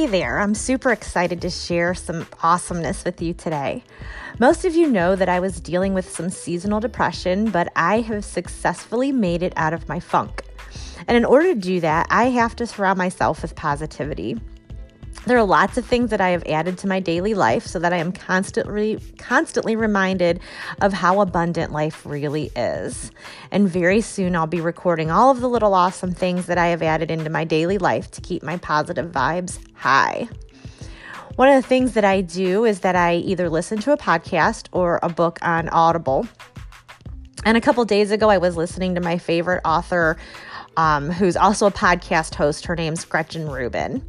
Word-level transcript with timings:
Hey 0.00 0.06
there, 0.06 0.38
I'm 0.38 0.54
super 0.54 0.92
excited 0.92 1.42
to 1.42 1.50
share 1.50 1.92
some 1.92 2.26
awesomeness 2.42 3.04
with 3.04 3.20
you 3.20 3.34
today. 3.34 3.84
Most 4.38 4.64
of 4.64 4.74
you 4.74 4.90
know 4.90 5.14
that 5.14 5.28
I 5.28 5.40
was 5.40 5.60
dealing 5.60 5.92
with 5.92 6.08
some 6.08 6.30
seasonal 6.30 6.80
depression, 6.80 7.50
but 7.50 7.70
I 7.76 8.00
have 8.00 8.24
successfully 8.24 9.12
made 9.12 9.42
it 9.42 9.52
out 9.56 9.74
of 9.74 9.90
my 9.90 10.00
funk. 10.00 10.42
And 11.06 11.18
in 11.18 11.26
order 11.26 11.52
to 11.52 11.60
do 11.60 11.80
that, 11.80 12.06
I 12.08 12.30
have 12.30 12.56
to 12.56 12.66
surround 12.66 12.96
myself 12.96 13.42
with 13.42 13.54
positivity. 13.54 14.40
There 15.26 15.36
are 15.36 15.44
lots 15.44 15.76
of 15.76 15.84
things 15.84 16.10
that 16.10 16.20
I 16.20 16.30
have 16.30 16.42
added 16.46 16.78
to 16.78 16.88
my 16.88 16.98
daily 16.98 17.34
life 17.34 17.66
so 17.66 17.78
that 17.78 17.92
I 17.92 17.98
am 17.98 18.10
constantly 18.10 18.98
constantly 19.18 19.76
reminded 19.76 20.40
of 20.80 20.94
how 20.94 21.20
abundant 21.20 21.72
life 21.72 22.06
really 22.06 22.50
is. 22.56 23.12
And 23.50 23.68
very 23.68 24.00
soon 24.00 24.34
I'll 24.34 24.46
be 24.46 24.62
recording 24.62 25.10
all 25.10 25.30
of 25.30 25.40
the 25.40 25.48
little 25.48 25.74
awesome 25.74 26.12
things 26.12 26.46
that 26.46 26.56
I 26.56 26.68
have 26.68 26.82
added 26.82 27.10
into 27.10 27.28
my 27.28 27.44
daily 27.44 27.76
life 27.76 28.10
to 28.12 28.22
keep 28.22 28.42
my 28.42 28.56
positive 28.56 29.12
vibes 29.12 29.58
high. 29.74 30.28
One 31.36 31.48
of 31.48 31.62
the 31.62 31.68
things 31.68 31.92
that 31.92 32.04
I 32.04 32.22
do 32.22 32.64
is 32.64 32.80
that 32.80 32.96
I 32.96 33.16
either 33.16 33.50
listen 33.50 33.78
to 33.80 33.92
a 33.92 33.98
podcast 33.98 34.68
or 34.72 35.00
a 35.02 35.08
book 35.10 35.38
on 35.42 35.68
Audible. 35.68 36.26
And 37.44 37.56
a 37.56 37.60
couple 37.60 37.84
days 37.84 38.10
ago, 38.10 38.30
I 38.30 38.38
was 38.38 38.56
listening 38.56 38.94
to 38.94 39.00
my 39.00 39.18
favorite 39.18 39.60
author, 39.64 40.16
um, 40.76 41.10
who's 41.10 41.36
also 41.36 41.66
a 41.66 41.70
podcast 41.70 42.34
host. 42.34 42.66
Her 42.66 42.76
name's 42.76 43.04
Gretchen 43.04 43.48
Rubin. 43.48 44.04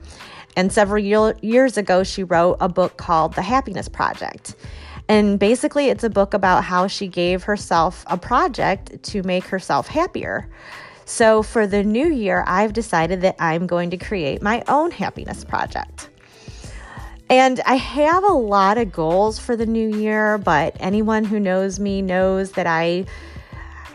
And 0.56 0.72
several 0.72 1.04
year, 1.04 1.36
years 1.42 1.78
ago, 1.78 2.04
she 2.04 2.24
wrote 2.24 2.58
a 2.60 2.70
book 2.70 2.98
called 2.98 3.34
The 3.36 3.42
Happiness 3.42 3.88
Project. 3.88 4.56
And 5.08 5.40
basically, 5.40 5.90
it's 5.90 6.04
a 6.04 6.10
book 6.10 6.34
about 6.34 6.64
how 6.64 6.88
she 6.88 7.08
gave 7.08 7.44
herself 7.44 8.06
a 8.08 8.18
project 8.18 9.04
to 9.04 9.24
make 9.24 9.46
herself 9.46 9.88
happier. 9.88 10.50
So, 11.06 11.44
for 11.44 11.68
the 11.68 11.84
new 11.84 12.08
year, 12.08 12.44
I've 12.48 12.74
decided 12.74 13.22
that 13.22 13.36
I'm 13.40 13.68
going 13.68 13.90
to 13.90 13.98
create 13.98 14.42
my 14.42 14.64
own 14.68 14.92
happiness 14.92 15.44
project. 15.44 16.10
And 17.30 17.62
I 17.66 17.76
have 17.76 18.24
a 18.24 18.34
lot 18.34 18.78
of 18.78 18.92
goals 18.92 19.40
for 19.40 19.56
the 19.56 19.66
new 19.66 19.96
year, 19.96 20.38
but 20.38 20.76
anyone 20.80 21.24
who 21.24 21.40
knows 21.40 21.80
me 21.80 22.02
knows 22.02 22.52
that 22.54 22.68
I 22.68 23.06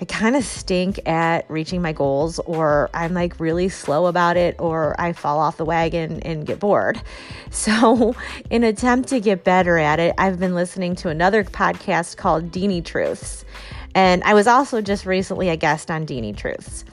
I 0.01 0.05
kind 0.05 0.37
of 0.37 0.45
stink 0.45 1.01
at 1.09 1.51
reaching 1.51 1.81
my 1.81 1.93
goals, 1.93 2.39
or 2.41 2.91
I'm 2.93 3.15
like 3.15 3.41
really 3.41 3.69
slow 3.69 4.07
about 4.07 4.37
it, 4.37 4.57
or 4.59 4.95
I 5.01 5.12
fall 5.12 5.39
off 5.39 5.57
the 5.57 5.65
wagon 5.65 6.21
and 6.21 6.47
get 6.47 6.59
bored. 6.59 7.01
So, 7.51 8.15
in 8.51 8.65
attempt 8.65 9.09
to 9.11 9.21
get 9.21 9.43
better 9.43 9.79
at 9.79 9.99
it, 9.99 10.15
I've 10.19 10.39
been 10.39 10.55
listening 10.55 10.95
to 10.97 11.09
another 11.09 11.43
podcast 11.43 12.19
called 12.19 12.51
Deanie 12.51 12.84
Truths. 12.84 13.47
And 13.95 14.23
I 14.25 14.34
was 14.34 14.47
also 14.47 14.83
just 14.83 15.07
recently 15.07 15.49
a 15.49 15.57
guest 15.57 15.91
on 15.91 16.05
Deanie 16.05 16.37
Truths. 16.37 16.84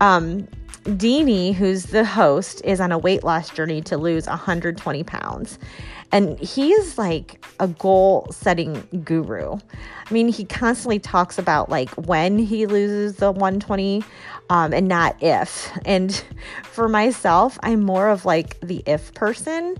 Um, 0.00 0.48
Deanie, 0.84 1.54
who's 1.54 1.84
the 1.84 2.04
host, 2.04 2.60
is 2.64 2.80
on 2.80 2.90
a 2.90 2.98
weight 2.98 3.22
loss 3.22 3.50
journey 3.50 3.82
to 3.82 3.96
lose 3.96 4.26
120 4.26 5.04
pounds. 5.04 5.58
And 6.12 6.38
he's 6.40 6.98
like 6.98 7.44
a 7.60 7.68
goal 7.68 8.26
setting 8.30 8.86
guru. 9.04 9.58
I 10.10 10.12
mean, 10.12 10.28
he 10.28 10.44
constantly 10.44 10.98
talks 10.98 11.38
about 11.38 11.68
like 11.68 11.90
when 11.90 12.38
he 12.38 12.66
loses 12.66 13.16
the 13.16 13.30
120 13.30 14.02
um, 14.48 14.72
and 14.72 14.88
not 14.88 15.16
if. 15.22 15.70
And 15.84 16.12
for 16.64 16.88
myself, 16.88 17.58
I'm 17.62 17.82
more 17.82 18.08
of 18.08 18.24
like 18.24 18.58
the 18.60 18.82
if 18.86 19.14
person. 19.14 19.76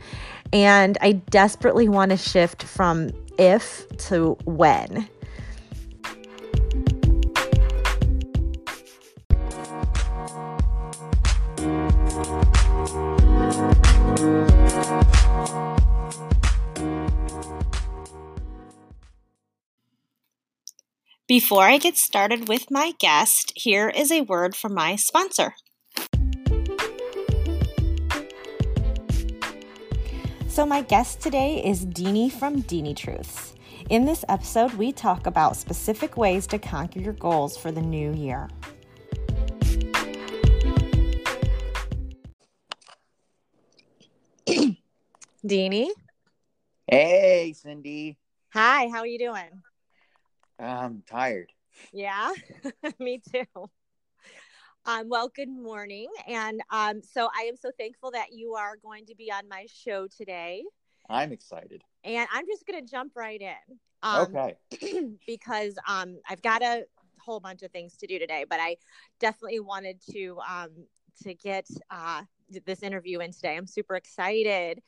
And 0.52 0.98
I 1.00 1.12
desperately 1.12 1.88
want 1.88 2.10
to 2.10 2.16
shift 2.16 2.62
from 2.62 3.10
if 3.38 3.86
to 4.08 4.36
when. 4.44 5.08
Before 21.30 21.62
I 21.62 21.78
get 21.78 21.96
started 21.96 22.48
with 22.48 22.72
my 22.72 22.92
guest, 22.98 23.52
here 23.54 23.88
is 23.88 24.10
a 24.10 24.22
word 24.22 24.56
from 24.56 24.74
my 24.74 24.96
sponsor. 24.96 25.54
So, 30.48 30.66
my 30.66 30.82
guest 30.82 31.20
today 31.20 31.64
is 31.64 31.86
Deanie 31.86 32.32
from 32.32 32.64
Deanie 32.64 32.96
Truths. 32.96 33.54
In 33.90 34.06
this 34.06 34.24
episode, 34.28 34.74
we 34.74 34.90
talk 34.90 35.28
about 35.28 35.56
specific 35.56 36.16
ways 36.16 36.48
to 36.48 36.58
conquer 36.58 36.98
your 36.98 37.12
goals 37.12 37.56
for 37.56 37.70
the 37.70 37.80
new 37.80 38.12
year. 38.12 38.48
Deanie? 45.46 45.90
Hey, 46.88 47.54
Cindy. 47.56 48.18
Hi, 48.52 48.88
how 48.88 48.98
are 48.98 49.06
you 49.06 49.20
doing? 49.20 49.62
I'm 50.60 51.02
tired. 51.08 51.52
Yeah, 51.92 52.32
me 52.98 53.20
too. 53.32 53.70
Um, 54.86 55.08
well, 55.08 55.30
good 55.34 55.48
morning. 55.48 56.08
And 56.26 56.60
um, 56.70 57.02
so 57.02 57.28
I 57.36 57.42
am 57.42 57.56
so 57.56 57.70
thankful 57.78 58.10
that 58.12 58.32
you 58.32 58.54
are 58.54 58.76
going 58.76 59.06
to 59.06 59.14
be 59.14 59.30
on 59.30 59.48
my 59.48 59.66
show 59.72 60.06
today. 60.06 60.64
I'm 61.08 61.32
excited. 61.32 61.82
And 62.04 62.26
I'm 62.32 62.46
just 62.46 62.66
going 62.66 62.84
to 62.84 62.90
jump 62.90 63.12
right 63.16 63.40
in. 63.40 63.78
Um, 64.02 64.34
okay. 64.34 64.56
because 65.26 65.76
um, 65.86 66.18
I've 66.28 66.42
got 66.42 66.62
a 66.62 66.84
whole 67.18 67.40
bunch 67.40 67.62
of 67.62 67.70
things 67.70 67.96
to 67.98 68.06
do 68.06 68.18
today, 68.18 68.44
but 68.48 68.58
I 68.60 68.76
definitely 69.18 69.60
wanted 69.60 70.00
to 70.12 70.38
um, 70.48 70.70
to 71.22 71.34
get 71.34 71.66
uh, 71.90 72.22
this 72.66 72.82
interview 72.82 73.20
in 73.20 73.32
today. 73.32 73.56
I'm 73.56 73.66
super 73.66 73.96
excited. 73.96 74.80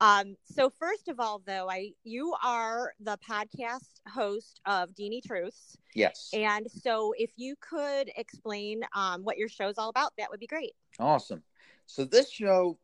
Um, 0.00 0.36
so 0.44 0.70
first 0.70 1.08
of 1.08 1.20
all, 1.20 1.42
though, 1.46 1.70
I 1.70 1.92
you 2.04 2.34
are 2.44 2.92
the 3.00 3.18
podcast 3.28 4.00
host 4.08 4.60
of 4.66 4.90
Deanie 4.90 5.22
Truths. 5.22 5.76
Yes. 5.94 6.30
And 6.32 6.66
so 6.70 7.14
if 7.16 7.30
you 7.36 7.54
could 7.60 8.10
explain 8.16 8.82
um, 8.94 9.24
what 9.24 9.38
your 9.38 9.48
show's 9.48 9.78
all 9.78 9.88
about, 9.88 10.12
that 10.18 10.30
would 10.30 10.40
be 10.40 10.46
great. 10.46 10.72
Awesome. 10.98 11.42
So 11.86 12.04
this 12.04 12.30
show 12.30 12.78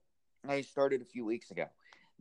I 0.49 0.63
started 0.63 1.03
a 1.03 1.05
few 1.05 1.25
weeks 1.25 1.51
ago. 1.51 1.67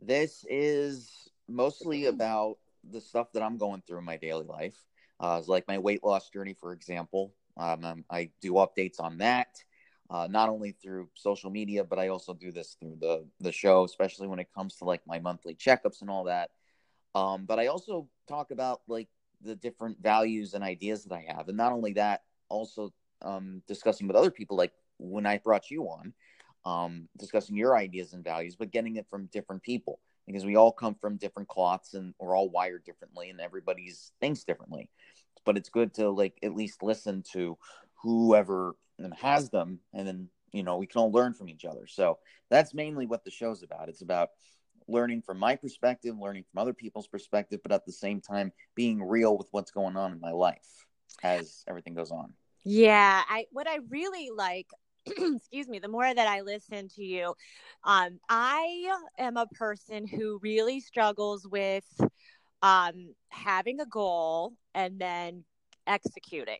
This 0.00 0.44
is 0.48 1.28
mostly 1.48 2.06
about 2.06 2.58
the 2.90 3.00
stuff 3.00 3.32
that 3.32 3.42
I'm 3.42 3.56
going 3.56 3.82
through 3.86 3.98
in 3.98 4.04
my 4.04 4.16
daily 4.16 4.46
life. 4.46 4.76
Uh, 5.20 5.40
like 5.46 5.68
my 5.68 5.78
weight 5.78 6.02
loss 6.02 6.28
journey, 6.30 6.54
for 6.54 6.72
example. 6.72 7.32
Um, 7.56 8.04
I 8.10 8.30
do 8.40 8.54
updates 8.54 8.98
on 8.98 9.18
that 9.18 9.62
uh, 10.12 10.28
not 10.30 10.50
only 10.50 10.72
through 10.72 11.08
social 11.14 11.50
media, 11.50 11.82
but 11.82 11.98
I 11.98 12.08
also 12.08 12.34
do 12.34 12.52
this 12.52 12.76
through 12.78 12.98
the 13.00 13.24
the 13.40 13.50
show, 13.50 13.84
especially 13.84 14.28
when 14.28 14.38
it 14.38 14.52
comes 14.54 14.76
to 14.76 14.84
like 14.84 15.00
my 15.06 15.18
monthly 15.18 15.54
checkups 15.54 16.02
and 16.02 16.10
all 16.10 16.24
that. 16.24 16.50
Um, 17.14 17.46
but 17.46 17.58
I 17.58 17.68
also 17.68 18.08
talk 18.28 18.50
about 18.50 18.82
like 18.86 19.08
the 19.40 19.56
different 19.56 20.02
values 20.02 20.52
and 20.52 20.62
ideas 20.62 21.04
that 21.04 21.14
I 21.14 21.24
have, 21.34 21.48
and 21.48 21.56
not 21.56 21.72
only 21.72 21.94
that, 21.94 22.24
also 22.50 22.92
um, 23.22 23.62
discussing 23.66 24.06
with 24.06 24.16
other 24.16 24.30
people, 24.30 24.56
like 24.56 24.72
when 24.98 25.24
I 25.24 25.38
brought 25.38 25.70
you 25.70 25.84
on, 25.84 26.12
um, 26.66 27.08
discussing 27.16 27.56
your 27.56 27.74
ideas 27.74 28.12
and 28.12 28.22
values, 28.22 28.54
but 28.54 28.70
getting 28.70 28.96
it 28.96 29.08
from 29.08 29.30
different 29.32 29.62
people 29.62 29.98
because 30.26 30.44
we 30.44 30.56
all 30.56 30.72
come 30.72 30.94
from 30.94 31.16
different 31.16 31.48
cloths 31.48 31.94
and 31.94 32.14
we're 32.20 32.36
all 32.36 32.50
wired 32.50 32.84
differently, 32.84 33.30
and 33.30 33.40
everybody's 33.40 34.12
thinks 34.20 34.44
differently. 34.44 34.90
But 35.46 35.56
it's 35.56 35.70
good 35.70 35.94
to 35.94 36.10
like 36.10 36.38
at 36.42 36.54
least 36.54 36.82
listen 36.82 37.24
to 37.32 37.56
whoever 38.02 38.74
has 39.20 39.50
them, 39.50 39.80
and 39.92 40.06
then 40.06 40.28
you 40.52 40.62
know 40.62 40.76
we 40.76 40.86
can 40.86 41.00
all 41.00 41.12
learn 41.12 41.34
from 41.34 41.48
each 41.48 41.64
other. 41.64 41.86
So 41.86 42.18
that's 42.50 42.74
mainly 42.74 43.06
what 43.06 43.24
the 43.24 43.30
show's 43.30 43.62
about. 43.62 43.88
It's 43.88 44.02
about 44.02 44.30
learning 44.88 45.22
from 45.22 45.38
my 45.38 45.56
perspective, 45.56 46.16
learning 46.18 46.44
from 46.50 46.60
other 46.60 46.74
people's 46.74 47.06
perspective, 47.06 47.60
but 47.62 47.72
at 47.72 47.86
the 47.86 47.92
same 47.92 48.20
time 48.20 48.52
being 48.74 49.02
real 49.02 49.36
with 49.36 49.48
what's 49.50 49.70
going 49.70 49.96
on 49.96 50.12
in 50.12 50.20
my 50.20 50.32
life 50.32 50.86
as 51.22 51.64
everything 51.68 51.94
goes 51.94 52.10
on. 52.10 52.32
Yeah, 52.64 53.22
I 53.28 53.46
what 53.50 53.68
I 53.68 53.78
really 53.88 54.30
like 54.34 54.68
excuse 55.06 55.68
me, 55.68 55.78
the 55.78 55.88
more 55.88 56.12
that 56.12 56.28
I 56.28 56.42
listen 56.42 56.88
to 56.90 57.04
you, 57.04 57.34
um, 57.84 58.20
I 58.28 58.92
am 59.18 59.36
a 59.36 59.46
person 59.46 60.06
who 60.06 60.38
really 60.42 60.80
struggles 60.80 61.46
with 61.46 61.84
um, 62.62 63.14
having 63.28 63.80
a 63.80 63.86
goal 63.86 64.52
and 64.74 65.00
then 65.00 65.44
executing. 65.86 66.58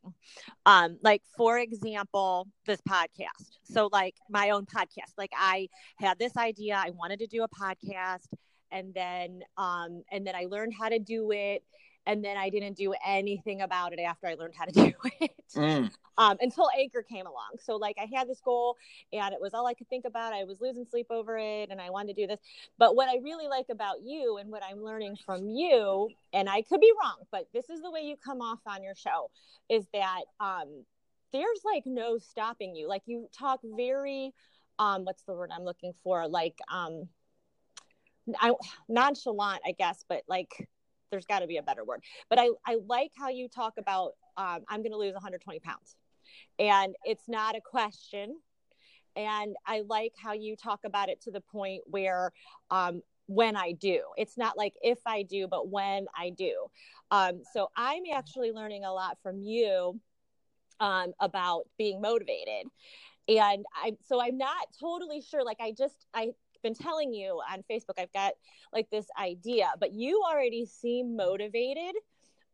Um, 0.66 0.98
like 1.02 1.22
for 1.36 1.58
example, 1.58 2.48
this 2.66 2.80
podcast. 2.88 3.58
So 3.64 3.88
like 3.92 4.16
my 4.28 4.50
own 4.50 4.66
podcast. 4.66 5.12
Like 5.18 5.32
I 5.36 5.68
had 5.98 6.18
this 6.18 6.36
idea, 6.36 6.74
I 6.76 6.90
wanted 6.90 7.18
to 7.20 7.26
do 7.26 7.42
a 7.42 7.48
podcast 7.48 8.28
and 8.70 8.94
then 8.94 9.42
um 9.58 10.02
and 10.10 10.26
then 10.26 10.34
I 10.34 10.46
learned 10.46 10.72
how 10.78 10.88
to 10.88 10.98
do 10.98 11.30
it 11.32 11.62
and 12.06 12.24
then 12.24 12.36
I 12.36 12.50
didn't 12.50 12.76
do 12.76 12.94
anything 13.06 13.62
about 13.62 13.92
it 13.92 14.00
after 14.00 14.26
I 14.26 14.34
learned 14.34 14.54
how 14.56 14.64
to 14.64 14.72
do 14.72 14.92
it 15.20 15.44
mm. 15.54 15.90
um, 16.18 16.36
until 16.40 16.68
Anchor 16.76 17.02
came 17.02 17.26
along. 17.26 17.58
So 17.62 17.76
like 17.76 17.96
I 18.00 18.08
had 18.14 18.28
this 18.28 18.40
goal 18.40 18.76
and 19.12 19.32
it 19.32 19.40
was 19.40 19.54
all 19.54 19.66
I 19.66 19.74
could 19.74 19.88
think 19.88 20.04
about. 20.04 20.32
I 20.32 20.44
was 20.44 20.60
losing 20.60 20.84
sleep 20.84 21.06
over 21.10 21.38
it 21.38 21.70
and 21.70 21.80
I 21.80 21.90
wanted 21.90 22.16
to 22.16 22.22
do 22.22 22.26
this. 22.26 22.40
But 22.78 22.96
what 22.96 23.08
I 23.08 23.18
really 23.22 23.46
like 23.46 23.66
about 23.70 24.02
you 24.02 24.38
and 24.38 24.50
what 24.50 24.62
I'm 24.64 24.82
learning 24.82 25.16
from 25.24 25.48
you, 25.48 26.08
and 26.32 26.48
I 26.48 26.62
could 26.62 26.80
be 26.80 26.92
wrong, 27.00 27.18
but 27.30 27.46
this 27.52 27.68
is 27.70 27.80
the 27.80 27.90
way 27.90 28.00
you 28.00 28.16
come 28.16 28.40
off 28.40 28.60
on 28.66 28.82
your 28.82 28.94
show, 28.94 29.30
is 29.68 29.86
that 29.92 30.22
um, 30.40 30.84
there's 31.32 31.60
like 31.64 31.84
no 31.86 32.18
stopping 32.18 32.74
you. 32.74 32.88
Like 32.88 33.02
you 33.06 33.28
talk 33.36 33.60
very, 33.62 34.32
um, 34.78 35.04
what's 35.04 35.22
the 35.24 35.34
word 35.34 35.50
I'm 35.54 35.64
looking 35.64 35.92
for? 36.02 36.26
Like 36.26 36.58
um, 36.70 37.08
I, 38.40 38.52
nonchalant, 38.88 39.62
I 39.66 39.72
guess, 39.72 40.04
but 40.08 40.22
like 40.28 40.68
there's 41.12 41.26
got 41.26 41.40
to 41.40 41.46
be 41.46 41.58
a 41.58 41.62
better 41.62 41.84
word. 41.84 42.02
But 42.28 42.40
i 42.40 42.48
i 42.66 42.78
like 42.88 43.12
how 43.16 43.28
you 43.28 43.48
talk 43.48 43.74
about 43.78 44.14
um, 44.36 44.60
i'm 44.68 44.82
going 44.82 44.90
to 44.90 44.98
lose 44.98 45.12
120 45.12 45.60
pounds. 45.60 45.94
And 46.58 46.96
it's 47.04 47.28
not 47.28 47.54
a 47.54 47.60
question. 47.60 48.36
And 49.14 49.54
i 49.64 49.82
like 49.86 50.14
how 50.16 50.32
you 50.32 50.56
talk 50.56 50.80
about 50.84 51.08
it 51.08 51.20
to 51.22 51.30
the 51.30 51.40
point 51.40 51.82
where 51.86 52.32
um, 52.70 53.02
when 53.26 53.54
i 53.54 53.72
do. 53.72 54.00
It's 54.16 54.36
not 54.36 54.58
like 54.58 54.74
if 54.82 54.98
i 55.06 55.22
do 55.22 55.46
but 55.46 55.68
when 55.68 56.06
i 56.16 56.30
do. 56.30 56.66
Um, 57.12 57.42
so 57.52 57.68
i'm 57.76 58.02
actually 58.12 58.50
learning 58.50 58.84
a 58.84 58.92
lot 58.92 59.18
from 59.22 59.40
you 59.40 60.00
um, 60.80 61.12
about 61.20 61.68
being 61.78 62.00
motivated. 62.00 62.66
And 63.28 63.64
i 63.76 63.92
so 64.08 64.20
i'm 64.20 64.38
not 64.38 64.66
totally 64.80 65.20
sure. 65.20 65.44
Like 65.44 65.60
i 65.60 65.72
just 65.76 66.06
i 66.14 66.30
been 66.62 66.74
telling 66.74 67.12
you 67.12 67.40
on 67.50 67.62
Facebook, 67.70 67.98
I've 67.98 68.12
got 68.12 68.32
like 68.72 68.88
this 68.90 69.06
idea, 69.20 69.70
but 69.78 69.92
you 69.92 70.22
already 70.28 70.66
seem 70.66 71.16
motivated. 71.16 71.94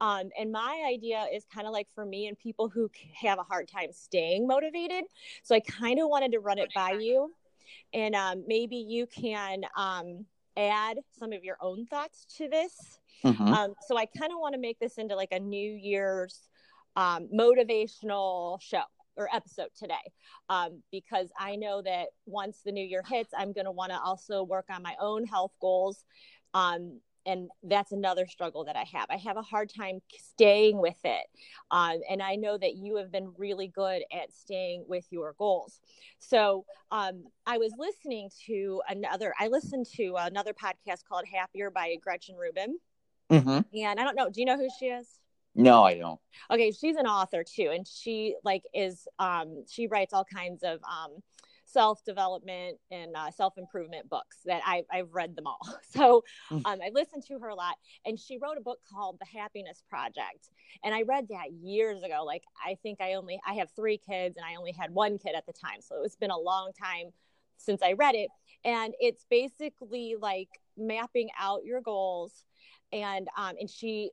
Um, 0.00 0.30
and 0.38 0.52
my 0.52 0.84
idea 0.88 1.26
is 1.32 1.44
kind 1.52 1.66
of 1.66 1.72
like 1.72 1.88
for 1.94 2.06
me 2.06 2.28
and 2.28 2.38
people 2.38 2.68
who 2.68 2.90
have 3.14 3.38
a 3.38 3.42
hard 3.42 3.68
time 3.68 3.92
staying 3.92 4.46
motivated. 4.46 5.04
So 5.42 5.54
I 5.54 5.60
kind 5.60 6.00
of 6.00 6.08
wanted 6.08 6.32
to 6.32 6.40
run 6.40 6.58
it 6.58 6.68
by 6.74 6.92
you. 6.92 7.32
And 7.92 8.14
um, 8.14 8.44
maybe 8.46 8.76
you 8.76 9.06
can 9.06 9.62
um, 9.76 10.24
add 10.56 10.98
some 11.18 11.32
of 11.32 11.42
your 11.44 11.56
own 11.60 11.86
thoughts 11.86 12.26
to 12.36 12.48
this. 12.48 13.00
Mm-hmm. 13.24 13.48
Um, 13.48 13.74
so 13.86 13.98
I 13.98 14.06
kind 14.06 14.32
of 14.32 14.38
want 14.38 14.54
to 14.54 14.60
make 14.60 14.78
this 14.78 14.98
into 14.98 15.16
like 15.16 15.32
a 15.32 15.40
New 15.40 15.72
Year's 15.72 16.48
um, 16.96 17.28
motivational 17.34 18.60
show 18.60 18.82
or 19.18 19.28
episode 19.34 19.68
today 19.76 19.94
um, 20.48 20.82
because 20.90 21.28
I 21.38 21.56
know 21.56 21.82
that 21.82 22.06
once 22.24 22.60
the 22.64 22.72
new 22.72 22.84
year 22.84 23.02
hits, 23.06 23.34
I'm 23.36 23.52
going 23.52 23.66
to 23.66 23.72
want 23.72 23.90
to 23.92 24.00
also 24.00 24.42
work 24.42 24.66
on 24.70 24.82
my 24.82 24.94
own 25.00 25.26
health 25.26 25.52
goals. 25.60 26.04
Um, 26.54 27.00
and 27.26 27.50
that's 27.62 27.92
another 27.92 28.26
struggle 28.26 28.64
that 28.64 28.76
I 28.76 28.84
have. 28.84 29.06
I 29.10 29.16
have 29.16 29.36
a 29.36 29.42
hard 29.42 29.70
time 29.76 30.00
staying 30.16 30.78
with 30.80 30.96
it. 31.04 31.26
Um, 31.70 31.98
and 32.08 32.22
I 32.22 32.36
know 32.36 32.56
that 32.56 32.76
you 32.76 32.96
have 32.96 33.12
been 33.12 33.34
really 33.36 33.68
good 33.68 34.02
at 34.10 34.32
staying 34.32 34.86
with 34.88 35.04
your 35.10 35.34
goals. 35.38 35.80
So 36.20 36.64
um, 36.90 37.24
I 37.44 37.58
was 37.58 37.72
listening 37.76 38.30
to 38.46 38.80
another, 38.88 39.34
I 39.38 39.48
listened 39.48 39.86
to 39.96 40.14
another 40.16 40.54
podcast 40.54 41.04
called 41.06 41.26
Happier 41.30 41.70
by 41.70 41.96
Gretchen 42.02 42.36
Rubin. 42.36 42.78
Mm-hmm. 43.30 43.78
And 43.78 44.00
I 44.00 44.04
don't 44.04 44.16
know, 44.16 44.30
do 44.30 44.40
you 44.40 44.46
know 44.46 44.56
who 44.56 44.68
she 44.78 44.86
is? 44.86 45.06
No, 45.58 45.82
I 45.82 45.98
don't. 45.98 46.20
Okay, 46.50 46.70
she's 46.70 46.96
an 46.96 47.06
author 47.06 47.42
too, 47.42 47.70
and 47.74 47.86
she 47.86 48.36
like 48.44 48.62
is 48.72 49.08
um 49.18 49.64
she 49.68 49.88
writes 49.88 50.14
all 50.14 50.24
kinds 50.24 50.62
of 50.62 50.78
um 50.84 51.20
self 51.64 52.02
development 52.04 52.78
and 52.90 53.14
uh, 53.16 53.30
self 53.32 53.58
improvement 53.58 54.08
books 54.08 54.38
that 54.44 54.62
I've 54.64 54.84
I've 54.90 55.12
read 55.12 55.34
them 55.34 55.46
all. 55.46 55.58
So 55.90 56.22
hmm. 56.48 56.58
um, 56.64 56.78
I 56.84 56.90
listened 56.92 57.24
to 57.26 57.38
her 57.40 57.48
a 57.48 57.54
lot, 57.54 57.74
and 58.04 58.20
she 58.20 58.38
wrote 58.38 58.56
a 58.56 58.60
book 58.60 58.78
called 58.88 59.18
The 59.18 59.38
Happiness 59.38 59.82
Project, 59.90 60.50
and 60.84 60.94
I 60.94 61.02
read 61.02 61.26
that 61.28 61.50
years 61.52 62.02
ago. 62.02 62.22
Like 62.24 62.44
I 62.64 62.76
think 62.82 63.00
I 63.00 63.14
only 63.14 63.40
I 63.46 63.54
have 63.54 63.70
three 63.74 63.98
kids, 63.98 64.36
and 64.36 64.46
I 64.46 64.54
only 64.54 64.72
had 64.72 64.94
one 64.94 65.18
kid 65.18 65.34
at 65.36 65.44
the 65.46 65.52
time, 65.52 65.80
so 65.80 66.02
it's 66.04 66.16
been 66.16 66.30
a 66.30 66.38
long 66.38 66.70
time 66.80 67.10
since 67.56 67.82
I 67.82 67.94
read 67.94 68.14
it, 68.14 68.28
and 68.64 68.94
it's 69.00 69.26
basically 69.28 70.14
like 70.20 70.50
mapping 70.76 71.30
out 71.40 71.64
your 71.64 71.80
goals 71.80 72.44
and 72.92 73.28
um, 73.36 73.54
and 73.58 73.68
she 73.68 74.10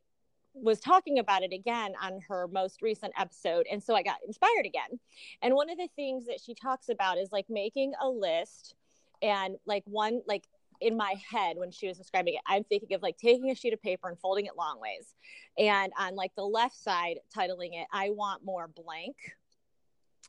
was 0.56 0.80
talking 0.80 1.20
about 1.20 1.44
it 1.44 1.54
again 1.54 1.94
on 2.02 2.22
her 2.28 2.48
most 2.48 2.82
recent 2.82 3.14
episode. 3.18 3.66
And 3.72 3.84
so 3.84 3.96
I 3.96 4.04
got 4.04 4.18
inspired 4.26 4.66
again. 4.66 5.00
And 5.42 5.54
one 5.54 5.70
of 5.70 5.78
the 5.78 5.90
things 5.96 6.26
that 6.26 6.40
she 6.44 6.54
talks 6.54 6.90
about 6.90 7.18
is 7.18 7.32
like 7.32 7.46
making 7.50 7.94
a 8.02 8.10
list 8.10 8.76
and 9.22 9.58
like 9.66 9.84
one, 9.86 10.22
like 10.28 10.46
in 10.82 10.98
my 10.98 11.16
head 11.30 11.58
when 11.58 11.72
she 11.72 11.88
was 11.88 11.98
describing 11.98 12.36
it, 12.36 12.42
I'm 12.46 12.64
thinking 12.64 12.94
of 12.94 13.02
like 13.02 13.18
taking 13.18 13.50
a 13.52 13.56
sheet 13.56 13.74
of 13.74 13.82
paper 13.82 14.08
and 14.10 14.20
folding 14.20 14.46
it 14.46 14.58
long 14.58 14.80
ways. 14.80 15.14
And 15.58 15.92
on 16.00 16.16
like 16.16 16.34
the 16.36 16.44
left 16.44 16.76
side, 16.76 17.20
titling 17.36 17.72
it, 17.74 17.88
I 17.92 18.10
want 18.12 18.46
more 18.46 18.68
blank. 18.68 19.16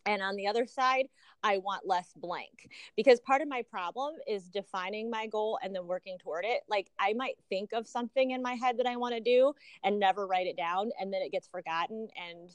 And 0.06 0.22
on 0.22 0.36
the 0.36 0.46
other 0.46 0.66
side, 0.66 1.08
I 1.42 1.58
want 1.58 1.86
less 1.86 2.12
blank 2.16 2.70
because 2.96 3.20
part 3.20 3.42
of 3.42 3.48
my 3.48 3.62
problem 3.62 4.14
is 4.26 4.44
defining 4.48 5.10
my 5.10 5.26
goal 5.26 5.58
and 5.62 5.74
then 5.74 5.86
working 5.86 6.18
toward 6.18 6.44
it. 6.44 6.62
Like 6.68 6.90
I 6.98 7.12
might 7.12 7.36
think 7.48 7.72
of 7.72 7.86
something 7.86 8.30
in 8.30 8.42
my 8.42 8.54
head 8.54 8.78
that 8.78 8.86
I 8.86 8.96
want 8.96 9.14
to 9.14 9.20
do 9.20 9.52
and 9.84 9.98
never 9.98 10.26
write 10.26 10.46
it 10.46 10.56
down 10.56 10.90
and 11.00 11.12
then 11.12 11.22
it 11.22 11.32
gets 11.32 11.48
forgotten 11.48 12.08
and 12.30 12.50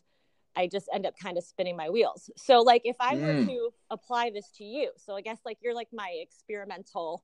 I 0.56 0.68
just 0.68 0.90
end 0.94 1.06
up 1.06 1.18
kind 1.18 1.38
of 1.38 1.44
spinning 1.44 1.78
my 1.78 1.90
wheels. 1.90 2.30
So 2.36 2.62
like 2.62 2.82
if 2.84 2.98
I 3.00 3.16
were 3.16 3.34
mm. 3.34 3.48
to 3.48 3.70
apply 3.90 4.32
this 4.32 4.50
to 4.58 4.64
you, 4.64 4.92
so 4.98 5.16
I 5.16 5.22
guess 5.22 5.40
like 5.46 5.58
you're 5.62 5.76
like 5.76 5.90
my 5.94 6.14
experimental 6.22 7.24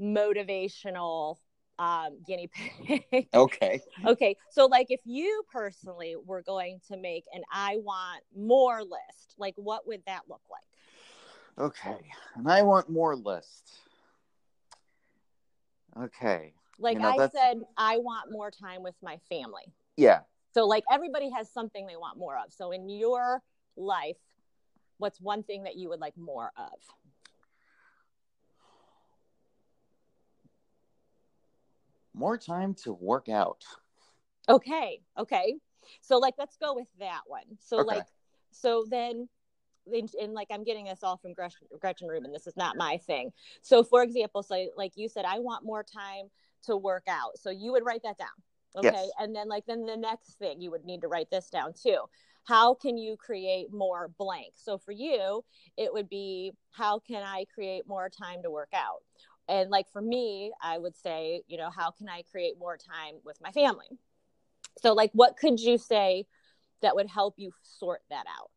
motivational 0.00 1.36
um 1.78 2.18
guinea 2.26 2.48
pig. 2.48 3.28
okay. 3.34 3.80
okay. 4.06 4.36
So 4.50 4.66
like 4.66 4.86
if 4.90 5.00
you 5.04 5.42
personally 5.52 6.16
were 6.24 6.42
going 6.42 6.80
to 6.88 6.96
make 6.96 7.24
an 7.32 7.42
I 7.52 7.78
want 7.78 8.22
more 8.36 8.82
list, 8.82 9.34
like 9.38 9.54
what 9.56 9.86
would 9.86 10.02
that 10.06 10.22
look 10.28 10.42
like? 10.50 11.66
Okay. 11.66 11.98
And 12.36 12.50
I 12.50 12.62
want 12.62 12.88
more 12.88 13.16
list. 13.16 13.72
Okay. 16.00 16.52
Like 16.78 16.96
you 16.96 17.02
know, 17.02 17.10
I 17.10 17.16
that's... 17.18 17.34
said, 17.34 17.62
I 17.76 17.98
want 17.98 18.32
more 18.32 18.50
time 18.50 18.82
with 18.82 18.96
my 19.02 19.18
family. 19.28 19.72
Yeah. 19.96 20.20
So 20.52 20.66
like 20.66 20.84
everybody 20.90 21.30
has 21.30 21.50
something 21.50 21.86
they 21.86 21.96
want 21.96 22.18
more 22.18 22.36
of. 22.36 22.52
So 22.52 22.72
in 22.72 22.88
your 22.88 23.42
life, 23.76 24.16
what's 24.98 25.20
one 25.20 25.42
thing 25.42 25.64
that 25.64 25.76
you 25.76 25.88
would 25.88 26.00
like 26.00 26.16
more 26.16 26.50
of? 26.56 26.72
More 32.14 32.38
time 32.38 32.74
to 32.84 32.92
work 32.92 33.28
out. 33.28 33.64
Okay. 34.48 35.00
Okay. 35.18 35.54
So 36.00 36.18
like 36.18 36.34
let's 36.38 36.56
go 36.56 36.74
with 36.74 36.88
that 36.98 37.22
one. 37.26 37.58
So 37.60 37.80
okay. 37.80 37.96
like 37.96 38.06
so 38.52 38.84
then 38.88 39.28
and 39.86 40.32
like 40.32 40.48
I'm 40.50 40.64
getting 40.64 40.86
this 40.86 41.02
all 41.02 41.16
from 41.16 41.34
Gretchen, 41.34 41.66
Gretchen 41.80 42.08
Rubin. 42.08 42.32
This 42.32 42.46
is 42.46 42.56
not 42.56 42.76
my 42.76 42.96
thing. 42.98 43.32
So, 43.62 43.82
for 43.82 44.02
example, 44.02 44.42
so 44.42 44.68
like 44.76 44.92
you 44.96 45.08
said, 45.08 45.24
I 45.24 45.38
want 45.40 45.64
more 45.64 45.84
time 45.84 46.30
to 46.64 46.76
work 46.76 47.04
out. 47.08 47.38
So 47.38 47.50
you 47.50 47.72
would 47.72 47.84
write 47.84 48.02
that 48.04 48.16
down, 48.18 48.28
okay? 48.76 48.90
Yes. 48.94 49.10
And 49.18 49.34
then 49.34 49.48
like 49.48 49.66
then 49.66 49.84
the 49.84 49.96
next 49.96 50.38
thing 50.38 50.60
you 50.60 50.70
would 50.70 50.84
need 50.84 51.02
to 51.02 51.08
write 51.08 51.30
this 51.30 51.50
down 51.50 51.72
too. 51.74 51.98
How 52.44 52.74
can 52.74 52.98
you 52.98 53.16
create 53.16 53.72
more 53.72 54.10
blank? 54.18 54.52
So 54.54 54.76
for 54.76 54.92
you, 54.92 55.44
it 55.76 55.92
would 55.92 56.08
be 56.08 56.52
how 56.70 56.98
can 56.98 57.22
I 57.22 57.46
create 57.54 57.88
more 57.88 58.10
time 58.10 58.42
to 58.42 58.50
work 58.50 58.70
out? 58.74 59.02
And 59.48 59.70
like 59.70 59.88
for 59.90 60.00
me, 60.00 60.52
I 60.62 60.78
would 60.78 60.96
say, 60.96 61.42
you 61.46 61.58
know, 61.58 61.70
how 61.70 61.90
can 61.90 62.08
I 62.08 62.22
create 62.22 62.58
more 62.58 62.76
time 62.76 63.16
with 63.24 63.40
my 63.42 63.50
family? 63.50 63.88
So 64.80 64.92
like 64.92 65.10
what 65.12 65.36
could 65.36 65.60
you 65.60 65.78
say 65.78 66.26
that 66.82 66.96
would 66.96 67.08
help 67.08 67.34
you 67.36 67.52
sort 67.62 68.02
that 68.10 68.24
out? 68.26 68.50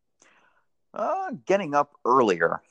Uh, 0.94 1.32
getting 1.46 1.76
up 1.76 1.94
earlier. 2.06 2.62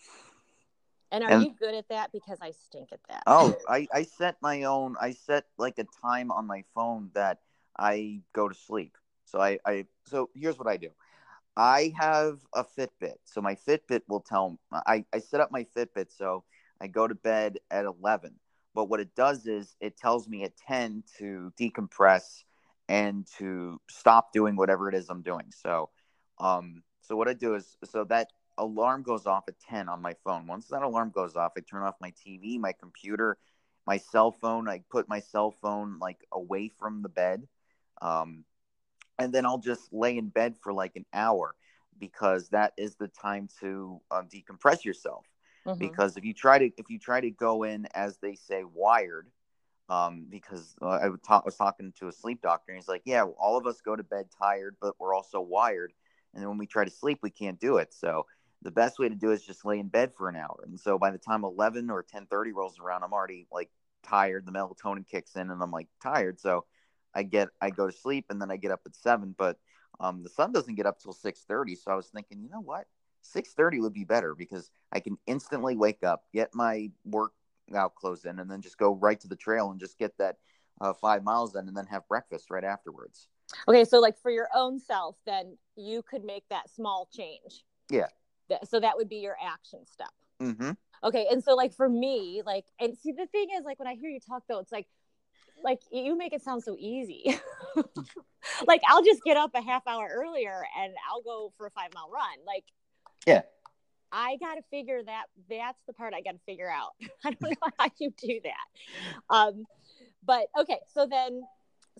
And 1.12 1.22
are 1.22 1.30
and, 1.30 1.42
you 1.44 1.54
good 1.58 1.74
at 1.74 1.88
that? 1.88 2.10
Because 2.12 2.38
I 2.42 2.50
stink 2.50 2.88
at 2.92 3.00
that. 3.08 3.22
Oh, 3.26 3.54
I, 3.68 3.86
I 3.92 4.02
set 4.02 4.36
my 4.42 4.64
own. 4.64 4.96
I 5.00 5.12
set 5.12 5.44
like 5.56 5.78
a 5.78 5.86
time 6.02 6.30
on 6.32 6.46
my 6.46 6.64
phone 6.74 7.10
that 7.14 7.38
I 7.78 8.20
go 8.32 8.48
to 8.48 8.54
sleep. 8.54 8.96
So 9.24 9.40
I, 9.40 9.58
I 9.64 9.86
so 10.06 10.30
here's 10.34 10.58
what 10.58 10.68
I 10.68 10.76
do. 10.76 10.90
I 11.56 11.94
have 11.98 12.40
a 12.54 12.64
Fitbit, 12.64 13.16
so 13.24 13.40
my 13.40 13.54
Fitbit 13.54 14.02
will 14.08 14.20
tell. 14.20 14.58
I 14.72 15.04
I 15.12 15.18
set 15.20 15.40
up 15.40 15.50
my 15.50 15.66
Fitbit 15.76 16.08
so 16.10 16.44
I 16.80 16.86
go 16.88 17.06
to 17.08 17.14
bed 17.14 17.58
at 17.70 17.84
eleven. 17.84 18.36
but 18.74 18.90
what 18.90 19.00
it 19.00 19.14
does 19.16 19.46
is 19.46 19.74
it 19.80 19.96
tells 19.96 20.28
me 20.28 20.44
at 20.44 20.56
10 20.58 21.02
to 21.18 21.50
decompress 21.58 22.44
and 22.88 23.26
to 23.38 23.80
stop 23.88 24.32
doing 24.32 24.54
whatever 24.54 24.88
it 24.88 24.94
is 24.94 25.08
I'm 25.08 25.22
doing. 25.22 25.46
So, 25.50 25.88
um, 26.38 26.82
so 27.00 27.16
what 27.16 27.26
I 27.26 27.32
do 27.32 27.54
is 27.54 27.76
so 27.84 28.04
that 28.04 28.28
alarm 28.58 29.02
goes 29.02 29.26
off 29.26 29.44
at 29.48 29.58
10 29.60 29.88
on 29.88 30.02
my 30.02 30.14
phone. 30.24 30.46
Once 30.46 30.66
that 30.68 30.82
alarm 30.82 31.10
goes 31.10 31.36
off, 31.36 31.52
I 31.56 31.60
turn 31.60 31.82
off 31.82 31.94
my 32.00 32.12
TV, 32.26 32.58
my 32.58 32.72
computer, 32.72 33.38
my 33.86 33.96
cell 33.96 34.30
phone. 34.30 34.68
I 34.68 34.82
put 34.90 35.08
my 35.08 35.20
cell 35.20 35.50
phone 35.50 35.98
like 35.98 36.26
away 36.32 36.68
from 36.78 37.02
the 37.02 37.08
bed. 37.08 37.48
Um, 38.02 38.44
and 39.18 39.32
then 39.32 39.46
I'll 39.46 39.58
just 39.58 39.92
lay 39.92 40.18
in 40.18 40.28
bed 40.28 40.56
for 40.60 40.72
like 40.72 40.96
an 40.96 41.06
hour 41.14 41.54
because 41.98 42.50
that 42.50 42.74
is 42.76 42.96
the 42.96 43.08
time 43.08 43.48
to 43.60 44.00
um, 44.10 44.28
decompress 44.28 44.84
yourself. 44.84 45.24
Mm-hmm. 45.66 45.78
Because 45.78 46.16
if 46.16 46.24
you 46.24 46.32
try 46.32 46.58
to 46.58 46.70
if 46.76 46.88
you 46.88 46.98
try 46.98 47.20
to 47.20 47.30
go 47.30 47.64
in 47.64 47.86
as 47.94 48.18
they 48.18 48.34
say 48.34 48.62
wired, 48.64 49.28
um, 49.88 50.26
because 50.28 50.74
uh, 50.82 50.88
I 50.88 51.08
ta- 51.26 51.42
was 51.44 51.56
talking 51.56 51.92
to 51.98 52.08
a 52.08 52.12
sleep 52.12 52.40
doctor 52.42 52.72
and 52.72 52.78
he's 52.80 52.88
like, 52.88 53.02
yeah, 53.04 53.24
all 53.24 53.56
of 53.56 53.66
us 53.66 53.80
go 53.80 53.96
to 53.96 54.02
bed 54.02 54.26
tired, 54.40 54.76
but 54.80 54.94
we're 54.98 55.14
also 55.14 55.40
wired, 55.40 55.92
and 56.32 56.42
then 56.42 56.48
when 56.48 56.58
we 56.58 56.66
try 56.66 56.84
to 56.84 56.90
sleep, 56.90 57.18
we 57.22 57.30
can't 57.30 57.60
do 57.60 57.78
it. 57.78 57.92
So 57.92 58.26
the 58.62 58.70
best 58.70 58.98
way 58.98 59.08
to 59.08 59.14
do 59.14 59.30
it 59.30 59.34
is 59.34 59.46
just 59.46 59.64
lay 59.64 59.78
in 59.78 59.88
bed 59.88 60.12
for 60.16 60.28
an 60.28 60.36
hour. 60.36 60.64
And 60.66 60.78
so 60.78 60.98
by 60.98 61.10
the 61.10 61.18
time 61.18 61.44
11 61.44 61.90
or 61.90 62.02
10:30 62.02 62.52
rolls 62.52 62.78
around, 62.78 63.02
I'm 63.02 63.12
already 63.12 63.46
like 63.52 63.70
tired. 64.02 64.46
The 64.46 64.52
melatonin 64.52 65.06
kicks 65.06 65.36
in, 65.36 65.50
and 65.50 65.62
I'm 65.62 65.70
like 65.70 65.88
tired. 66.02 66.40
So 66.40 66.64
I 67.14 67.22
get 67.22 67.48
I 67.60 67.70
go 67.70 67.86
to 67.86 67.96
sleep, 67.96 68.26
and 68.30 68.40
then 68.40 68.50
I 68.50 68.56
get 68.56 68.70
up 68.70 68.80
at 68.86 68.94
seven. 68.94 69.34
But 69.36 69.58
um, 70.00 70.22
the 70.22 70.28
sun 70.28 70.52
doesn't 70.52 70.74
get 70.74 70.86
up 70.86 71.00
till 71.00 71.12
6:30. 71.12 71.76
So 71.76 71.90
I 71.90 71.94
was 71.94 72.08
thinking, 72.08 72.42
you 72.42 72.50
know 72.50 72.60
what? 72.60 72.86
6:30 73.34 73.80
would 73.80 73.92
be 73.92 74.04
better 74.04 74.34
because 74.34 74.70
I 74.92 75.00
can 75.00 75.18
instantly 75.26 75.76
wake 75.76 76.04
up, 76.04 76.24
get 76.32 76.54
my 76.54 76.90
workout 77.04 77.94
clothes 77.94 78.24
in, 78.24 78.38
and 78.38 78.50
then 78.50 78.60
just 78.60 78.78
go 78.78 78.94
right 78.94 79.18
to 79.20 79.28
the 79.28 79.36
trail 79.36 79.70
and 79.70 79.80
just 79.80 79.98
get 79.98 80.16
that 80.18 80.36
uh, 80.80 80.92
five 80.92 81.22
miles 81.22 81.54
in, 81.54 81.68
and 81.68 81.76
then 81.76 81.86
have 81.86 82.06
breakfast 82.08 82.50
right 82.50 82.64
afterwards. 82.64 83.28
Okay, 83.68 83.84
so 83.84 84.00
like 84.00 84.18
for 84.18 84.30
your 84.30 84.48
own 84.54 84.78
self, 84.78 85.16
then 85.24 85.56
you 85.76 86.02
could 86.02 86.24
make 86.24 86.44
that 86.50 86.70
small 86.70 87.08
change. 87.12 87.64
Yeah. 87.90 88.08
So 88.64 88.80
that 88.80 88.96
would 88.96 89.08
be 89.08 89.16
your 89.16 89.36
action 89.42 89.86
step. 89.86 90.12
Mm-hmm. 90.40 90.72
Okay, 91.04 91.26
and 91.30 91.42
so 91.42 91.54
like 91.54 91.72
for 91.72 91.88
me, 91.88 92.42
like, 92.44 92.64
and 92.80 92.96
see 92.96 93.12
the 93.12 93.26
thing 93.26 93.48
is, 93.56 93.64
like 93.64 93.78
when 93.78 93.88
I 93.88 93.94
hear 93.94 94.10
you 94.10 94.20
talk 94.20 94.44
though, 94.48 94.60
it's 94.60 94.72
like 94.72 94.86
like 95.62 95.80
you 95.90 96.16
make 96.16 96.32
it 96.32 96.42
sound 96.42 96.62
so 96.62 96.76
easy. 96.78 97.38
like 98.66 98.82
I'll 98.88 99.02
just 99.02 99.22
get 99.24 99.36
up 99.36 99.50
a 99.54 99.62
half 99.62 99.86
hour 99.86 100.08
earlier 100.12 100.64
and 100.78 100.92
I'll 101.10 101.22
go 101.22 101.52
for 101.56 101.66
a 101.66 101.70
five 101.70 101.92
mile 101.94 102.10
run. 102.12 102.44
Like 102.46 102.64
yeah. 103.26 103.42
I 104.12 104.36
got 104.36 104.54
to 104.54 104.62
figure 104.70 105.02
that. 105.02 105.24
That's 105.50 105.78
the 105.86 105.92
part 105.92 106.14
I 106.14 106.22
got 106.22 106.32
to 106.32 106.40
figure 106.46 106.70
out. 106.70 106.92
I 107.24 107.32
don't 107.32 107.42
know 107.42 107.70
how 107.78 107.88
you 107.98 108.12
do 108.16 108.40
that. 108.44 109.34
Um, 109.34 109.66
but 110.24 110.46
okay, 110.58 110.78
so 110.94 111.06
then, 111.06 111.42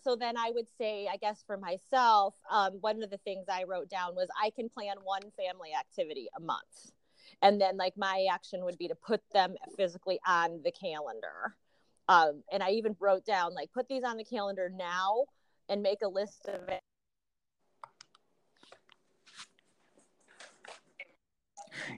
so 0.03 0.17
then 0.17 0.37
I 0.37 0.51
would 0.55 0.67
say, 0.79 1.09
I 1.13 1.17
guess 1.17 1.43
for 1.47 1.57
myself, 1.57 2.35
um, 2.51 2.75
one 2.81 3.03
of 3.03 3.11
the 3.11 3.19
things 3.19 3.47
I 3.49 3.65
wrote 3.65 3.91
down 3.91 4.15
was 4.15 4.29
I 4.41 4.51
can 4.51 4.69
plan 4.69 4.97
one 5.03 5.23
family 5.37 5.71
activity 5.79 6.29
a 6.37 6.41
month, 6.41 6.93
and 7.43 7.61
then 7.61 7.77
like 7.77 7.97
my 7.97 8.27
action 8.33 8.65
would 8.65 8.79
be 8.79 8.89
to 8.89 8.95
put 8.95 9.21
them 9.33 9.55
physically 9.77 10.19
on 10.27 10.61
the 10.65 10.73
calendar. 10.73 11.57
Um, 12.09 12.45
and 12.53 12.63
I 12.63 12.71
even 12.71 12.97
wrote 13.01 13.25
down 13.25 13.53
like 13.55 13.73
put 13.73 13.89
these 13.89 14.05
on 14.05 14.17
the 14.17 14.25
calendar 14.25 14.71
now 14.73 15.25
and 15.69 15.83
make 15.83 16.03
a 16.05 16.09
list 16.09 16.47
of 16.47 16.69
it 16.69 16.81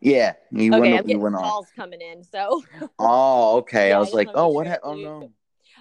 Yeah, 0.00 0.34
he 0.50 0.70
okay, 0.70 0.80
went, 0.80 0.94
I'm 0.94 1.06
getting 1.06 1.32
calls 1.32 1.68
coming 1.74 2.00
in. 2.00 2.22
So. 2.24 2.62
oh, 2.98 3.58
okay. 3.58 3.90
yeah, 3.90 3.96
I 3.96 4.00
was 4.00 4.12
like, 4.12 4.28
oh, 4.34 4.48
what? 4.48 4.66
Ha- 4.66 4.78
oh 4.82 4.94
no. 4.94 5.30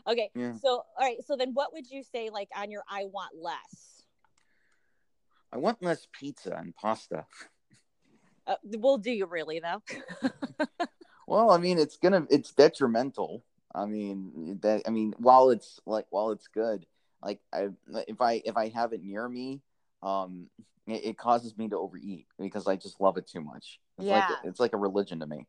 Okay. 0.07 0.29
Yeah. 0.35 0.53
So, 0.61 0.69
all 0.69 0.85
right. 0.99 1.17
So 1.25 1.35
then, 1.35 1.51
what 1.53 1.73
would 1.73 1.89
you 1.89 2.03
say, 2.03 2.29
like, 2.29 2.49
on 2.55 2.71
your 2.71 2.83
"I 2.89 3.05
want 3.05 3.31
less"? 3.39 4.03
I 5.51 5.57
want 5.57 5.81
less 5.81 6.07
pizza 6.11 6.55
and 6.55 6.75
pasta. 6.75 7.25
Uh, 8.45 8.55
well, 8.77 8.97
do 8.97 9.11
you 9.11 9.25
really 9.25 9.59
though? 9.59 9.81
well, 11.27 11.51
I 11.51 11.57
mean, 11.57 11.77
it's 11.79 11.97
gonna, 11.97 12.25
it's 12.29 12.51
detrimental. 12.51 13.43
I 13.73 13.85
mean, 13.85 14.59
that, 14.61 14.83
I 14.87 14.89
mean, 14.89 15.13
while 15.17 15.49
it's 15.49 15.79
like, 15.85 16.05
while 16.09 16.31
it's 16.31 16.47
good, 16.47 16.85
like, 17.21 17.39
I, 17.53 17.69
if 18.07 18.21
I, 18.21 18.41
if 18.45 18.55
I 18.55 18.69
have 18.69 18.93
it 18.93 19.03
near 19.03 19.27
me, 19.27 19.61
um, 20.01 20.49
it, 20.87 21.05
it 21.05 21.17
causes 21.17 21.57
me 21.57 21.67
to 21.69 21.77
overeat 21.77 22.25
because 22.39 22.67
I 22.67 22.75
just 22.75 22.99
love 22.99 23.17
it 23.17 23.27
too 23.27 23.41
much. 23.41 23.79
It's 23.97 24.07
yeah. 24.07 24.27
like 24.29 24.39
it's 24.45 24.59
like 24.59 24.73
a 24.73 24.77
religion 24.77 25.19
to 25.19 25.27
me. 25.27 25.45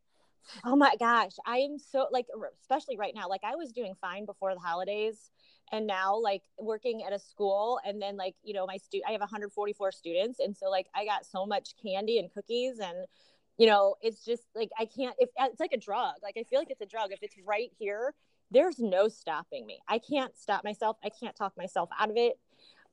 Oh 0.65 0.77
my 0.77 0.95
gosh, 0.99 1.33
I 1.47 1.59
am 1.59 1.79
so 1.79 2.07
like 2.11 2.27
especially 2.61 2.97
right 2.97 3.15
now. 3.15 3.29
Like 3.29 3.43
I 3.45 3.57
was 3.57 3.73
doing 3.73 3.95
fine 4.01 4.27
before 4.27 4.55
the 4.55 4.61
holidays 4.61 5.31
and 5.71 5.87
now 5.87 6.19
like 6.19 6.43
working 6.59 7.05
at 7.05 7.13
a 7.13 7.19
school 7.19 7.79
and 7.85 8.01
then 8.01 8.17
like, 8.17 8.35
you 8.43 8.55
know, 8.55 8.67
my 8.67 8.79
stu 8.79 9.01
I 9.07 9.13
have 9.13 9.21
144 9.21 9.93
students 9.93 10.41
and 10.41 10.57
so 10.57 10.71
like 10.71 10.87
I 10.95 11.05
got 11.05 11.27
so 11.27 11.47
much 11.47 11.75
candy 11.83 12.19
and 12.19 12.33
cookies 12.33 12.79
and 12.79 13.07
you 13.59 13.67
know, 13.67 13.97
it's 14.01 14.25
just 14.25 14.45
like 14.55 14.71
I 14.79 14.87
can't 14.87 15.15
if 15.19 15.29
it's 15.39 15.61
like 15.61 15.73
a 15.73 15.79
drug. 15.79 16.15
Like 16.23 16.37
I 16.39 16.45
feel 16.45 16.59
like 16.59 16.71
it's 16.71 16.81
a 16.81 16.87
drug 16.87 17.13
if 17.13 17.23
it's 17.23 17.37
right 17.47 17.71
here, 17.79 18.15
there's 18.51 18.79
no 18.79 19.09
stopping 19.09 19.67
me. 19.67 19.81
I 19.87 19.99
can't 19.99 20.37
stop 20.39 20.65
myself. 20.65 20.97
I 21.05 21.11
can't 21.11 21.37
talk 21.37 21.57
myself 21.57 21.91
out 21.99 22.11
of 22.11 22.17
it. 22.17 22.39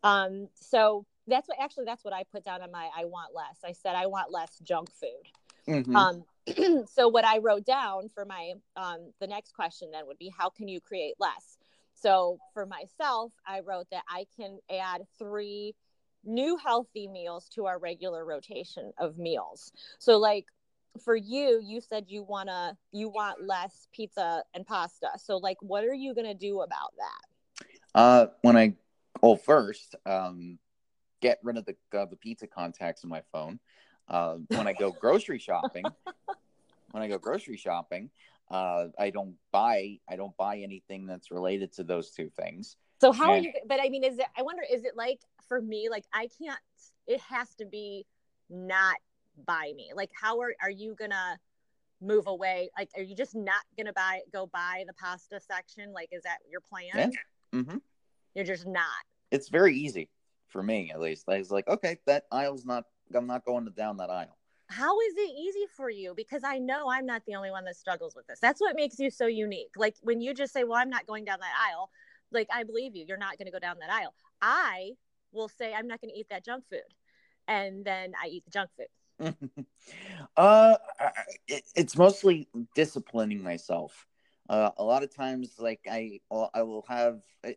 Um 0.03 0.49
so 0.55 1.05
that's 1.27 1.47
what 1.47 1.57
actually 1.59 1.85
that's 1.85 2.03
what 2.03 2.13
I 2.13 2.23
put 2.23 2.43
down 2.43 2.61
on 2.61 2.71
my 2.71 2.89
I 2.95 3.05
want 3.05 3.33
less. 3.33 3.57
I 3.65 3.71
said 3.71 3.95
I 3.95 4.05
want 4.07 4.31
less 4.31 4.59
junk 4.59 4.89
food. 4.91 5.09
Mm-hmm. 5.67 5.95
Um, 5.95 6.85
so 6.93 7.07
what 7.07 7.25
I 7.25 7.39
wrote 7.39 7.65
down 7.65 8.09
for 8.09 8.25
my 8.25 8.53
um, 8.75 9.11
the 9.19 9.27
next 9.27 9.53
question 9.53 9.91
then 9.91 10.07
would 10.07 10.17
be 10.17 10.31
how 10.35 10.49
can 10.49 10.67
you 10.67 10.79
create 10.79 11.15
less? 11.19 11.57
So 11.95 12.39
for 12.53 12.65
myself, 12.65 13.31
I 13.47 13.61
wrote 13.61 13.87
that 13.91 14.03
I 14.09 14.27
can 14.37 14.59
add 14.69 15.03
three 15.17 15.73
new 16.23 16.57
healthy 16.57 17.07
meals 17.07 17.47
to 17.55 17.65
our 17.65 17.79
regular 17.79 18.25
rotation 18.25 18.91
of 18.97 19.17
meals. 19.17 19.71
So 19.99 20.17
like 20.17 20.45
for 21.03 21.15
you, 21.15 21.61
you 21.63 21.81
said 21.81 22.05
you 22.07 22.23
wanna 22.23 22.77
you 22.91 23.09
want 23.09 23.43
less 23.43 23.87
pizza 23.93 24.43
and 24.53 24.65
pasta. 24.65 25.09
So 25.17 25.37
like 25.37 25.57
what 25.61 25.83
are 25.83 25.93
you 25.93 26.13
gonna 26.13 26.35
do 26.35 26.61
about 26.61 26.93
that? 26.97 27.65
Uh 27.93 28.27
when 28.41 28.57
I 28.57 28.75
well 29.21 29.37
first, 29.37 29.95
um 30.05 30.59
get 31.21 31.39
rid 31.43 31.57
of 31.57 31.65
the 31.65 31.75
uh, 31.97 32.05
the 32.05 32.15
pizza 32.15 32.47
contacts 32.47 33.03
in 33.03 33.09
my 33.09 33.21
phone. 33.31 33.59
Uh, 34.07 34.37
when 34.49 34.67
I 34.67 34.73
go 34.73 34.91
grocery 34.91 35.39
shopping, 35.39 35.85
when 36.91 37.03
I 37.03 37.07
go 37.07 37.17
grocery 37.17 37.57
shopping, 37.57 38.09
uh, 38.51 38.87
I 38.99 39.09
don't 39.09 39.35
buy 39.51 39.99
I 40.09 40.15
don't 40.15 40.35
buy 40.37 40.59
anything 40.59 41.07
that's 41.07 41.31
related 41.31 41.73
to 41.73 41.83
those 41.83 42.11
two 42.11 42.29
things. 42.29 42.77
So 43.01 43.11
how 43.11 43.33
and, 43.33 43.45
are 43.45 43.47
you? 43.47 43.53
But 43.67 43.79
I 43.81 43.89
mean, 43.89 44.03
is 44.03 44.19
it? 44.19 44.25
I 44.37 44.43
wonder, 44.43 44.63
is 44.71 44.85
it 44.85 44.95
like 44.95 45.19
for 45.47 45.61
me? 45.61 45.89
Like 45.89 46.05
I 46.13 46.29
can't. 46.39 46.59
It 47.07 47.19
has 47.21 47.53
to 47.55 47.65
be 47.65 48.05
not 48.49 48.95
by 49.45 49.71
me. 49.75 49.91
Like 49.95 50.11
how 50.19 50.39
are 50.41 50.55
are 50.61 50.71
you 50.71 50.95
gonna? 50.97 51.39
move 52.01 52.27
away 52.27 52.69
like 52.77 52.89
are 52.97 53.01
you 53.01 53.15
just 53.15 53.33
not 53.35 53.63
gonna 53.77 53.93
buy 53.93 54.19
go 54.33 54.45
buy 54.47 54.83
the 54.85 54.93
pasta 54.93 55.39
section 55.39 55.93
like 55.93 56.09
is 56.11 56.23
that 56.23 56.39
your 56.49 56.59
plan 56.59 56.83
yeah. 56.93 57.59
mm-hmm. 57.59 57.77
you're 58.35 58.45
just 58.45 58.67
not 58.67 58.83
it's 59.31 59.47
very 59.47 59.73
easy 59.73 60.09
for 60.47 60.63
me 60.63 60.91
at 60.93 60.99
least. 60.99 61.25
I 61.27 61.37
was 61.37 61.51
like, 61.51 61.67
okay, 61.67 61.97
that 62.05 62.25
aisle's 62.31 62.65
not. 62.65 62.85
I'm 63.13 63.27
not 63.27 63.45
going 63.45 63.65
to 63.65 63.71
down 63.71 63.97
that 63.97 64.09
aisle. 64.09 64.37
How 64.67 64.99
is 64.99 65.13
it 65.15 65.29
easy 65.37 65.65
for 65.77 65.89
you? 65.89 66.13
Because 66.15 66.43
I 66.43 66.57
know 66.57 66.89
I'm 66.89 67.05
not 67.05 67.21
the 67.27 67.35
only 67.35 67.51
one 67.51 67.65
that 67.65 67.75
struggles 67.75 68.15
with 68.15 68.25
this. 68.25 68.39
That's 68.41 68.59
what 68.59 68.75
makes 68.75 68.97
you 68.97 69.11
so 69.11 69.27
unique. 69.27 69.71
Like 69.77 69.95
when 70.01 70.21
you 70.21 70.33
just 70.33 70.53
say, 70.53 70.63
"Well, 70.63 70.79
I'm 70.79 70.89
not 70.89 71.05
going 71.05 71.25
down 71.25 71.39
that 71.39 71.53
aisle," 71.69 71.91
like 72.31 72.47
I 72.53 72.63
believe 72.63 72.95
you. 72.95 73.05
You're 73.07 73.17
not 73.17 73.37
going 73.37 73.45
to 73.45 73.51
go 73.51 73.59
down 73.59 73.77
that 73.79 73.91
aisle. 73.91 74.13
I 74.41 74.91
will 75.31 75.49
say, 75.49 75.73
"I'm 75.73 75.87
not 75.87 76.01
going 76.01 76.11
to 76.11 76.19
eat 76.19 76.27
that 76.29 76.43
junk 76.43 76.63
food," 76.69 76.81
and 77.47 77.85
then 77.85 78.13
I 78.21 78.27
eat 78.27 78.45
the 78.45 78.51
junk 78.51 78.71
food. 78.75 78.87
uh, 80.37 80.75
it, 81.47 81.63
it's 81.75 81.97
mostly 81.97 82.47
disciplining 82.75 83.41
myself. 83.43 84.07
Uh, 84.47 84.69
a 84.77 84.83
lot 84.83 85.03
of 85.03 85.15
times, 85.15 85.55
like 85.57 85.79
I, 85.89 86.19
I 86.53 86.61
will 86.61 86.85
have 86.87 87.21
I, 87.43 87.55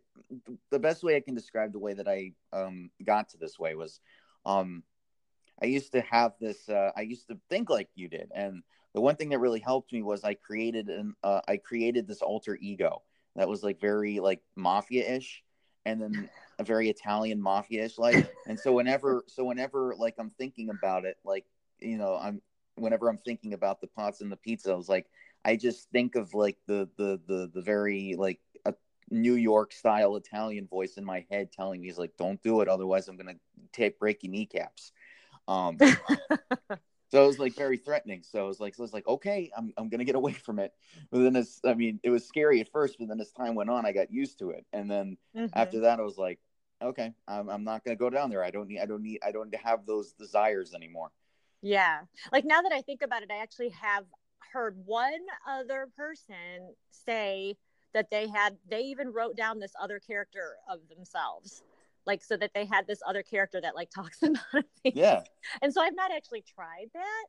the 0.71 0.79
best 0.79 1.03
way 1.03 1.17
I 1.17 1.21
can 1.21 1.35
describe 1.35 1.73
the 1.73 1.79
way 1.79 1.93
that 1.93 2.09
I 2.09 2.33
um, 2.53 2.91
got 3.05 3.29
to 3.31 3.37
this 3.37 3.59
way 3.59 3.75
was, 3.75 4.01
um, 4.47 4.83
I 5.63 5.67
used 5.67 5.93
to 5.93 6.01
have 6.03 6.33
this. 6.41 6.69
Uh, 6.69 6.91
I 6.97 7.03
used 7.03 7.29
to 7.29 7.39
think 7.51 7.69
like 7.69 7.89
you 7.95 8.09
did, 8.09 8.31
and 8.35 8.63
the 8.95 9.01
one 9.01 9.17
thing 9.17 9.29
that 9.31 9.39
really 9.39 9.61
helped 9.61 9.93
me 9.93 10.03
was 10.03 10.25
I 10.25 10.35
created 10.35 10.89
an 10.89 11.15
uh, 11.23 11.41
I 11.47 11.59
created 11.59 12.07
this 12.07 12.23
alter 12.23 12.57
ego 12.61 13.03
that 13.37 13.49
was 13.49 13.63
like 13.63 13.81
very 13.81 14.21
like 14.21 14.41
mafia 14.57 15.17
ish, 15.17 15.43
and 15.85 16.01
then 16.01 16.31
a 16.59 16.65
very 16.65 16.89
Italian 16.89 17.41
mafia 17.41 17.85
ish 17.85 17.99
like. 17.99 18.33
And 18.47 18.59
so 18.59 18.73
whenever, 18.73 19.25
so 19.27 19.45
whenever 19.45 19.95
like 19.99 20.15
I'm 20.19 20.31
thinking 20.31 20.71
about 20.71 21.05
it, 21.05 21.19
like 21.25 21.45
you 21.81 21.99
know, 21.99 22.17
I'm 22.17 22.41
whenever 22.77 23.09
I'm 23.09 23.19
thinking 23.19 23.53
about 23.53 23.81
the 23.81 23.89
pots 23.89 24.21
and 24.21 24.33
the 24.33 24.37
pizza, 24.37 24.73
I 24.73 24.75
was 24.75 24.89
like 24.89 25.07
I 25.45 25.57
just 25.57 25.91
think 25.91 26.15
of 26.17 26.35
like 26.35 26.59
the 26.67 26.89
the 26.97 27.21
the 27.27 27.51
the 27.55 27.63
very 27.63 28.15
like 28.19 28.41
a 28.67 28.75
New 29.11 29.35
York 29.35 29.73
style 29.73 30.17
Italian 30.17 30.67
voice 30.67 30.97
in 30.97 31.05
my 31.05 31.27
head 31.31 31.53
telling 31.53 31.81
me 31.81 31.89
he's 31.89 31.99
like, 31.99 32.17
"Don't 32.19 32.43
do 32.43 32.61
it, 32.61 32.69
otherwise 32.69 33.09
I'm 33.09 33.17
gonna 33.17 33.37
take 33.73 33.99
break 33.99 34.23
your 34.23 34.33
kneecaps." 34.33 34.93
Um, 35.49 35.79
So 37.11 37.25
it 37.25 37.27
was 37.27 37.39
like 37.39 37.55
very 37.57 37.79
threatening. 37.79 38.23
So 38.23 38.45
it 38.45 38.49
was 38.49 38.61
like, 38.61 38.75
so 38.75 38.83
I 38.83 38.85
was 38.85 38.93
like, 38.93 39.07
okay, 39.09 39.51
I'm, 39.57 39.73
I'm 39.79 39.89
gonna 39.89 40.05
get 40.05 40.15
away 40.15 40.33
from 40.33 40.59
it. 40.59 40.75
But 41.11 41.21
then 41.21 41.37
as 41.37 41.61
I 41.65 41.75
mean, 41.75 42.01
it 42.03 42.11
was 42.11 42.27
scary 42.27 42.61
at 42.61 42.71
first, 42.71 42.97
but 42.99 43.09
then 43.09 43.21
as 43.21 43.33
time 43.33 43.55
went 43.55 43.71
on, 43.71 43.87
I 43.87 43.93
got 43.93 44.13
used 44.13 44.39
to 44.41 44.51
it. 44.51 44.67
And 44.73 44.91
then 44.91 45.17
Mhm. 45.35 45.51
after 45.55 45.81
that, 45.81 46.01
I 46.01 46.03
was 46.03 46.19
like, 46.19 46.39
okay, 46.83 47.13
I'm, 47.27 47.49
I'm 47.49 47.65
not 47.65 47.83
gonna 47.85 47.97
go 47.97 48.11
down 48.11 48.31
there. 48.31 48.45
I 48.45 48.51
don't 48.51 48.69
need, 48.69 48.81
I 48.81 48.87
don't 48.87 49.03
need, 49.03 49.21
I 49.27 49.33
don't 49.33 49.55
have 49.55 49.87
those 49.87 50.13
desires 50.13 50.75
anymore. 50.75 51.11
Yeah. 51.63 52.03
Like 52.31 52.45
now 52.45 52.61
that 52.63 52.73
I 52.73 52.83
think 52.83 53.03
about 53.03 53.23
it, 53.23 53.31
I 53.33 53.39
actually 53.39 53.71
have 53.71 54.05
heard 54.53 54.77
one 54.85 55.21
other 55.47 55.89
person 55.97 56.75
say 56.91 57.57
that 57.95 58.11
they 58.11 58.29
had, 58.29 58.57
they 58.71 58.83
even 58.83 59.13
wrote 59.13 59.37
down 59.37 59.59
this 59.59 59.73
other 59.81 59.99
character 59.99 60.57
of 60.71 60.81
themselves. 60.89 61.63
Like, 62.07 62.25
so 62.25 62.37
that 62.37 62.53
they 62.55 62.65
had 62.65 62.87
this 62.87 63.01
other 63.07 63.23
character 63.23 63.61
that 63.61 63.75
like 63.75 63.91
talks 63.95 64.21
them 64.21 64.37
out 64.37 64.61
of 64.61 64.65
things. 64.83 64.97
Yeah. 64.97 65.23
And 65.63 65.73
so 65.73 65.83
I've 65.83 65.97
not 65.97 66.11
actually 66.15 66.45
tried 66.55 66.89
that. 66.95 67.25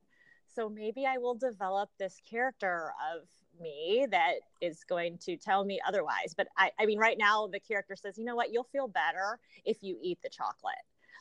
So 0.56 0.70
maybe 0.70 1.06
I 1.06 1.18
will 1.18 1.36
develop 1.36 1.90
this 2.00 2.20
character 2.30 2.92
of 3.14 3.28
me 3.62 4.08
that 4.10 4.36
is 4.62 4.84
going 4.84 5.18
to 5.20 5.38
tell 5.38 5.64
me 5.64 5.80
otherwise. 5.88 6.34
But 6.36 6.48
I, 6.58 6.72
I 6.80 6.86
mean, 6.86 6.98
right 6.98 7.18
now 7.18 7.48
the 7.48 7.60
character 7.60 7.96
says, 7.96 8.18
you 8.18 8.26
know 8.26 8.36
what, 8.36 8.52
you'll 8.52 8.68
feel 8.72 8.88
better 8.88 9.40
if 9.66 9.78
you 9.82 9.98
eat 10.02 10.20
the 10.24 10.30
chocolate. 10.30 10.76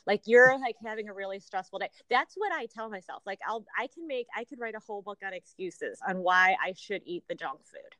Like 0.05 0.21
you're 0.25 0.59
like 0.59 0.75
having 0.85 1.09
a 1.09 1.13
really 1.13 1.39
stressful 1.39 1.79
day. 1.79 1.89
That's 2.09 2.35
what 2.35 2.51
I 2.53 2.65
tell 2.67 2.89
myself. 2.89 3.23
Like 3.25 3.39
I'll, 3.47 3.65
I 3.77 3.87
can 3.87 4.07
make, 4.07 4.27
I 4.35 4.43
could 4.43 4.59
write 4.59 4.75
a 4.75 4.79
whole 4.79 5.01
book 5.01 5.19
on 5.25 5.33
excuses 5.33 5.99
on 6.07 6.19
why 6.19 6.55
I 6.63 6.73
should 6.73 7.01
eat 7.05 7.23
the 7.27 7.35
junk 7.35 7.59
food 7.65 7.95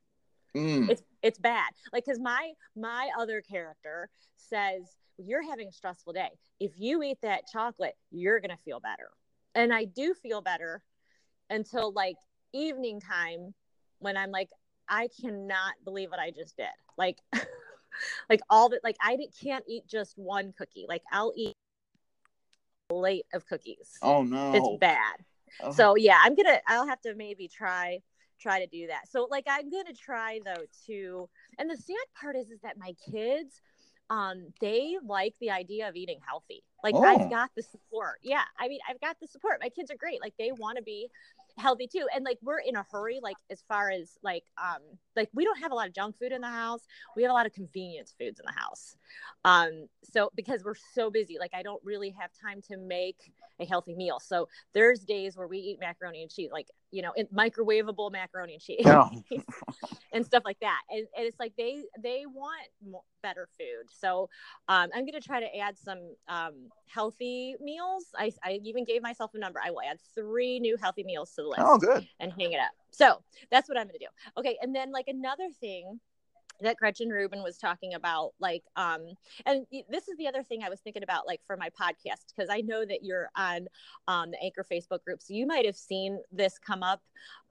Mm. 0.55 0.89
it's 0.89 1.03
it's 1.21 1.37
bad 1.37 1.69
like 1.93 2.05
because 2.05 2.19
my 2.19 2.53
my 2.75 3.09
other 3.19 3.39
character 3.41 4.09
says 4.35 4.95
you're 5.17 5.43
having 5.43 5.67
a 5.67 5.71
stressful 5.71 6.11
day 6.11 6.29
if 6.59 6.71
you 6.79 7.03
eat 7.03 7.19
that 7.21 7.43
chocolate 7.51 7.95
you're 8.09 8.39
gonna 8.39 8.57
feel 8.65 8.79
better 8.79 9.09
and 9.53 9.71
i 9.71 9.85
do 9.85 10.15
feel 10.15 10.41
better 10.41 10.81
until 11.51 11.91
like 11.91 12.15
evening 12.51 12.99
time 12.99 13.53
when 13.99 14.17
i'm 14.17 14.31
like 14.31 14.49
i 14.87 15.07
cannot 15.21 15.73
believe 15.83 16.09
what 16.09 16.19
i 16.19 16.31
just 16.31 16.57
did 16.57 16.65
like 16.97 17.19
like 18.29 18.41
all 18.49 18.69
that 18.69 18.79
like 18.83 18.97
i 19.01 19.15
can't 19.39 19.65
eat 19.67 19.85
just 19.87 20.17
one 20.17 20.51
cookie 20.57 20.85
like 20.89 21.03
i'll 21.11 21.33
eat 21.35 21.55
plate 22.89 23.25
of 23.33 23.45
cookies. 23.47 23.97
Oh 24.01 24.23
no. 24.23 24.53
it's 24.53 24.79
bad. 24.79 25.15
Oh. 25.61 25.71
so 25.71 25.95
yeah 25.95 26.17
i'm 26.23 26.35
gonna 26.35 26.59
i'll 26.67 26.87
have 26.87 27.01
to 27.01 27.15
maybe 27.15 27.47
try 27.47 27.99
try 28.39 28.59
to 28.59 28.67
do 28.67 28.87
that. 28.87 29.07
So 29.09 29.27
like 29.29 29.45
i'm 29.49 29.69
gonna 29.69 29.93
try 29.93 30.39
though 30.45 30.63
to 30.87 31.29
and 31.57 31.69
the 31.69 31.77
sad 31.77 31.95
part 32.19 32.35
is 32.35 32.49
is 32.49 32.59
that 32.61 32.77
my 32.77 32.93
kids 33.11 33.61
um 34.09 34.47
they 34.61 34.97
like 35.05 35.35
the 35.41 35.51
idea 35.51 35.87
of 35.89 35.95
eating 35.95 36.19
healthy. 36.25 36.63
Like 36.83 36.95
Oh. 36.95 37.03
i've 37.03 37.29
got 37.29 37.51
the 37.55 37.63
support. 37.63 38.19
Yeah 38.23 38.43
i 38.59 38.67
mean 38.67 38.79
i've 38.89 39.01
got 39.01 39.17
the 39.21 39.27
support. 39.27 39.59
My 39.61 39.69
kids 39.69 39.91
are 39.91 39.97
great. 39.97 40.21
Like 40.21 40.33
they 40.39 40.51
want 40.51 40.77
to 40.77 40.83
be 40.83 41.09
healthy 41.59 41.87
too. 41.87 42.07
And 42.13 42.23
like 42.23 42.37
we're 42.41 42.59
in 42.59 42.75
a 42.75 42.85
hurry 42.91 43.19
like 43.21 43.37
as 43.49 43.63
far 43.67 43.89
as 43.89 44.17
like 44.23 44.43
um 44.57 44.81
like 45.15 45.29
we 45.33 45.43
don't 45.43 45.59
have 45.59 45.71
a 45.71 45.75
lot 45.75 45.87
of 45.87 45.93
junk 45.93 46.17
food 46.17 46.31
in 46.31 46.41
the 46.41 46.49
house. 46.49 46.81
We 47.15 47.23
have 47.23 47.31
a 47.31 47.33
lot 47.33 47.45
of 47.45 47.53
convenience 47.53 48.13
foods 48.17 48.39
in 48.39 48.45
the 48.45 48.59
house. 48.59 48.95
Um 49.45 49.87
so 50.03 50.31
because 50.35 50.63
we're 50.63 50.75
so 50.93 51.09
busy 51.09 51.37
like 51.39 51.51
i 51.53 51.61
don't 51.61 51.81
really 51.83 52.09
have 52.19 52.31
time 52.41 52.61
to 52.69 52.77
make 52.77 53.31
a 53.59 53.65
healthy 53.65 53.95
meal. 53.95 54.19
So 54.19 54.47
there's 54.73 55.01
days 55.01 55.37
where 55.37 55.47
we 55.47 55.59
eat 55.59 55.79
macaroni 55.79 56.21
and 56.21 56.31
cheese 56.31 56.49
like 56.51 56.67
you 56.91 57.01
know 57.01 57.11
in 57.15 57.27
microwavable 57.27 58.11
macaroni 58.11 58.53
and 58.53 58.61
cheese 58.61 58.85
Oh. 58.85 59.09
and 60.13 60.25
stuff 60.25 60.43
like 60.45 60.59
that 60.59 60.81
and, 60.89 61.05
and 61.17 61.25
it's 61.27 61.39
like 61.39 61.53
they 61.57 61.83
they 62.01 62.23
want 62.25 62.67
mo- 62.85 63.03
better 63.21 63.47
food 63.57 63.89
so 63.91 64.29
um, 64.67 64.89
i'm 64.95 65.05
going 65.05 65.13
to 65.13 65.21
try 65.21 65.39
to 65.39 65.57
add 65.57 65.77
some 65.77 65.99
um, 66.27 66.53
healthy 66.87 67.55
meals 67.61 68.05
I, 68.17 68.31
I 68.43 68.59
even 68.63 68.85
gave 68.85 69.01
myself 69.01 69.31
a 69.35 69.39
number 69.39 69.59
i 69.63 69.69
will 69.71 69.81
add 69.81 69.99
three 70.15 70.59
new 70.59 70.77
healthy 70.77 71.03
meals 71.03 71.31
to 71.35 71.43
the 71.43 71.47
list 71.49 71.61
Oh, 71.63 71.77
good. 71.77 72.07
and 72.19 72.31
hang 72.31 72.51
it 72.53 72.59
up. 72.59 72.71
So 72.91 73.21
that's 73.51 73.69
what 73.69 73.77
I'm 73.77 73.85
going 73.85 73.99
to 73.99 74.05
do. 74.05 74.39
Okay. 74.39 74.57
And 74.61 74.75
then 74.75 74.91
like 74.91 75.07
another 75.07 75.49
thing 75.59 75.99
that 76.61 76.77
Gretchen 76.77 77.09
Rubin 77.09 77.41
was 77.43 77.57
talking 77.57 77.93
about, 77.93 78.33
like, 78.39 78.63
um, 78.75 79.05
and 79.45 79.65
this 79.89 80.07
is 80.07 80.17
the 80.17 80.27
other 80.27 80.43
thing 80.43 80.61
I 80.63 80.69
was 80.69 80.79
thinking 80.79 81.03
about, 81.03 81.25
like 81.27 81.41
for 81.45 81.57
my 81.57 81.69
podcast, 81.69 82.33
because 82.35 82.49
I 82.49 82.61
know 82.61 82.85
that 82.85 83.03
you're 83.03 83.29
on 83.35 83.67
um, 84.07 84.31
the 84.31 84.43
Anchor 84.43 84.65
Facebook 84.69 85.03
group, 85.03 85.21
so 85.21 85.33
you 85.33 85.45
might 85.47 85.65
have 85.65 85.75
seen 85.75 86.19
this 86.31 86.57
come 86.57 86.83
up, 86.83 87.01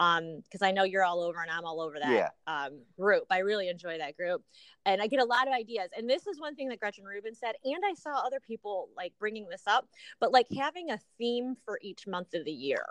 um, 0.01 0.41
because 0.45 0.63
I 0.63 0.71
know 0.71 0.85
you're 0.85 1.05
all 1.05 1.23
over 1.23 1.41
and 1.41 1.51
I'm 1.51 1.65
all 1.65 1.81
over 1.81 1.99
that 1.99 2.13
Yeah. 2.13 2.29
um, 2.47 2.81
group. 2.99 3.25
I 3.31 3.39
really 3.39 3.69
enjoy 3.69 3.99
that 3.99 4.17
group, 4.17 4.43
and 4.85 5.01
I 5.01 5.07
get 5.07 5.21
a 5.21 5.25
lot 5.25 5.49
of 5.49 5.55
ideas. 5.55 5.89
And 5.97 6.09
this 6.09 6.27
is 6.27 6.41
one 6.41 6.55
thing 6.55 6.69
that 6.69 6.81
Gretchen 6.81 7.05
Rubin 7.05 7.35
said, 7.35 7.55
and 7.65 7.83
I 7.85 7.95
saw 7.95 8.25
other 8.25 8.41
people 8.41 8.89
like 8.97 9.13
bringing 9.19 9.49
this 9.49 9.63
up, 9.67 9.89
but 10.21 10.33
like 10.33 10.47
having 10.57 10.91
a 10.91 10.99
theme 11.19 11.57
for 11.65 11.79
each 11.83 12.07
month 12.07 12.35
of 12.35 12.45
the 12.45 12.53
year. 12.53 12.85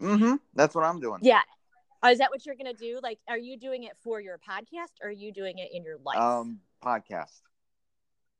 Mm-hmm. 0.00 0.36
That's 0.54 0.74
what 0.74 0.84
I'm 0.84 0.98
doing. 1.00 1.20
Yeah. 1.22 1.42
Is 2.08 2.18
that 2.18 2.30
what 2.30 2.46
you're 2.46 2.56
gonna 2.56 2.72
do? 2.74 2.98
Like, 3.02 3.18
are 3.28 3.38
you 3.38 3.58
doing 3.58 3.84
it 3.84 3.92
for 4.02 4.20
your 4.20 4.38
podcast 4.38 4.92
or 5.02 5.08
are 5.08 5.12
you 5.12 5.32
doing 5.32 5.58
it 5.58 5.70
in 5.72 5.84
your 5.84 5.98
life? 6.04 6.18
Um, 6.18 6.60
podcast. 6.84 7.42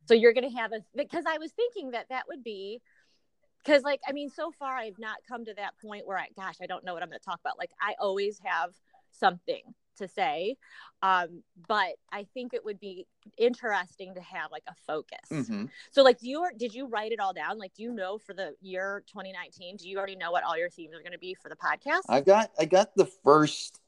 so 0.06 0.14
you're 0.14 0.32
gonna 0.32 0.50
have 0.56 0.72
a 0.72 0.80
because 0.96 1.24
I 1.28 1.38
was 1.38 1.52
thinking 1.52 1.90
that 1.90 2.06
that 2.08 2.24
would 2.28 2.42
be 2.42 2.80
because 3.62 3.82
like 3.82 4.00
I 4.08 4.12
mean, 4.12 4.30
so 4.30 4.50
far 4.58 4.76
I've 4.76 4.98
not 4.98 5.18
come 5.28 5.44
to 5.44 5.54
that 5.54 5.74
point 5.84 6.06
where 6.06 6.18
I 6.18 6.28
gosh, 6.36 6.56
I 6.62 6.66
don't 6.66 6.84
know 6.84 6.94
what 6.94 7.02
I'm 7.02 7.10
gonna 7.10 7.18
talk 7.18 7.40
about. 7.44 7.58
Like 7.58 7.72
I 7.80 7.94
always 8.00 8.40
have 8.44 8.70
something 9.12 9.62
to 9.98 10.08
say. 10.08 10.56
Um, 11.02 11.42
but 11.68 11.92
I 12.12 12.26
think 12.34 12.52
it 12.52 12.64
would 12.64 12.78
be 12.78 13.06
interesting 13.38 14.14
to 14.14 14.20
have 14.20 14.50
like 14.50 14.64
a 14.68 14.74
focus. 14.86 15.18
Mm-hmm. 15.30 15.66
So 15.90 16.02
like 16.02 16.18
do 16.18 16.28
you 16.28 16.42
are 16.42 16.52
did 16.56 16.74
you 16.74 16.86
write 16.86 17.12
it 17.12 17.20
all 17.20 17.32
down? 17.32 17.58
Like 17.58 17.74
do 17.74 17.82
you 17.82 17.92
know 17.92 18.18
for 18.18 18.34
the 18.34 18.54
year 18.60 19.02
2019, 19.08 19.76
do 19.76 19.88
you 19.88 19.98
already 19.98 20.16
know 20.16 20.30
what 20.30 20.44
all 20.44 20.58
your 20.58 20.70
themes 20.70 20.94
are 20.94 21.02
gonna 21.02 21.18
be 21.18 21.34
for 21.34 21.48
the 21.48 21.56
podcast? 21.56 22.02
I 22.08 22.20
got 22.20 22.50
I 22.58 22.64
got 22.66 22.94
the 22.96 23.06
first 23.06 23.80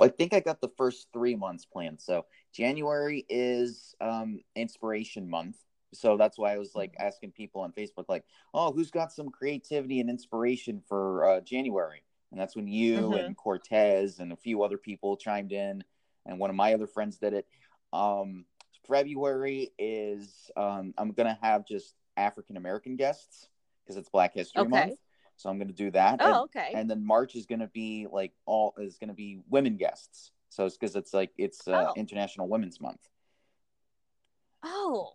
I 0.00 0.08
think 0.08 0.34
I 0.34 0.40
got 0.40 0.60
the 0.60 0.70
first 0.76 1.08
three 1.12 1.34
months 1.34 1.64
planned. 1.64 2.00
So 2.00 2.26
January 2.52 3.24
is 3.28 3.94
um 4.00 4.40
inspiration 4.54 5.28
month. 5.28 5.56
So 5.94 6.16
that's 6.16 6.38
why 6.38 6.52
I 6.52 6.58
was 6.58 6.74
like 6.74 6.94
asking 6.98 7.32
people 7.32 7.62
on 7.62 7.72
Facebook, 7.72 8.04
like, 8.08 8.24
oh, 8.52 8.72
who's 8.72 8.90
got 8.90 9.12
some 9.12 9.30
creativity 9.30 10.00
and 10.00 10.10
inspiration 10.10 10.82
for 10.86 11.24
uh, 11.24 11.40
January? 11.40 12.02
And 12.36 12.42
that's 12.42 12.54
when 12.54 12.68
you 12.68 13.12
Mhm. 13.12 13.24
and 13.24 13.34
Cortez 13.34 14.18
and 14.20 14.30
a 14.30 14.36
few 14.36 14.62
other 14.62 14.76
people 14.76 15.16
chimed 15.16 15.52
in, 15.52 15.82
and 16.26 16.38
one 16.38 16.50
of 16.50 16.56
my 16.56 16.74
other 16.74 16.86
friends 16.86 17.16
did 17.16 17.32
it. 17.32 17.48
Um, 17.94 18.44
February 18.86 19.72
is 19.78 20.50
um, 20.54 20.92
I'm 20.98 21.12
gonna 21.12 21.38
have 21.40 21.66
just 21.66 21.94
African 22.18 22.58
American 22.58 22.96
guests 22.96 23.48
because 23.82 23.96
it's 23.96 24.10
Black 24.10 24.34
History 24.34 24.60
Okay. 24.60 24.68
Month. 24.68 24.98
So 25.36 25.48
I'm 25.48 25.58
gonna 25.58 25.72
do 25.72 25.90
that. 25.92 26.20
And- 26.20 26.34
oh, 26.34 26.42
okay. 26.42 26.72
and 26.74 26.90
then 26.90 27.02
March 27.02 27.36
is 27.36 27.46
going 27.46 27.60
to 27.60 27.68
be 27.68 28.06
like 28.06 28.34
all 28.44 28.74
is 28.76 28.98
going 28.98 29.08
to 29.08 29.14
be 29.14 29.40
women 29.48 29.78
guests. 29.78 30.30
So 30.50 30.66
it's 30.66 30.76
because 30.76 30.94
it's 30.94 31.14
like 31.14 31.32
it's 31.38 31.66
uh, 31.66 31.86
Oh. 31.88 31.94
International 31.96 32.48
Women's 32.48 32.82
Month, 32.82 33.08
oh, 34.62 35.14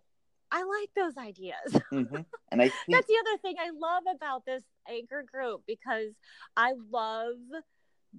I 0.50 0.64
like 0.64 0.90
those 0.96 1.16
ideas. 1.16 1.80
hmm 1.90 2.16
and 2.50 2.60
I 2.60 2.68
think 2.68 2.88
That's 2.88 3.06
the 3.06 3.16
other 3.20 3.38
thing 3.38 3.56
I 3.60 3.70
love 3.70 4.02
about 4.12 4.44
this 4.44 4.64
anchor 4.88 5.24
group 5.30 5.62
because 5.66 6.12
I 6.56 6.74
love 6.90 7.36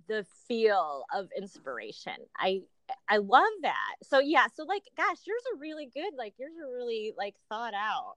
the 0.08 0.26
feel 0.48 1.06
of 1.14 1.28
inspiration. 1.38 2.14
I 2.38 2.62
I 3.08 3.18
love 3.18 3.44
that. 3.62 3.96
So 4.04 4.20
yeah, 4.20 4.48
so 4.54 4.64
like 4.64 4.84
gosh, 4.98 5.18
yours 5.26 5.42
are 5.54 5.60
really 5.60 5.90
good. 5.94 6.14
Like 6.18 6.34
yours 6.38 6.54
are 6.62 6.72
really 6.72 7.14
like 7.18 7.36
thought 7.50 7.74
out. 7.74 8.16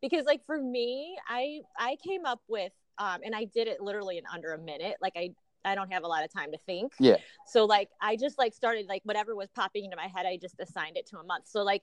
Because 0.00 0.24
like 0.24 0.44
for 0.46 0.60
me, 0.60 1.16
I 1.28 1.60
I 1.78 1.96
came 2.04 2.24
up 2.24 2.40
with 2.48 2.72
um 2.98 3.20
and 3.24 3.34
I 3.34 3.44
did 3.44 3.68
it 3.68 3.80
literally 3.80 4.18
in 4.18 4.24
under 4.32 4.52
a 4.52 4.58
minute. 4.58 4.96
Like 5.00 5.14
I 5.16 5.30
I 5.64 5.74
don't 5.74 5.92
have 5.92 6.04
a 6.04 6.06
lot 6.06 6.24
of 6.24 6.32
time 6.32 6.52
to 6.52 6.58
think. 6.66 6.92
Yeah. 6.98 7.16
So 7.46 7.64
like 7.64 7.90
I 8.00 8.16
just 8.16 8.38
like 8.38 8.54
started 8.54 8.86
like 8.88 9.02
whatever 9.04 9.34
was 9.34 9.48
popping 9.54 9.84
into 9.84 9.96
my 9.96 10.06
head, 10.06 10.26
I 10.26 10.38
just 10.40 10.54
assigned 10.60 10.96
it 10.96 11.06
to 11.08 11.18
a 11.18 11.24
month. 11.24 11.48
So 11.48 11.62
like 11.62 11.82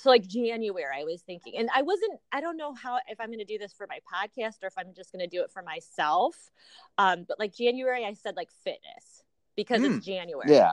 so 0.00 0.10
like 0.10 0.26
January 0.26 0.84
I 1.00 1.04
was 1.04 1.22
thinking 1.22 1.56
and 1.56 1.68
I 1.74 1.82
wasn't 1.82 2.18
I 2.32 2.40
don't 2.40 2.56
know 2.56 2.74
how 2.74 2.98
if 3.08 3.20
I'm 3.20 3.28
going 3.28 3.38
to 3.40 3.44
do 3.44 3.58
this 3.58 3.72
for 3.72 3.86
my 3.88 3.98
podcast 4.12 4.62
or 4.62 4.66
if 4.68 4.74
I'm 4.78 4.92
just 4.94 5.12
going 5.12 5.20
to 5.20 5.26
do 5.36 5.42
it 5.42 5.50
for 5.50 5.62
myself. 5.62 6.34
Um 6.98 7.24
but 7.28 7.38
like 7.38 7.54
January 7.54 8.04
I 8.04 8.14
said 8.14 8.36
like 8.36 8.50
fitness 8.64 9.22
because 9.56 9.80
Mm. 9.82 9.96
it's 9.96 10.06
January. 10.06 10.50
yeah. 10.50 10.72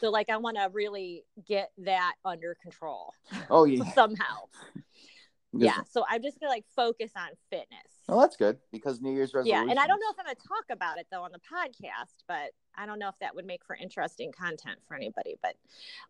So 0.00 0.10
like 0.10 0.30
I 0.30 0.38
want 0.38 0.56
to 0.56 0.70
really 0.72 1.24
get 1.46 1.70
that 1.78 2.14
under 2.24 2.56
control 2.62 3.12
Oh 3.50 3.64
yeah. 3.64 3.84
somehow. 3.94 4.48
Yeah. 5.64 5.80
So 5.90 6.04
I'm 6.08 6.22
just 6.22 6.40
going 6.40 6.48
to 6.50 6.54
like 6.54 6.64
focus 6.74 7.12
on 7.16 7.28
fitness. 7.50 7.78
Well, 8.08 8.20
that's 8.20 8.36
good 8.36 8.58
because 8.72 9.00
New 9.00 9.12
Year's 9.12 9.34
resolution. 9.34 9.66
Yeah, 9.66 9.70
and 9.70 9.80
I 9.80 9.86
don't 9.86 9.98
know 9.98 10.06
if 10.10 10.16
I'm 10.18 10.26
going 10.26 10.36
to 10.36 10.48
talk 10.48 10.64
about 10.70 10.98
it 10.98 11.06
though 11.10 11.22
on 11.22 11.30
the 11.32 11.40
podcast, 11.40 12.22
but 12.28 12.50
I 12.76 12.86
don't 12.86 12.98
know 12.98 13.08
if 13.08 13.18
that 13.20 13.34
would 13.34 13.46
make 13.46 13.64
for 13.64 13.74
interesting 13.74 14.32
content 14.32 14.78
for 14.86 14.94
anybody. 14.96 15.34
But 15.42 15.56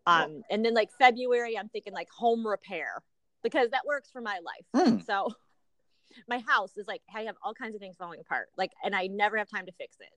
um, 0.07 0.43
and 0.51 0.65
then 0.65 0.75
like 0.75 0.91
February, 0.99 1.57
I'm 1.59 1.69
thinking 1.69 1.93
like 1.93 2.11
home 2.11 2.47
repair 2.47 3.03
because 3.43 3.71
that 3.71 3.87
works 3.87 4.11
for 4.11 4.21
my 4.21 4.41
life. 4.45 4.87
Hmm. 4.89 5.01
So 5.01 5.35
my 6.29 6.39
house 6.47 6.77
is 6.77 6.87
like 6.87 7.03
I 7.15 7.23
have 7.23 7.37
all 7.43 7.55
kinds 7.55 7.75
of 7.75 7.81
things 7.81 7.97
falling 7.97 8.21
apart, 8.21 8.49
like, 8.57 8.73
and 8.85 8.95
I 8.95 9.07
never 9.07 9.37
have 9.39 9.49
time 9.49 9.67
to 9.67 9.73
fix 9.73 9.97
it. 10.01 10.11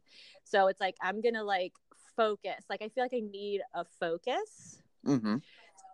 So 0.44 0.68
it's 0.68 0.82
like 0.82 0.96
I'm 1.02 1.22
gonna 1.22 1.44
like 1.44 1.74
focus. 2.16 2.66
Like 2.70 2.82
I 2.82 2.90
feel 2.90 3.04
like 3.04 3.14
I 3.14 3.22
need 3.22 3.62
a 3.74 3.86
focus. 4.00 4.82
Mm-hmm. 5.06 5.38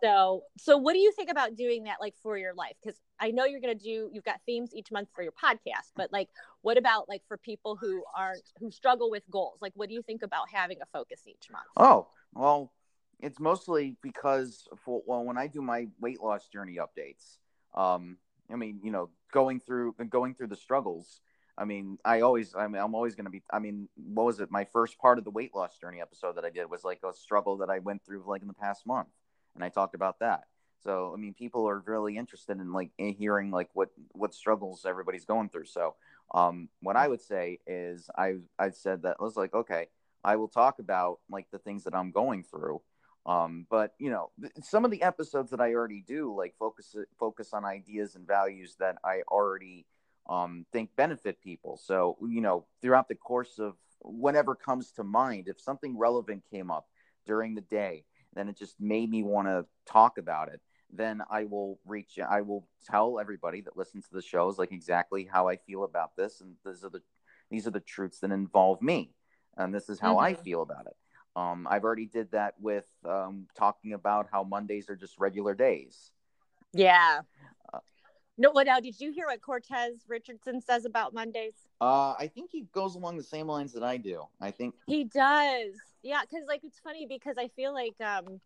So, 0.02 0.42
so 0.58 0.76
what 0.76 0.92
do 0.92 0.98
you 0.98 1.12
think 1.12 1.30
about 1.30 1.56
doing 1.56 1.84
that 1.84 1.96
like 2.00 2.14
for 2.22 2.36
your 2.36 2.54
life? 2.54 2.74
Because 2.82 3.00
I 3.18 3.30
know 3.30 3.44
you're 3.44 3.60
going 3.60 3.76
to 3.76 3.84
do, 3.84 4.10
you've 4.12 4.24
got 4.24 4.40
themes 4.46 4.70
each 4.74 4.90
month 4.90 5.08
for 5.14 5.22
your 5.22 5.32
podcast, 5.32 5.92
but 5.94 6.12
like, 6.12 6.28
what 6.62 6.76
about 6.78 7.08
like 7.08 7.22
for 7.28 7.36
people 7.36 7.76
who 7.76 8.04
aren't, 8.16 8.42
who 8.58 8.70
struggle 8.70 9.10
with 9.10 9.22
goals? 9.30 9.58
Like, 9.60 9.72
what 9.74 9.88
do 9.88 9.94
you 9.94 10.02
think 10.02 10.22
about 10.22 10.50
having 10.52 10.78
a 10.82 10.86
focus 10.86 11.22
each 11.26 11.50
month? 11.50 11.66
Oh, 11.76 12.08
well, 12.34 12.72
it's 13.20 13.40
mostly 13.40 13.96
because 14.02 14.68
for, 14.84 15.02
well, 15.06 15.24
when 15.24 15.38
I 15.38 15.46
do 15.46 15.62
my 15.62 15.88
weight 16.00 16.20
loss 16.20 16.48
journey 16.48 16.78
updates, 16.78 17.38
um, 17.74 18.18
I 18.52 18.56
mean, 18.56 18.80
you 18.82 18.90
know, 18.90 19.10
going 19.32 19.60
through 19.60 19.94
going 20.08 20.34
through 20.34 20.48
the 20.48 20.56
struggles. 20.56 21.20
I 21.58 21.64
mean, 21.64 21.98
I 22.04 22.20
always, 22.20 22.54
I 22.54 22.66
mean, 22.68 22.82
I'm 22.82 22.94
always 22.94 23.14
going 23.14 23.24
to 23.24 23.30
be. 23.30 23.42
I 23.50 23.58
mean, 23.58 23.88
what 23.96 24.26
was 24.26 24.40
it? 24.40 24.50
My 24.50 24.64
first 24.64 24.98
part 24.98 25.18
of 25.18 25.24
the 25.24 25.30
weight 25.30 25.54
loss 25.54 25.78
journey 25.78 26.00
episode 26.00 26.36
that 26.36 26.44
I 26.44 26.50
did 26.50 26.70
was 26.70 26.84
like 26.84 27.00
a 27.02 27.14
struggle 27.14 27.56
that 27.58 27.70
I 27.70 27.78
went 27.78 28.04
through 28.04 28.24
like 28.26 28.42
in 28.42 28.48
the 28.48 28.54
past 28.54 28.86
month, 28.86 29.08
and 29.56 29.64
I 29.64 29.68
talked 29.68 29.94
about 29.94 30.20
that. 30.20 30.44
So, 30.84 31.12
I 31.12 31.18
mean, 31.18 31.34
people 31.34 31.68
are 31.68 31.80
really 31.80 32.16
interested 32.16 32.60
in 32.60 32.72
like 32.72 32.90
in 32.98 33.12
hearing 33.14 33.50
like 33.50 33.70
what 33.72 33.88
what 34.12 34.34
struggles 34.34 34.86
everybody's 34.86 35.24
going 35.24 35.48
through. 35.48 35.66
So, 35.66 35.96
um, 36.32 36.68
what 36.80 36.96
I 36.96 37.08
would 37.08 37.22
say 37.22 37.58
is 37.66 38.08
I 38.16 38.36
I 38.58 38.70
said 38.70 39.02
that 39.02 39.16
I 39.18 39.24
was 39.24 39.36
like, 39.36 39.52
okay, 39.54 39.88
I 40.22 40.36
will 40.36 40.48
talk 40.48 40.78
about 40.78 41.18
like 41.28 41.46
the 41.50 41.58
things 41.58 41.84
that 41.84 41.94
I'm 41.94 42.12
going 42.12 42.44
through 42.44 42.82
um, 43.26 43.66
but 43.68 43.94
you 43.98 44.08
know, 44.08 44.30
some 44.62 44.84
of 44.84 44.92
the 44.92 45.02
episodes 45.02 45.50
that 45.50 45.60
I 45.60 45.74
already 45.74 46.00
do, 46.06 46.34
like 46.34 46.54
focus 46.58 46.94
focus 47.18 47.52
on 47.52 47.64
ideas 47.64 48.14
and 48.14 48.26
values 48.26 48.76
that 48.78 48.98
I 49.04 49.22
already 49.28 49.84
um, 50.30 50.64
think 50.72 50.90
benefit 50.96 51.42
people. 51.42 51.76
So 51.76 52.16
you 52.22 52.40
know, 52.40 52.66
throughout 52.80 53.08
the 53.08 53.16
course 53.16 53.58
of 53.58 53.74
whatever 53.98 54.54
comes 54.54 54.92
to 54.92 55.04
mind, 55.04 55.48
if 55.48 55.60
something 55.60 55.98
relevant 55.98 56.44
came 56.48 56.70
up 56.70 56.86
during 57.26 57.56
the 57.56 57.62
day, 57.62 58.04
then 58.36 58.48
it 58.48 58.56
just 58.56 58.76
made 58.78 59.10
me 59.10 59.22
want 59.22 59.48
to 59.48 59.66
talk 59.90 60.18
about 60.18 60.48
it. 60.48 60.60
Then 60.92 61.22
I 61.30 61.44
will 61.44 61.80
reach. 61.84 62.18
I 62.18 62.42
will 62.42 62.68
tell 62.88 63.18
everybody 63.18 63.60
that 63.62 63.76
listens 63.76 64.06
to 64.08 64.14
the 64.14 64.22
shows 64.22 64.58
like 64.58 64.70
exactly 64.72 65.28
how 65.30 65.48
I 65.48 65.56
feel 65.56 65.84
about 65.84 66.14
this, 66.16 66.40
and 66.40 66.54
these 66.64 66.84
are 66.84 66.90
the 66.90 67.02
these 67.50 67.66
are 67.66 67.72
the 67.72 67.80
truths 67.80 68.20
that 68.20 68.30
involve 68.30 68.80
me, 68.82 69.12
and 69.56 69.74
this 69.74 69.88
is 69.88 69.98
how 69.98 70.16
mm-hmm. 70.16 70.26
I 70.26 70.34
feel 70.34 70.62
about 70.62 70.86
it. 70.86 70.96
Um, 71.34 71.66
I've 71.68 71.84
already 71.84 72.06
did 72.06 72.30
that 72.32 72.54
with 72.58 72.86
um, 73.04 73.46
talking 73.54 73.92
about 73.92 74.28
how 74.32 74.42
Mondays 74.42 74.88
are 74.88 74.96
just 74.96 75.18
regular 75.18 75.54
days. 75.54 76.12
Yeah. 76.72 77.20
Uh, 77.72 77.80
no, 78.38 78.50
what 78.52 78.66
now? 78.66 78.80
Did 78.80 78.98
you 79.00 79.12
hear 79.12 79.26
what 79.26 79.42
Cortez 79.42 80.04
Richardson 80.08 80.62
says 80.62 80.86
about 80.86 81.12
Mondays? 81.12 81.54
Uh, 81.80 82.14
I 82.18 82.30
think 82.34 82.50
he 82.50 82.66
goes 82.72 82.94
along 82.94 83.18
the 83.18 83.22
same 83.22 83.48
lines 83.48 83.72
that 83.74 83.82
I 83.82 83.98
do. 83.98 84.22
I 84.40 84.50
think 84.50 84.74
he 84.86 85.04
does. 85.04 85.74
Yeah, 86.06 86.20
because 86.20 86.46
like 86.46 86.62
it's 86.62 86.78
funny 86.78 87.04
because 87.04 87.34
I 87.36 87.48
feel 87.48 87.74
like 87.74 88.00
um, 88.00 88.40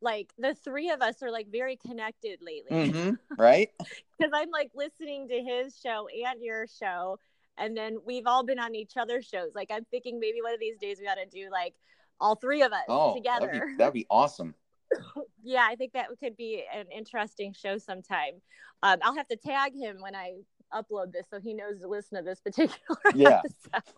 like 0.00 0.32
the 0.38 0.54
three 0.54 0.88
of 0.90 1.02
us 1.02 1.22
are 1.22 1.30
like 1.30 1.46
very 1.52 1.76
connected 1.76 2.40
lately, 2.40 2.90
mm-hmm, 2.90 3.10
right? 3.38 3.68
Because 3.78 4.32
I'm 4.34 4.50
like 4.50 4.70
listening 4.74 5.28
to 5.28 5.42
his 5.42 5.78
show 5.78 6.08
and 6.08 6.42
your 6.42 6.66
show, 6.66 7.18
and 7.58 7.76
then 7.76 7.98
we've 8.06 8.26
all 8.26 8.44
been 8.44 8.58
on 8.58 8.74
each 8.74 8.96
other's 8.96 9.26
shows. 9.26 9.50
Like 9.54 9.70
I'm 9.70 9.84
thinking 9.90 10.18
maybe 10.18 10.40
one 10.40 10.54
of 10.54 10.60
these 10.60 10.78
days 10.78 10.96
we 10.98 11.04
got 11.04 11.16
to 11.16 11.26
do 11.26 11.50
like 11.52 11.74
all 12.18 12.34
three 12.34 12.62
of 12.62 12.72
us 12.72 12.84
oh, 12.88 13.14
together. 13.14 13.46
That'd 13.46 13.62
be, 13.62 13.76
that'd 13.76 13.94
be 13.94 14.06
awesome. 14.08 14.54
yeah, 15.42 15.66
I 15.68 15.76
think 15.76 15.92
that 15.92 16.06
could 16.18 16.34
be 16.34 16.64
an 16.72 16.86
interesting 16.96 17.52
show 17.52 17.76
sometime. 17.76 18.40
Um, 18.82 19.00
I'll 19.02 19.16
have 19.16 19.28
to 19.28 19.36
tag 19.36 19.74
him 19.74 19.98
when 20.00 20.14
I 20.14 20.36
upload 20.72 21.12
this 21.12 21.26
so 21.30 21.40
he 21.40 21.54
knows 21.54 21.80
to 21.80 21.88
listen 21.88 22.18
to 22.18 22.24
this 22.24 22.40
particular 22.40 22.98
yeah. 23.14 23.40
episode. 23.44 23.94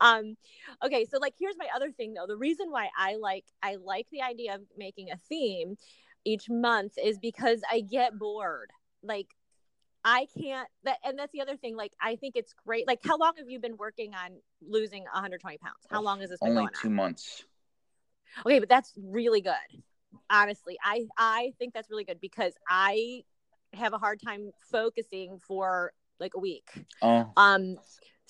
Um, 0.00 0.36
okay, 0.84 1.04
so 1.04 1.18
like 1.18 1.34
here's 1.38 1.56
my 1.58 1.68
other 1.74 1.90
thing 1.90 2.14
though. 2.14 2.26
The 2.26 2.36
reason 2.36 2.70
why 2.70 2.88
I 2.96 3.16
like 3.16 3.44
I 3.62 3.76
like 3.76 4.06
the 4.12 4.22
idea 4.22 4.54
of 4.54 4.62
making 4.76 5.10
a 5.10 5.16
theme 5.28 5.76
each 6.24 6.48
month 6.48 6.92
is 7.02 7.18
because 7.18 7.60
I 7.70 7.80
get 7.80 8.18
bored. 8.18 8.70
Like 9.02 9.28
I 10.04 10.26
can't 10.38 10.68
that 10.84 10.98
and 11.04 11.18
that's 11.18 11.32
the 11.32 11.40
other 11.40 11.56
thing. 11.56 11.76
Like 11.76 11.92
I 12.00 12.16
think 12.16 12.36
it's 12.36 12.54
great. 12.64 12.86
Like 12.86 13.00
how 13.04 13.18
long 13.18 13.32
have 13.38 13.48
you 13.48 13.58
been 13.58 13.76
working 13.76 14.14
on 14.14 14.36
losing 14.62 15.02
120 15.02 15.58
pounds? 15.58 15.74
How 15.90 16.02
long 16.02 16.20
has 16.20 16.30
this 16.30 16.38
been 16.40 16.50
Only 16.50 16.62
going 16.62 16.74
two 16.80 16.88
on? 16.88 16.94
months. 16.94 17.44
Okay, 18.46 18.60
but 18.60 18.68
that's 18.68 18.92
really 18.96 19.40
good. 19.40 19.54
Honestly, 20.28 20.78
I 20.82 21.06
I 21.18 21.52
think 21.58 21.74
that's 21.74 21.90
really 21.90 22.04
good 22.04 22.20
because 22.20 22.54
I 22.68 23.24
have 23.74 23.92
a 23.92 23.98
hard 23.98 24.20
time 24.24 24.50
focusing 24.70 25.38
for 25.38 25.92
like 26.18 26.32
a 26.34 26.40
week. 26.40 26.70
Oh. 27.02 27.32
Um 27.36 27.76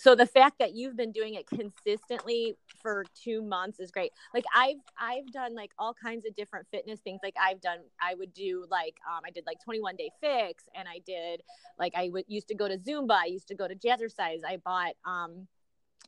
so 0.00 0.14
the 0.14 0.26
fact 0.26 0.58
that 0.58 0.74
you've 0.74 0.96
been 0.96 1.12
doing 1.12 1.34
it 1.34 1.46
consistently 1.46 2.56
for 2.80 3.04
two 3.14 3.42
months 3.42 3.78
is 3.78 3.90
great 3.90 4.12
like 4.32 4.44
i've 4.54 4.78
i've 4.98 5.26
done 5.30 5.54
like 5.54 5.72
all 5.78 5.92
kinds 5.92 6.24
of 6.24 6.34
different 6.34 6.66
fitness 6.70 7.00
things 7.00 7.20
like 7.22 7.34
i've 7.38 7.60
done 7.60 7.78
i 8.00 8.14
would 8.14 8.32
do 8.32 8.64
like 8.70 8.94
um, 9.06 9.20
i 9.26 9.30
did 9.30 9.44
like 9.46 9.58
21 9.62 9.96
day 9.96 10.10
fix 10.18 10.64
and 10.74 10.88
i 10.88 11.00
did 11.06 11.42
like 11.78 11.92
I 11.94 12.08
would 12.08 12.24
used 12.28 12.48
to 12.48 12.54
go 12.54 12.66
to 12.66 12.78
zumba 12.78 13.12
i 13.12 13.26
used 13.26 13.48
to 13.48 13.54
go 13.54 13.68
to 13.68 13.74
jazzercise 13.74 14.40
i 14.46 14.56
bought 14.64 14.94
um 15.04 15.46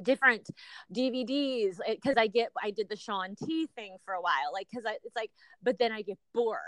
different 0.03 0.49
DVDs 0.93 1.77
because 1.87 2.15
I 2.17 2.27
get 2.27 2.51
I 2.63 2.71
did 2.71 2.89
the 2.89 2.97
Shaun 2.97 3.35
T 3.37 3.69
thing 3.77 3.97
for 4.07 4.15
a 4.15 4.23
while 4.23 4.51
like 4.53 4.67
because 4.71 4.87
it's 5.05 5.15
like 5.15 5.31
but 5.63 5.79
then 5.79 5.93
I 5.93 6.01
get 6.01 6.17
bored 6.33 6.59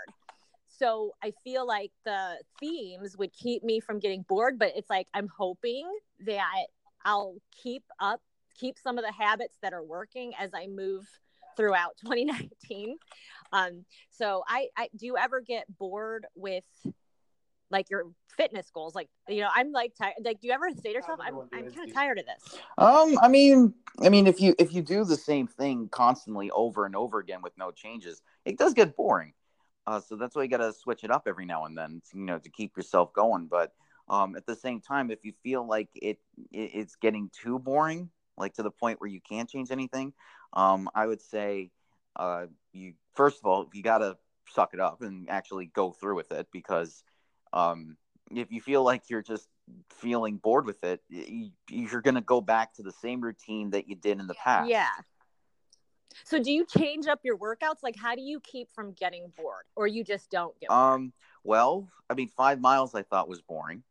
so 0.77 1.11
I 1.23 1.31
feel 1.43 1.65
like 1.65 1.91
the 2.03 2.37
themes 2.59 3.17
would 3.17 3.33
keep 3.33 3.63
me 3.63 3.79
from 3.79 3.99
getting 3.99 4.23
bored 4.27 4.59
but 4.59 4.73
it's 4.75 4.89
like 4.89 5.07
I'm 5.13 5.27
hoping 5.27 5.89
that 6.25 6.67
I'll 7.05 7.35
keep 7.63 7.83
up, 7.99 8.19
keep 8.59 8.77
some 8.79 8.97
of 8.97 9.05
the 9.05 9.11
habits 9.11 9.57
that 9.61 9.71
are 9.71 9.83
working 9.83 10.33
as 10.37 10.51
I 10.53 10.67
move 10.67 11.07
throughout 11.55 11.95
2019. 12.01 12.97
Um, 13.53 13.85
so 14.09 14.43
I, 14.47 14.67
I 14.75 14.89
do 14.97 15.05
you 15.05 15.17
ever 15.17 15.39
get 15.39 15.65
bored 15.77 16.25
with 16.35 16.65
like 17.69 17.89
your 17.89 18.03
fitness 18.35 18.69
goals? 18.73 18.95
Like, 18.95 19.09
you 19.29 19.41
know, 19.41 19.49
I'm 19.55 19.71
like, 19.71 19.93
tired. 19.95 20.15
like, 20.23 20.41
do 20.41 20.47
you 20.47 20.53
ever 20.53 20.69
say 20.71 20.89
to 20.89 20.93
yourself, 20.93 21.19
I'm, 21.21 21.37
I'm 21.53 21.71
kind 21.71 21.89
of 21.89 21.93
tired 21.93 22.19
of 22.19 22.25
this? 22.25 22.59
Um, 22.77 23.17
I 23.21 23.27
mean, 23.27 23.73
I 24.03 24.09
mean, 24.09 24.27
if 24.27 24.41
you, 24.41 24.55
if 24.59 24.73
you 24.73 24.81
do 24.81 25.05
the 25.05 25.15
same 25.15 25.47
thing 25.47 25.87
constantly 25.89 26.49
over 26.51 26.85
and 26.85 26.95
over 26.95 27.19
again 27.19 27.41
with 27.41 27.53
no 27.57 27.71
changes, 27.71 28.21
it 28.43 28.57
does 28.57 28.73
get 28.73 28.95
boring. 28.95 29.33
Uh, 29.87 29.99
so 29.99 30.15
that's 30.15 30.35
why 30.35 30.43
you 30.43 30.49
got 30.49 30.57
to 30.57 30.73
switch 30.73 31.03
it 31.03 31.11
up 31.11 31.23
every 31.27 31.45
now 31.45 31.65
and 31.65 31.77
then, 31.77 32.01
you 32.13 32.21
know, 32.21 32.39
to 32.39 32.49
keep 32.49 32.75
yourself 32.75 33.13
going. 33.13 33.47
But 33.47 33.73
um, 34.09 34.35
at 34.35 34.45
the 34.45 34.55
same 34.55 34.81
time, 34.81 35.11
if 35.11 35.23
you 35.23 35.33
feel 35.43 35.67
like 35.67 35.89
it, 35.95 36.19
it, 36.51 36.71
it's 36.73 36.95
getting 36.95 37.29
too 37.29 37.59
boring, 37.59 38.09
like 38.37 38.53
to 38.55 38.63
the 38.63 38.71
point 38.71 38.99
where 38.99 39.09
you 39.09 39.21
can't 39.21 39.49
change 39.49 39.71
anything, 39.71 40.13
um, 40.53 40.89
I 40.95 41.05
would 41.05 41.21
say 41.21 41.71
uh, 42.15 42.45
you 42.71 42.93
first 43.13 43.39
of 43.39 43.45
all 43.45 43.69
you 43.73 43.83
got 43.83 43.99
to 43.99 44.17
suck 44.49 44.73
it 44.73 44.79
up 44.79 45.01
and 45.01 45.29
actually 45.29 45.65
go 45.65 45.91
through 45.91 46.15
with 46.15 46.31
it 46.31 46.47
because 46.51 47.03
um, 47.53 47.97
if 48.31 48.51
you 48.51 48.61
feel 48.61 48.83
like 48.83 49.03
you're 49.09 49.21
just 49.21 49.47
feeling 49.89 50.37
bored 50.37 50.65
with 50.65 50.83
it, 50.83 51.01
you're 51.69 52.01
going 52.01 52.15
to 52.15 52.21
go 52.21 52.41
back 52.41 52.73
to 52.75 52.83
the 52.83 52.91
same 52.91 53.21
routine 53.21 53.71
that 53.71 53.87
you 53.87 53.95
did 53.95 54.19
in 54.19 54.27
the 54.27 54.35
past. 54.35 54.69
Yeah. 54.69 54.87
So 56.23 56.41
do 56.41 56.51
you 56.51 56.65
change 56.65 57.07
up 57.07 57.19
your 57.23 57.37
workouts? 57.37 57.83
Like 57.83 57.95
how 57.95 58.15
do 58.15 58.21
you 58.21 58.39
keep 58.39 58.71
from 58.71 58.93
getting 58.93 59.31
bored 59.37 59.65
or 59.75 59.87
you 59.87 60.03
just 60.03 60.29
don't 60.29 60.57
get 60.59 60.69
bored? 60.69 60.79
Um 60.79 61.13
well, 61.43 61.89
I 62.09 62.13
mean 62.13 62.29
5 62.29 62.59
miles 62.59 62.95
I 62.95 63.03
thought 63.03 63.27
was 63.27 63.41
boring. 63.41 63.83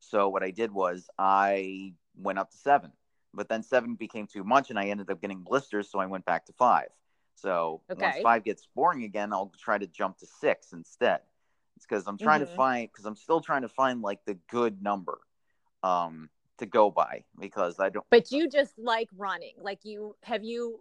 So 0.00 0.28
what 0.28 0.42
I 0.42 0.50
did 0.50 0.72
was 0.72 1.08
I 1.18 1.94
went 2.16 2.38
up 2.38 2.50
to 2.50 2.56
seven, 2.56 2.92
but 3.34 3.48
then 3.48 3.62
seven 3.62 3.94
became 3.94 4.26
too 4.26 4.44
much, 4.44 4.70
and 4.70 4.78
I 4.78 4.86
ended 4.86 5.10
up 5.10 5.20
getting 5.20 5.40
blisters, 5.42 5.90
so 5.90 5.98
I 5.98 6.06
went 6.06 6.24
back 6.24 6.46
to 6.46 6.52
five. 6.52 6.88
So 7.34 7.82
okay. 7.90 8.02
once 8.02 8.16
five 8.22 8.44
gets 8.44 8.66
boring 8.74 9.04
again, 9.04 9.32
I'll 9.32 9.52
try 9.58 9.78
to 9.78 9.86
jump 9.86 10.18
to 10.18 10.26
six 10.26 10.72
instead. 10.72 11.20
It's 11.76 11.86
because 11.86 12.06
I'm 12.06 12.18
trying 12.18 12.40
mm-hmm. 12.40 12.50
to 12.50 12.56
find 12.56 12.88
because 12.90 13.04
I'm 13.04 13.16
still 13.16 13.40
trying 13.40 13.62
to 13.62 13.68
find 13.68 14.02
like 14.02 14.24
the 14.24 14.34
good 14.50 14.82
number 14.82 15.18
um 15.84 16.28
to 16.58 16.66
go 16.66 16.90
by 16.90 17.22
because 17.38 17.78
I 17.78 17.88
don't. 17.88 18.04
But 18.10 18.32
you 18.32 18.48
just 18.48 18.76
like 18.78 19.08
running, 19.16 19.54
like 19.60 19.84
you 19.84 20.16
have 20.24 20.42
you 20.42 20.80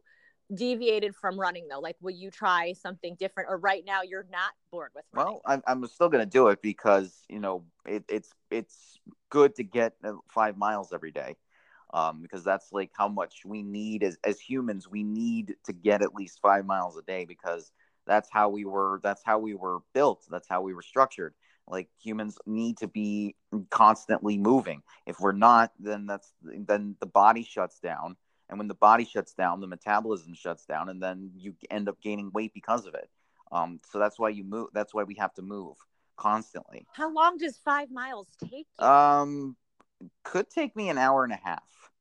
deviated 0.54 1.16
from 1.16 1.40
running 1.40 1.68
though? 1.70 1.80
Like, 1.80 1.96
will 2.02 2.12
you 2.12 2.32
try 2.32 2.74
something 2.74 3.16
different, 3.16 3.50
or 3.50 3.58
right 3.58 3.84
now 3.86 4.02
you're 4.02 4.28
not 4.32 4.52
bored 4.72 4.92
with 4.96 5.06
running? 5.14 5.34
Well, 5.34 5.42
I'm, 5.46 5.62
I'm 5.68 5.88
still 5.88 6.10
going 6.10 6.24
to 6.24 6.30
do 6.30 6.48
it 6.50 6.62
because 6.62 7.26
you 7.30 7.40
know 7.40 7.64
it, 7.86 8.04
it's 8.10 8.34
it's 8.52 9.00
good 9.30 9.56
to 9.56 9.64
get 9.64 9.94
uh, 10.04 10.14
five 10.30 10.58
miles 10.58 10.94
every 10.94 11.12
day, 11.12 11.36
um, 11.94 12.22
because 12.22 12.44
that's 12.44 12.72
like 12.72 12.92
how 12.94 13.08
much 13.08 13.42
we 13.46 13.64
need 13.64 14.04
as 14.04 14.18
as 14.24 14.40
humans. 14.40 14.90
We 14.90 15.04
need 15.04 15.56
to 15.66 15.74
get 15.74 16.02
at 16.02 16.14
least 16.14 16.40
five 16.42 16.66
miles 16.66 16.98
a 16.98 17.02
day 17.02 17.26
because 17.26 17.72
that's 18.06 18.30
how 18.32 18.50
we 18.50 18.66
were. 18.66 19.00
That's 19.04 19.24
how 19.26 19.40
we 19.40 19.56
were 19.56 19.80
built. 19.94 20.26
That's 20.30 20.48
how 20.48 20.62
we 20.62 20.74
were 20.74 20.82
structured. 20.82 21.34
Like 21.70 21.90
humans 22.02 22.38
need 22.46 22.78
to 22.78 22.88
be 22.88 23.36
constantly 23.70 24.38
moving. 24.38 24.84
If 25.06 25.20
we're 25.20 25.34
not, 25.34 25.74
then 25.80 26.06
that's 26.06 26.32
then 26.42 26.96
the 27.02 27.06
body 27.06 27.44
shuts 27.44 27.80
down 27.80 28.16
and 28.50 28.58
when 28.58 28.68
the 28.68 28.74
body 28.76 29.06
shuts 29.06 29.34
down 29.34 29.60
the 29.62 29.68
metabolism 29.68 30.34
shuts 30.34 30.66
down 30.66 30.90
and 30.90 31.02
then 31.02 31.32
you 31.36 31.54
end 31.70 31.88
up 31.90 32.00
gaining 32.02 32.32
weight 32.34 32.54
because 32.54 32.86
of 32.86 32.94
it 32.94 33.10
um, 33.52 33.80
so 33.90 34.00
that's 34.00 34.20
why 34.20 34.30
you 34.30 34.44
move 34.44 34.68
that's 34.74 34.94
why 34.94 35.04
we 35.04 35.16
have 35.16 35.34
to 35.34 35.42
move 35.42 35.76
constantly 36.18 36.86
how 36.94 37.12
long 37.14 37.38
does 37.38 37.58
five 37.64 37.92
miles 37.92 38.28
take 38.50 38.68
you? 38.80 38.86
um 38.86 39.56
could 40.24 40.50
take 40.50 40.76
me 40.76 40.90
an 40.90 40.98
hour 40.98 41.24
and 41.24 41.34
a 41.34 41.40
half 41.44 41.92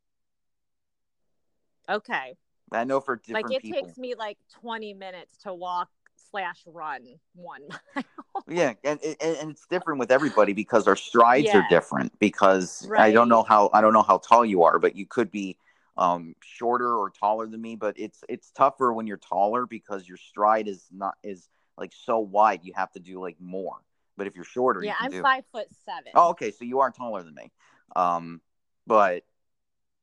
okay 1.89 2.35
i 2.73 2.85
know 2.85 3.01
for 3.01 3.17
different 3.17 3.49
like 3.49 3.57
it 3.57 3.63
people. 3.63 3.87
takes 3.87 3.99
me 3.99 4.15
like 4.15 4.39
20 4.61 4.95
minutes 4.95 5.37
to 5.39 5.53
walk 5.55 5.89
slash 6.31 6.63
run 6.67 7.05
one 7.35 7.63
mile. 7.95 8.05
yeah, 8.49 8.73
and, 8.85 8.99
and 9.03 9.17
and 9.21 9.51
it's 9.51 9.67
different 9.67 9.99
with 10.01 10.11
everybody 10.11 10.53
because 10.53 10.87
our 10.87 10.97
strides 10.97 11.47
Yeah. 11.47 11.59
are 11.59 11.69
different. 11.69 12.19
Because 12.19 12.89
I 12.97 13.13
don't 13.13 13.29
know 13.29 13.43
how 13.43 13.71
I 13.73 13.81
don't 13.81 13.93
know 13.93 14.03
how 14.03 14.19
tall 14.19 14.45
you 14.45 14.63
are, 14.65 14.79
but 14.79 14.97
you 14.97 15.07
could 15.07 15.31
be 15.31 15.57
um 15.97 16.35
shorter 16.43 16.95
or 16.95 17.11
taller 17.11 17.47
than 17.47 17.61
me. 17.61 17.77
But 17.77 17.99
it's 17.99 18.23
it's 18.29 18.51
tougher 18.51 18.93
when 18.93 19.07
you're 19.07 19.17
taller 19.17 19.67
because 19.67 20.09
your 20.09 20.19
stride 20.19 20.69
is 20.69 20.87
not 20.93 21.15
is 21.23 21.49
like 21.79 21.93
so 21.95 22.19
wide. 22.19 22.61
You 22.63 22.73
have 22.77 22.93
to 22.93 23.01
do 23.01 23.21
like 23.21 23.37
more. 23.41 23.77
But 24.17 24.27
if 24.27 24.35
you're 24.35 24.45
shorter, 24.45 24.83
you 24.83 24.89
yeah, 24.89 24.95
can 24.99 25.13
I'm 25.13 25.23
five 25.23 25.45
foot 25.53 25.69
seven. 25.85 26.13
Oh, 26.15 26.31
okay. 26.31 26.51
So 26.51 26.65
you 26.65 26.81
are 26.81 26.91
taller 26.91 27.23
than 27.23 27.35
me. 27.35 27.53
Um, 27.95 28.41
but 28.87 29.25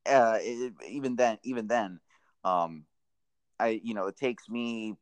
uh, 0.06 0.38
it, 0.42 0.74
even 0.90 1.16
then, 1.16 1.38
even 1.44 1.68
then, 1.68 2.00
um, 2.44 2.86
I 3.60 3.80
you 3.84 3.94
know 3.94 4.08
it 4.08 4.18
takes 4.18 4.50
me. 4.50 4.96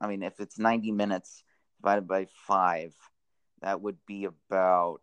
I 0.00 0.06
mean, 0.08 0.22
if 0.22 0.40
it's 0.40 0.58
ninety 0.58 0.90
minutes 0.92 1.44
divided 1.80 2.08
by 2.08 2.26
five, 2.46 2.94
that 3.60 3.80
would 3.80 3.98
be 4.06 4.24
about 4.24 5.00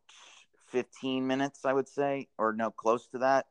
fifteen 0.68 1.28
minutes, 1.28 1.66
I 1.66 1.74
would 1.74 1.88
say, 1.88 2.28
or 2.38 2.54
no, 2.54 2.72
close 2.72 3.08
to 3.10 3.20
that. 3.20 3.48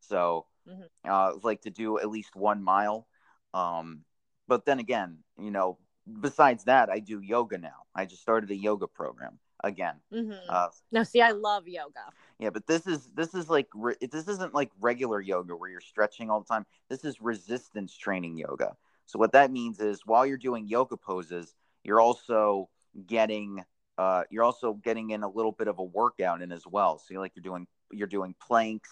So, 0.00 0.46
Mhm. 0.68 0.88
uh, 1.04 1.34
like 1.42 1.62
to 1.62 1.70
do 1.70 1.98
at 1.98 2.08
least 2.10 2.36
one 2.36 2.62
mile. 2.62 3.06
Um, 3.54 4.04
but 4.48 4.64
then 4.64 4.78
again, 4.78 5.18
you 5.38 5.50
know, 5.50 5.78
besides 6.20 6.64
that, 6.64 6.90
I 6.90 6.98
do 7.00 7.20
yoga 7.20 7.58
now. 7.58 7.86
I 7.94 8.06
just 8.06 8.22
started 8.22 8.50
a 8.50 8.56
yoga 8.56 8.86
program 8.86 9.38
again. 9.62 10.00
hmm 10.10 10.32
Uh, 10.48 10.68
no, 10.90 11.02
see, 11.04 11.20
I 11.20 11.30
love 11.32 11.68
yoga. 11.68 12.12
yeah, 12.38 12.50
but 12.50 12.66
this 12.66 12.86
is 12.86 13.08
this 13.14 13.34
is 13.34 13.48
like 13.48 13.68
re- 13.74 13.96
this 14.00 14.26
isn't 14.28 14.54
like 14.54 14.70
regular 14.80 15.20
yoga 15.20 15.54
where 15.54 15.70
you're 15.70 15.80
stretching 15.80 16.30
all 16.30 16.40
the 16.40 16.46
time. 16.48 16.66
This 16.88 17.04
is 17.04 17.20
resistance 17.20 17.96
training 17.96 18.36
yoga. 18.36 18.76
So 19.06 19.18
what 19.18 19.32
that 19.32 19.50
means 19.50 19.80
is 19.80 20.06
while 20.06 20.24
you're 20.26 20.38
doing 20.38 20.66
yoga 20.66 20.96
poses, 20.96 21.54
you're 21.84 22.00
also 22.00 22.68
getting 23.06 23.64
uh, 23.98 24.24
you're 24.30 24.44
also 24.44 24.74
getting 24.74 25.10
in 25.10 25.22
a 25.22 25.28
little 25.28 25.52
bit 25.52 25.68
of 25.68 25.78
a 25.78 25.84
workout 25.84 26.42
in 26.42 26.50
as 26.50 26.66
well. 26.66 26.98
So 26.98 27.06
you're 27.10 27.20
like 27.20 27.32
you're 27.36 27.42
doing 27.42 27.66
you're 27.92 28.08
doing 28.08 28.34
planks, 28.40 28.90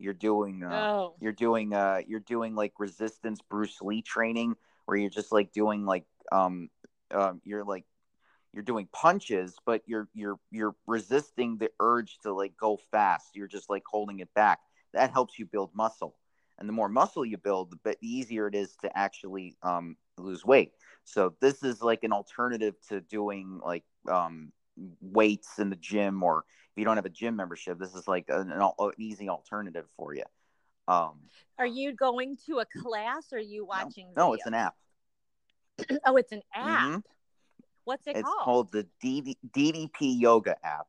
you're 0.00 0.14
doing 0.14 0.62
uh, 0.62 0.88
oh, 0.90 1.14
you're 1.20 1.32
doing 1.32 1.74
uh 1.74 2.00
you're 2.06 2.20
doing 2.20 2.54
like 2.54 2.72
resistance 2.78 3.40
Bruce 3.48 3.80
Lee 3.82 4.02
training 4.02 4.56
where 4.86 4.96
you're 4.96 5.10
just 5.10 5.30
like 5.30 5.52
doing 5.52 5.84
like 5.84 6.04
um 6.32 6.68
um 7.12 7.40
you're 7.44 7.64
like 7.64 7.84
you're 8.52 8.62
doing 8.64 8.88
punches 8.92 9.56
but 9.64 9.82
you're 9.86 10.08
you're 10.14 10.38
you're 10.50 10.74
resisting 10.86 11.58
the 11.58 11.70
urge 11.80 12.18
to 12.22 12.32
like 12.32 12.56
go 12.56 12.78
fast. 12.90 13.28
You're 13.34 13.46
just 13.48 13.70
like 13.70 13.82
holding 13.86 14.20
it 14.20 14.32
back. 14.34 14.58
That 14.92 15.12
helps 15.12 15.38
you 15.38 15.46
build 15.46 15.70
muscle. 15.74 16.16
And 16.58 16.68
the 16.68 16.72
more 16.72 16.88
muscle 16.88 17.24
you 17.24 17.38
build 17.38 17.78
the 17.84 17.96
easier 18.02 18.46
it 18.46 18.54
is 18.54 18.76
to 18.82 18.98
actually 18.98 19.56
um 19.62 19.96
lose 20.18 20.44
weight. 20.44 20.72
So 21.04 21.34
this 21.40 21.62
is 21.62 21.82
like 21.82 22.04
an 22.04 22.12
alternative 22.12 22.74
to 22.88 23.00
doing 23.00 23.60
like 23.64 23.84
um 24.08 24.52
weights 25.00 25.58
in 25.58 25.70
the 25.70 25.76
gym 25.76 26.22
or 26.22 26.44
if 26.72 26.78
you 26.78 26.84
don't 26.84 26.96
have 26.96 27.06
a 27.06 27.10
gym 27.10 27.36
membership 27.36 27.78
this 27.78 27.94
is 27.94 28.08
like 28.08 28.24
an, 28.28 28.50
an, 28.50 28.62
an 28.78 28.90
easy 28.98 29.28
alternative 29.28 29.86
for 29.96 30.14
you 30.14 30.24
um 30.88 31.14
are 31.58 31.66
you 31.66 31.92
going 31.94 32.36
to 32.46 32.58
a 32.58 32.64
class 32.80 33.32
or 33.32 33.36
are 33.36 33.40
you 33.40 33.64
watching? 33.64 34.08
no 34.16 34.34
it's 34.34 34.46
an 34.46 34.54
app 34.54 34.74
Oh, 36.04 36.16
it's 36.16 36.32
an 36.32 36.42
app. 36.54 36.82
Mhm. 36.82 37.02
What's 37.84 38.06
it 38.06 38.16
it's 38.16 38.28
called? 38.28 38.44
called 38.44 38.72
the 38.72 38.86
DD, 39.02 39.36
ddp 39.56 40.20
yoga 40.20 40.56
app 40.64 40.86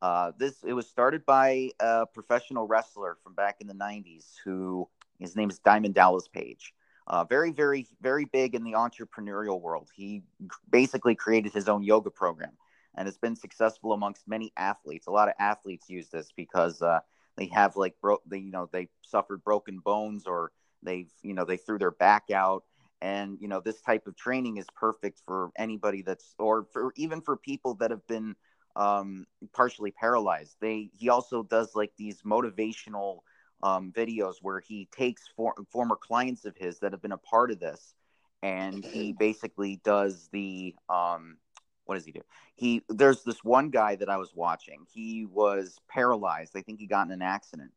uh, 0.00 0.32
this 0.38 0.62
it 0.64 0.72
was 0.72 0.88
started 0.88 1.26
by 1.26 1.70
a 1.80 2.06
professional 2.06 2.66
wrestler 2.66 3.16
from 3.22 3.34
back 3.34 3.60
in 3.60 3.66
the 3.66 3.74
90s 3.74 4.34
who 4.44 4.88
his 5.18 5.34
name 5.36 5.50
is 5.50 5.58
diamond 5.58 5.94
dallas 5.94 6.28
page 6.28 6.72
uh, 7.08 7.24
very 7.24 7.50
very 7.50 7.86
very 8.00 8.24
big 8.24 8.54
in 8.54 8.62
the 8.62 8.72
entrepreneurial 8.72 9.60
world 9.60 9.88
he 9.94 10.22
basically 10.70 11.14
created 11.14 11.52
his 11.52 11.68
own 11.68 11.82
yoga 11.82 12.10
program 12.10 12.52
and 12.98 13.08
it's 13.08 13.18
been 13.18 13.36
successful 13.36 13.92
amongst 13.92 14.28
many 14.28 14.52
athletes. 14.56 15.06
A 15.06 15.12
lot 15.12 15.28
of 15.28 15.34
athletes 15.38 15.88
use 15.88 16.08
this 16.08 16.32
because 16.36 16.82
uh, 16.82 17.00
they 17.36 17.46
have 17.46 17.76
like 17.76 17.94
bro- 18.02 18.22
they 18.26 18.38
you 18.38 18.50
know 18.50 18.68
they 18.72 18.88
suffered 19.02 19.42
broken 19.44 19.78
bones 19.78 20.26
or 20.26 20.50
they've 20.82 21.10
you 21.22 21.32
know 21.32 21.44
they 21.44 21.56
threw 21.56 21.78
their 21.78 21.92
back 21.92 22.30
out. 22.30 22.64
And 23.00 23.38
you 23.40 23.46
know 23.46 23.60
this 23.60 23.80
type 23.80 24.08
of 24.08 24.16
training 24.16 24.56
is 24.56 24.66
perfect 24.74 25.22
for 25.24 25.50
anybody 25.56 26.02
that's 26.02 26.34
or 26.38 26.66
for 26.72 26.92
even 26.96 27.20
for 27.20 27.36
people 27.36 27.74
that 27.74 27.92
have 27.92 28.06
been 28.08 28.34
um, 28.74 29.26
partially 29.52 29.92
paralyzed. 29.92 30.56
They 30.60 30.90
he 30.96 31.08
also 31.08 31.44
does 31.44 31.76
like 31.76 31.92
these 31.96 32.22
motivational 32.22 33.20
um, 33.62 33.92
videos 33.92 34.34
where 34.42 34.60
he 34.60 34.88
takes 34.90 35.22
for, 35.36 35.54
former 35.70 35.96
clients 35.96 36.44
of 36.44 36.56
his 36.56 36.80
that 36.80 36.92
have 36.92 37.02
been 37.02 37.12
a 37.12 37.18
part 37.18 37.52
of 37.52 37.60
this. 37.60 37.94
And 38.42 38.84
he 38.84 39.12
basically 39.12 39.80
does 39.82 40.28
the 40.32 40.74
um, 40.88 41.38
what 41.88 41.94
does 41.94 42.04
he 42.04 42.12
do? 42.12 42.20
He 42.54 42.82
there's 42.90 43.22
this 43.24 43.42
one 43.42 43.70
guy 43.70 43.96
that 43.96 44.10
i 44.10 44.18
was 44.18 44.32
watching. 44.34 44.86
He 44.92 45.24
was 45.24 45.78
paralyzed. 45.88 46.52
I 46.54 46.60
think 46.60 46.78
he 46.78 46.86
got 46.86 47.06
in 47.06 47.12
an 47.12 47.22
accident. 47.22 47.72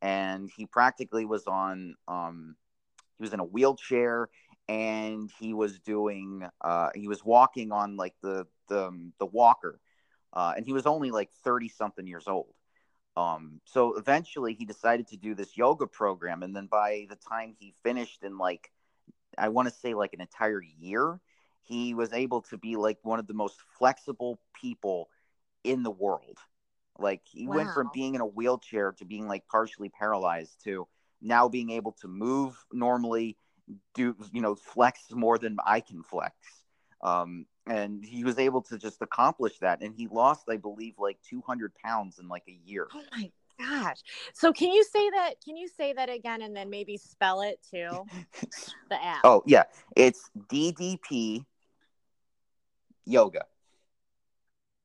And 0.00 0.48
he 0.56 0.66
practically 0.66 1.24
was 1.24 1.48
on 1.48 1.96
um, 2.06 2.54
he 3.18 3.24
was 3.24 3.32
in 3.32 3.40
a 3.40 3.44
wheelchair 3.44 4.28
and 4.68 5.28
he 5.40 5.52
was 5.52 5.80
doing 5.80 6.48
uh, 6.60 6.90
he 6.94 7.08
was 7.08 7.24
walking 7.24 7.72
on 7.72 7.96
like 7.96 8.14
the 8.22 8.46
the, 8.68 8.86
um, 8.86 9.12
the 9.18 9.26
walker 9.26 9.80
uh, 10.32 10.52
and 10.56 10.64
he 10.64 10.72
was 10.72 10.86
only 10.86 11.10
like 11.10 11.30
30 11.42 11.68
something 11.68 12.06
years 12.06 12.28
old. 12.28 12.54
Um, 13.16 13.60
so 13.64 13.96
eventually 13.96 14.54
he 14.54 14.64
decided 14.64 15.08
to 15.08 15.16
do 15.16 15.34
this 15.34 15.56
yoga 15.56 15.86
program. 15.86 16.42
And 16.42 16.54
then 16.54 16.66
by 16.66 17.06
the 17.08 17.16
time 17.16 17.56
he 17.58 17.74
finished 17.82 18.22
in 18.22 18.38
like 18.38 18.70
i 19.38 19.48
want 19.48 19.68
to 19.68 19.74
say 19.74 19.92
like 19.92 20.12
an 20.14 20.20
entire 20.20 20.62
year 20.62 21.20
he 21.66 21.94
was 21.94 22.12
able 22.12 22.42
to 22.42 22.56
be 22.56 22.76
like 22.76 22.98
one 23.02 23.18
of 23.18 23.26
the 23.26 23.34
most 23.34 23.56
flexible 23.78 24.38
people 24.60 25.08
in 25.64 25.82
the 25.82 25.90
world 25.90 26.38
like 26.98 27.20
he 27.24 27.46
went 27.46 27.70
from 27.72 27.90
being 27.92 28.14
in 28.14 28.20
a 28.20 28.26
wheelchair 28.26 28.92
to 28.92 29.04
being 29.04 29.26
like 29.28 29.46
partially 29.48 29.88
paralyzed 29.88 30.62
to 30.64 30.86
now 31.20 31.48
being 31.48 31.70
able 31.70 31.92
to 31.92 32.08
move 32.08 32.56
normally 32.72 33.36
do 33.94 34.14
you 34.32 34.40
know 34.40 34.54
flex 34.54 35.10
more 35.10 35.38
than 35.38 35.56
i 35.66 35.80
can 35.80 36.02
flex 36.02 36.34
um 37.02 37.44
and 37.68 38.04
he 38.04 38.22
was 38.22 38.38
able 38.38 38.62
to 38.62 38.78
just 38.78 39.02
accomplish 39.02 39.58
that 39.58 39.82
and 39.82 39.92
he 39.94 40.06
lost 40.06 40.44
i 40.48 40.56
believe 40.56 40.94
like 40.98 41.18
200 41.28 41.72
pounds 41.74 42.18
in 42.18 42.28
like 42.28 42.44
a 42.48 42.58
year 42.64 42.86
Oh 42.94 43.02
my 43.12 43.30
gosh. 43.58 43.98
So 44.34 44.52
can 44.52 44.70
you 44.70 44.84
say 44.84 45.08
that? 45.10 45.34
Can 45.42 45.56
you 45.56 45.66
say 45.66 45.94
that 45.94 46.10
again 46.10 46.42
and 46.42 46.54
then 46.54 46.68
maybe 46.68 46.98
spell 46.98 47.40
it 47.40 47.58
too? 47.68 48.04
The 48.88 49.02
app. 49.02 49.22
oh 49.24 49.42
yeah 49.46 49.64
it's 49.96 50.30
ddp 50.48 51.44
yoga 53.06 53.46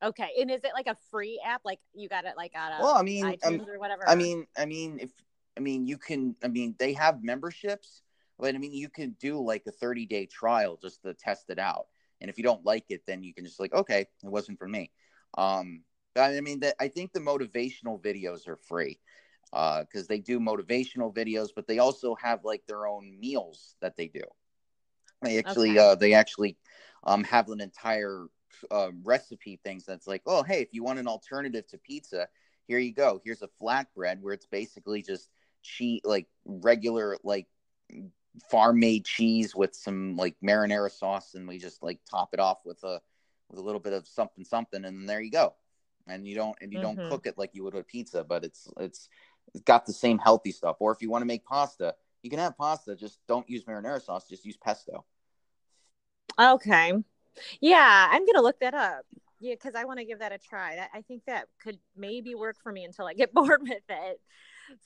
Okay. 0.04 0.30
And 0.40 0.50
is 0.50 0.64
it 0.64 0.72
like 0.74 0.88
a 0.88 0.96
free 1.12 1.42
app? 1.46 1.62
Like 1.64 1.80
you 1.94 2.10
got 2.10 2.26
it 2.26 2.34
like 2.36 2.54
on 2.56 2.72
a 2.72 2.82
well 2.82 2.96
i 2.96 3.04
mean 3.04 3.26
iTunes 3.26 3.44
um, 3.46 3.62
or 3.68 3.80
whatever? 3.80 4.08
I 4.08 4.16
mean, 4.16 4.48
I 4.58 4.66
mean, 4.66 5.00
if 5.00 5.12
I 5.58 5.60
mean, 5.60 5.86
you 5.86 5.98
can. 5.98 6.36
I 6.44 6.48
mean, 6.48 6.76
they 6.80 6.94
have 6.94 7.24
memberships, 7.24 8.02
but 8.40 8.56
I 8.56 8.58
mean, 8.58 8.74
you 8.74 8.90
can 8.90 9.16
do 9.20 9.40
like 9.40 9.64
a 9.68 9.72
thirty 9.72 10.06
day 10.06 10.26
trial 10.26 10.80
just 10.82 11.04
to 11.04 11.14
test 11.14 11.50
it 11.50 11.60
out. 11.60 11.88
And 12.20 12.30
if 12.30 12.38
you 12.38 12.44
don't 12.44 12.66
like 12.66 12.86
it, 12.90 13.04
then 13.06 13.24
you 13.24 13.34
can 13.34 13.46
just 13.46 13.60
like, 13.60 13.74
okay, 13.74 14.02
it 14.02 14.30
wasn't 14.30 14.60
for 14.60 14.68
me. 14.68 14.92
Um, 15.38 15.84
I 16.16 16.38
I 16.38 16.42
mean, 16.42 16.62
that 16.62 16.76
I 16.80 16.88
think 16.88 17.14
the 17.14 17.20
motivational 17.20 18.02
videos 18.02 18.48
are 18.48 18.58
free 18.58 19.00
because 19.52 20.08
they 20.08 20.20
do 20.20 20.40
motivational 20.40 21.14
videos, 21.14 21.50
but 21.56 21.68
they 21.68 21.80
also 21.80 22.16
have 22.16 22.44
like 22.44 22.66
their 22.68 22.88
own 22.88 23.20
meals 23.20 23.76
that 23.82 23.96
they 23.98 24.08
do. 24.08 24.24
They 25.22 25.38
actually, 25.38 25.72
Okay. 25.72 25.80
uh, 25.80 25.96
they 25.96 26.14
actually 26.14 26.58
um, 27.04 27.24
have 27.24 27.50
an 27.50 27.62
entire 27.62 28.28
uh, 28.70 28.92
recipe 29.04 29.60
things 29.64 29.86
that's 29.86 30.08
like, 30.08 30.22
oh, 30.26 30.44
hey, 30.44 30.62
if 30.62 30.74
you 30.74 30.84
want 30.84 31.00
an 31.00 31.08
alternative 31.08 31.68
to 31.68 31.78
pizza, 31.78 32.28
here 32.68 32.80
you 32.80 32.94
go. 32.94 33.22
Here's 33.24 33.42
a 33.42 33.50
flatbread 33.62 34.20
where 34.22 34.34
it's 34.34 34.46
basically 34.46 35.02
just 35.02 35.30
cheese, 35.64 36.02
like 36.04 36.28
regular, 36.46 37.18
like 37.24 37.48
farm 38.50 38.80
made 38.80 39.06
cheese 39.06 39.56
with 39.56 39.76
some 39.76 40.16
like 40.16 40.36
marinara 40.44 40.92
sauce, 40.92 41.34
and 41.36 41.48
we 41.48 41.58
just 41.58 41.84
like 41.84 42.00
top 42.10 42.34
it 42.34 42.40
off 42.40 42.60
with 42.66 42.84
a 42.84 43.02
with 43.50 43.60
a 43.60 43.64
little 43.64 43.82
bit 43.82 43.94
of 43.94 44.08
something 44.08 44.46
something, 44.46 44.86
and 44.86 45.08
there 45.08 45.22
you 45.22 45.32
go. 45.32 45.54
And 46.08 46.28
you 46.28 46.36
don't 46.36 46.58
and 46.62 46.72
you 46.72 46.80
Mhm. 46.80 46.82
don't 46.82 47.10
cook 47.10 47.26
it 47.28 47.38
like 47.38 47.52
you 47.54 47.64
would 47.64 47.74
with 47.74 47.88
pizza, 47.88 48.24
but 48.24 48.44
it's 48.44 48.68
it's 48.80 49.10
it's 49.54 49.64
got 49.64 49.86
the 49.86 49.94
same 49.94 50.18
healthy 50.18 50.52
stuff. 50.52 50.78
Or 50.80 50.92
if 50.92 51.02
you 51.02 51.10
want 51.10 51.22
to 51.22 51.28
make 51.28 51.46
pasta, 51.46 51.96
you 52.24 52.30
can 52.30 52.40
have 52.40 52.58
pasta. 52.58 52.96
Just 52.96 53.20
don't 53.28 53.50
use 53.50 53.66
marinara 53.66 54.02
sauce. 54.02 54.28
Just 54.28 54.46
use 54.46 54.58
pesto. 54.58 55.06
Okay. 56.40 56.94
Yeah, 57.62 58.10
I'm 58.12 58.26
gonna 58.26 58.42
look 58.42 58.60
that 58.62 58.74
up. 58.74 59.06
Yeah, 59.40 59.56
because 59.56 59.76
I 59.76 59.86
want 59.86 60.00
to 60.00 60.06
give 60.06 60.20
that 60.20 60.32
a 60.34 60.38
try. 60.40 60.76
That 60.78 60.92
I 60.94 61.02
think 61.04 61.24
that 61.28 61.48
could 61.64 61.80
maybe 61.98 62.36
work 62.36 62.58
for 62.64 62.72
me 62.72 62.86
until 62.86 63.08
I 63.08 63.14
get 63.14 63.34
bored 63.36 63.62
with 63.64 63.84
it. 63.90 64.22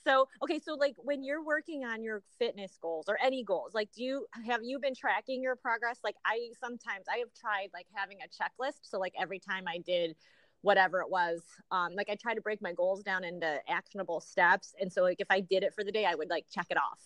So, 0.06 0.28
okay, 0.44 0.60
so 0.60 0.76
like 0.76 0.96
when 1.00 1.24
you're 1.24 1.44
working 1.44 1.86
on 1.86 2.04
your 2.04 2.24
fitness 2.40 2.78
goals 2.82 3.08
or 3.10 3.18
any 3.24 3.44
goals, 3.44 3.74
like 3.74 3.92
do 3.94 4.04
you 4.04 4.28
have 4.48 4.62
you 4.64 4.80
been 4.80 4.96
tracking 4.96 5.44
your 5.44 5.56
progress? 5.56 6.00
Like 6.04 6.16
I 6.26 6.50
sometimes 6.60 7.06
I 7.14 7.20
have 7.20 7.30
tried 7.40 7.70
like 7.74 7.88
having 7.94 8.20
a 8.22 8.30
checklist. 8.30 8.80
So 8.84 9.00
like 9.00 9.14
every 9.20 9.40
time 9.40 9.66
I 9.68 9.80
did 9.80 10.16
whatever 10.62 11.02
it 11.02 11.10
was, 11.10 11.42
um, 11.72 11.94
like 11.96 12.10
I 12.10 12.16
try 12.16 12.36
to 12.36 12.42
break 12.42 12.62
my 12.62 12.74
goals 12.74 13.04
down 13.04 13.24
into 13.24 13.60
actionable 13.70 14.22
steps. 14.22 14.74
And 14.82 14.92
so 14.92 15.04
like 15.04 15.18
if 15.20 15.28
I 15.30 15.42
did 15.42 15.64
it 15.64 15.74
for 15.76 15.84
the 15.84 15.92
day, 15.92 16.06
I 16.06 16.16
would 16.16 16.30
like 16.30 16.46
check 16.52 16.68
it 16.72 16.78
off. 16.78 17.00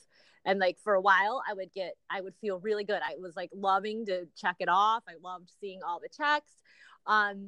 And 0.45 0.59
like 0.59 0.77
for 0.83 0.93
a 0.93 1.01
while, 1.01 1.41
I 1.47 1.53
would 1.53 1.71
get, 1.73 1.95
I 2.09 2.21
would 2.21 2.33
feel 2.41 2.59
really 2.59 2.83
good. 2.83 3.01
I 3.03 3.15
was 3.19 3.35
like 3.35 3.49
loving 3.53 4.05
to 4.07 4.27
check 4.35 4.55
it 4.59 4.69
off. 4.69 5.03
I 5.07 5.13
loved 5.21 5.51
seeing 5.59 5.81
all 5.83 5.99
the 5.99 6.09
checks. 6.09 6.51
Um, 7.05 7.47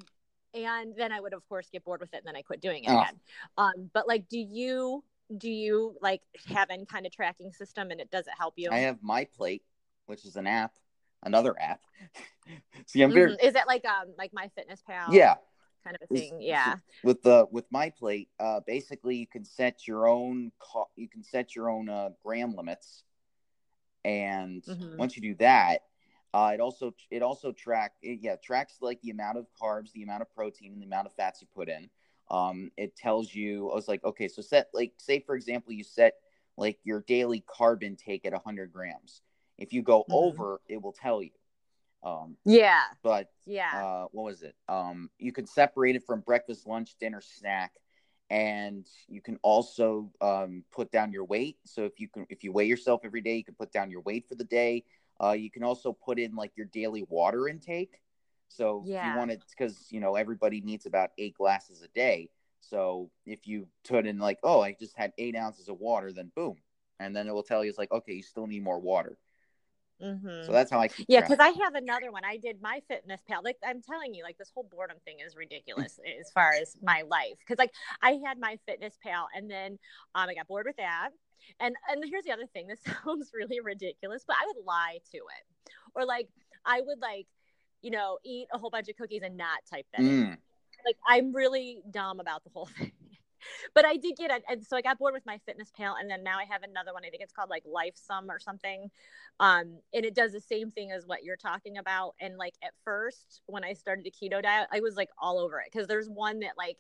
and 0.53 0.93
then 0.97 1.11
I 1.11 1.19
would 1.19 1.33
of 1.33 1.47
course 1.47 1.69
get 1.71 1.85
bored 1.85 2.01
with 2.01 2.13
it 2.13 2.17
and 2.17 2.27
then 2.27 2.35
I 2.35 2.41
quit 2.41 2.61
doing 2.61 2.83
it 2.83 2.91
Oh. 2.91 2.99
again. 2.99 3.19
Um, 3.57 3.89
but 3.93 4.07
like, 4.07 4.27
do 4.27 4.37
you, 4.39 5.03
do 5.37 5.49
you 5.49 5.95
like 6.01 6.21
have 6.53 6.69
any 6.69 6.85
kind 6.85 7.05
of 7.05 7.13
tracking 7.13 7.53
system 7.53 7.89
and 7.91 8.01
it 8.01 8.11
does 8.11 8.27
it 8.27 8.33
help 8.37 8.55
you? 8.57 8.69
I 8.71 8.79
have 8.79 8.97
my 9.01 9.25
plate, 9.37 9.63
which 10.07 10.25
is 10.25 10.35
an 10.35 10.45
app, 10.45 10.73
another 11.23 11.55
app. 11.59 11.79
See, 12.87 13.01
I'm 13.01 13.13
very 13.13 13.31
Mhm. 13.31 13.43
Is 13.43 13.55
it 13.55 13.65
like 13.67 13.85
um 13.85 14.13
like 14.17 14.33
my 14.33 14.49
fitness 14.55 14.81
pal? 14.85 15.13
yeah. 15.13 15.35
Kind 15.83 15.95
of 15.95 16.01
a 16.03 16.13
thing. 16.13 16.41
Yeah. 16.41 16.75
with 17.03 17.21
the 17.23 17.47
with 17.51 17.65
my 17.71 17.89
plate 17.89 18.29
uh 18.39 18.59
basically 18.67 19.15
you 19.15 19.27
can 19.27 19.43
set 19.45 19.87
your 19.87 20.07
own 20.07 20.51
co- 20.59 20.89
you 20.95 21.07
can 21.09 21.23
set 21.23 21.55
your 21.55 21.69
own 21.69 21.89
uh 21.89 22.09
gram 22.23 22.55
limits 22.55 23.03
and 24.03 24.63
Mhm. 24.65 24.97
once 24.97 25.15
you 25.15 25.21
do 25.21 25.35
that 25.35 25.79
uh 26.33 26.51
it 26.53 26.59
also 26.59 26.93
it 27.09 27.21
also 27.21 27.51
track 27.51 27.93
it, 28.01 28.19
yeah 28.21 28.35
tracks 28.35 28.77
like 28.81 28.99
the 29.01 29.09
amount 29.11 29.37
of 29.37 29.45
carbs 29.61 29.91
the 29.93 30.03
amount 30.03 30.21
of 30.21 30.33
protein 30.33 30.71
and 30.73 30.81
the 30.81 30.85
amount 30.85 31.07
of 31.07 31.13
fats 31.13 31.41
you 31.41 31.47
put 31.53 31.69
in 31.69 31.89
um 32.29 32.71
it 32.77 32.95
tells 32.95 33.33
you 33.33 33.69
i 33.69 33.75
was 33.75 33.87
like 33.87 34.03
okay 34.03 34.27
so 34.27 34.41
set 34.41 34.67
like 34.73 34.93
say 34.97 35.19
for 35.19 35.35
example 35.35 35.71
you 35.71 35.83
set 35.83 36.15
like 36.57 36.79
your 36.83 37.01
daily 37.01 37.43
carb 37.47 37.83
intake 37.83 38.25
at 38.25 38.33
100 38.33 38.71
grams 38.71 39.21
if 39.57 39.73
you 39.73 39.81
go 39.81 40.05
Mhm. 40.09 40.13
over 40.15 40.61
it 40.67 40.81
will 40.81 40.93
tell 40.93 41.21
you 41.21 41.31
um 42.03 42.37
Yeah. 42.45 42.81
but 43.03 43.29
Yeah. 43.45 43.71
uh, 43.73 44.05
what 44.11 44.23
was 44.23 44.41
it? 44.41 44.55
Um, 44.67 45.09
you 45.17 45.31
can 45.31 45.45
separate 45.45 45.95
it 45.95 46.03
from 46.05 46.21
breakfast, 46.21 46.67
lunch, 46.67 46.95
dinner, 46.99 47.21
snack, 47.21 47.71
and 48.29 48.87
you 49.07 49.21
can 49.21 49.37
also 49.43 50.11
um, 50.21 50.63
put 50.71 50.91
down 50.91 51.11
your 51.11 51.25
weight. 51.25 51.57
So 51.65 51.83
if 51.85 51.99
you 51.99 52.07
can, 52.07 52.25
if 52.29 52.43
you 52.43 52.51
weigh 52.51 52.65
yourself 52.65 53.01
every 53.03 53.21
day, 53.21 53.35
you 53.37 53.43
can 53.43 53.55
put 53.55 53.71
down 53.71 53.91
your 53.91 54.01
weight 54.01 54.27
for 54.27 54.35
the 54.35 54.43
day. 54.43 54.83
Uh, 55.23 55.31
you 55.33 55.51
can 55.51 55.63
also 55.63 55.93
put 55.93 56.17
in 56.19 56.35
like 56.35 56.51
your 56.55 56.65
daily 56.67 57.03
water 57.09 57.47
intake. 57.47 58.01
So 58.47 58.83
if 58.85 58.91
Yeah. 58.91 59.11
you 59.11 59.17
want 59.17 59.31
it, 59.31 59.43
because 59.49 59.87
you 59.91 59.99
know 59.99 60.15
everybody 60.15 60.61
needs 60.61 60.85
about 60.85 61.11
eight 61.17 61.35
glasses 61.35 61.81
a 61.81 61.87
day. 61.89 62.29
So 62.59 63.09
if 63.25 63.47
you 63.47 63.67
put 63.87 64.05
in 64.05 64.19
like, 64.19 64.39
oh, 64.43 64.61
I 64.61 64.75
just 64.79 64.95
had 64.97 65.13
eight 65.17 65.35
ounces 65.35 65.67
of 65.67 65.79
water, 65.79 66.11
then 66.11 66.31
boom, 66.35 66.57
and 66.99 67.15
then 67.15 67.27
it 67.27 67.33
will 67.33 67.43
tell 67.43 67.63
you 67.63 67.69
it's 67.69 67.79
like, 67.79 67.91
okay, 67.91 68.13
you 68.13 68.23
still 68.23 68.47
need 68.47 68.63
more 68.63 68.79
water. 68.79 69.17
Mhm. 70.01 70.45
So 70.45 70.51
that's 70.51 70.71
how 70.71 70.79
I 70.79 70.87
keep 70.87 71.05
Yeah, 71.09 71.21
because 71.21 71.39
I 71.39 71.49
have 71.63 71.75
another 71.75 72.11
one. 72.11 72.23
I 72.25 72.37
did 72.37 72.61
MyFitnessPal. 72.61 73.43
Like 73.43 73.57
I'm 73.65 73.81
telling 73.81 74.13
you, 74.13 74.23
like 74.23 74.37
this 74.37 74.51
whole 74.53 74.63
boredom 74.63 74.97
thing 75.05 75.17
is 75.25 75.35
ridiculous 75.35 75.99
as 76.19 76.31
far 76.31 76.53
as 76.59 76.75
my 76.81 77.03
life. 77.03 77.35
Because 77.39 77.59
like 77.59 77.71
I 78.01 78.19
had 78.25 78.39
MyFitnessPal, 78.39 79.25
and 79.35 79.49
then 79.49 79.77
um, 80.15 80.29
I 80.29 80.33
got 80.33 80.47
bored 80.47 80.65
with 80.65 80.77
that. 80.77 81.09
And 81.59 81.75
and 81.89 82.03
here's 82.09 82.23
the 82.23 82.31
other 82.31 82.47
thing. 82.47 82.67
This 82.67 82.79
sounds 83.05 83.31
really 83.33 83.59
ridiculous, 83.59 84.23
but 84.25 84.35
I 84.41 84.45
would 84.47 84.65
lie 84.65 84.99
to 85.11 85.17
it, 85.17 85.71
or 85.95 86.05
like 86.05 86.29
I 86.65 86.81
would 86.81 86.99
like, 86.99 87.27
you 87.81 87.91
know, 87.91 88.17
eat 88.23 88.47
a 88.53 88.57
whole 88.57 88.69
bunch 88.69 88.89
of 88.89 88.95
cookies 88.97 89.21
and 89.23 89.37
not 89.37 89.59
type 89.69 89.85
that. 89.93 90.01
in. 90.01 90.25
Mm. 90.25 90.37
Like 90.85 90.97
I'm 91.07 91.33
really 91.35 91.81
dumb 91.91 92.19
about 92.19 92.43
the 92.43 92.49
whole 92.53 92.65
thing. 92.77 92.91
But 93.73 93.85
I 93.85 93.97
did 93.97 94.15
get 94.17 94.31
it, 94.31 94.43
and 94.49 94.65
so 94.65 94.77
I 94.77 94.81
got 94.81 94.99
bored 94.99 95.13
with 95.13 95.25
MyFitnessPal, 95.25 95.95
and 95.99 96.09
then 96.09 96.23
now 96.23 96.37
I 96.37 96.45
have 96.49 96.63
another 96.63 96.93
one. 96.93 97.03
I 97.05 97.09
think 97.09 97.23
it's 97.23 97.33
called 97.33 97.49
like 97.49 97.63
Lifesum 97.65 98.29
or 98.29 98.39
something, 98.39 98.89
um, 99.39 99.79
and 99.93 100.05
it 100.05 100.15
does 100.15 100.31
the 100.31 100.41
same 100.41 100.71
thing 100.71 100.91
as 100.91 101.05
what 101.05 101.23
you're 101.23 101.37
talking 101.37 101.77
about. 101.77 102.15
And 102.19 102.37
like 102.37 102.55
at 102.63 102.73
first, 102.83 103.41
when 103.45 103.63
I 103.63 103.73
started 103.73 104.05
the 104.05 104.11
keto 104.11 104.41
diet, 104.41 104.67
I 104.71 104.79
was 104.79 104.95
like 104.95 105.09
all 105.17 105.39
over 105.39 105.59
it 105.59 105.69
because 105.71 105.87
there's 105.87 106.09
one 106.09 106.39
that 106.39 106.57
like 106.57 106.77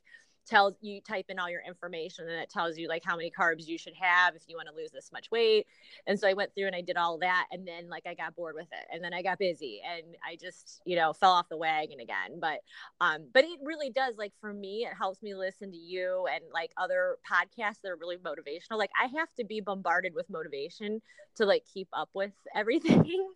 tells 0.51 0.75
you 0.81 0.99
type 0.99 1.27
in 1.29 1.39
all 1.39 1.49
your 1.49 1.61
information 1.65 2.27
and 2.27 2.37
it 2.37 2.49
tells 2.49 2.77
you 2.77 2.89
like 2.89 3.03
how 3.05 3.15
many 3.15 3.31
carbs 3.31 3.67
you 3.67 3.77
should 3.77 3.93
have 3.97 4.35
if 4.35 4.41
you 4.47 4.57
want 4.57 4.67
to 4.67 4.75
lose 4.75 4.91
this 4.91 5.09
much 5.13 5.31
weight. 5.31 5.65
And 6.07 6.19
so 6.19 6.27
I 6.27 6.33
went 6.33 6.53
through 6.53 6.67
and 6.67 6.75
I 6.75 6.81
did 6.81 6.97
all 6.97 7.17
that, 7.19 7.47
and 7.51 7.65
then 7.65 7.89
like 7.89 8.05
I 8.05 8.13
got 8.13 8.35
bored 8.35 8.55
with 8.55 8.67
it, 8.71 8.85
and 8.93 9.01
then 9.01 9.13
I 9.13 9.21
got 9.21 9.39
busy, 9.39 9.81
and 9.89 10.03
I 10.27 10.35
just 10.35 10.81
you 10.85 10.97
know 10.97 11.13
fell 11.13 11.31
off 11.31 11.47
the 11.47 11.55
wagon 11.55 12.01
again. 12.01 12.39
But 12.39 12.59
um, 12.99 13.27
but 13.33 13.45
it 13.45 13.59
really 13.63 13.89
does 13.91 14.15
like 14.17 14.33
for 14.41 14.53
me, 14.53 14.85
it 14.89 14.93
helps 14.97 15.23
me 15.23 15.33
listen 15.33 15.71
to 15.71 15.77
you 15.77 16.27
and 16.33 16.43
like 16.53 16.71
other 16.77 17.15
podcasts 17.25 17.81
that 17.83 17.89
are 17.91 17.95
really 17.95 18.17
motivational. 18.17 18.77
Like 18.77 18.91
I 19.01 19.07
have 19.17 19.33
to 19.35 19.45
be 19.45 19.61
bombarded 19.61 20.13
with 20.13 20.29
motivation 20.29 21.01
to 21.35 21.45
like 21.45 21.63
keep 21.73 21.87
up 21.93 22.09
with 22.13 22.33
everything. 22.55 23.31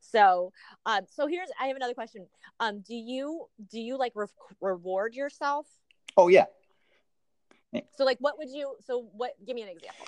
so 0.00 0.54
um, 0.86 1.02
so 1.10 1.26
here's 1.26 1.50
I 1.60 1.66
have 1.66 1.76
another 1.76 1.94
question. 1.94 2.26
Um, 2.60 2.80
do 2.80 2.94
you 2.94 3.44
do 3.70 3.78
you 3.78 3.98
like 3.98 4.12
re- 4.14 4.26
reward 4.62 5.14
yourself? 5.14 5.66
Oh 6.16 6.28
yeah. 6.28 6.46
So 7.96 8.04
like 8.04 8.18
what 8.20 8.38
would 8.38 8.50
you 8.50 8.74
so 8.86 9.08
what 9.12 9.32
give 9.46 9.54
me 9.54 9.62
an 9.62 9.68
example. 9.68 10.06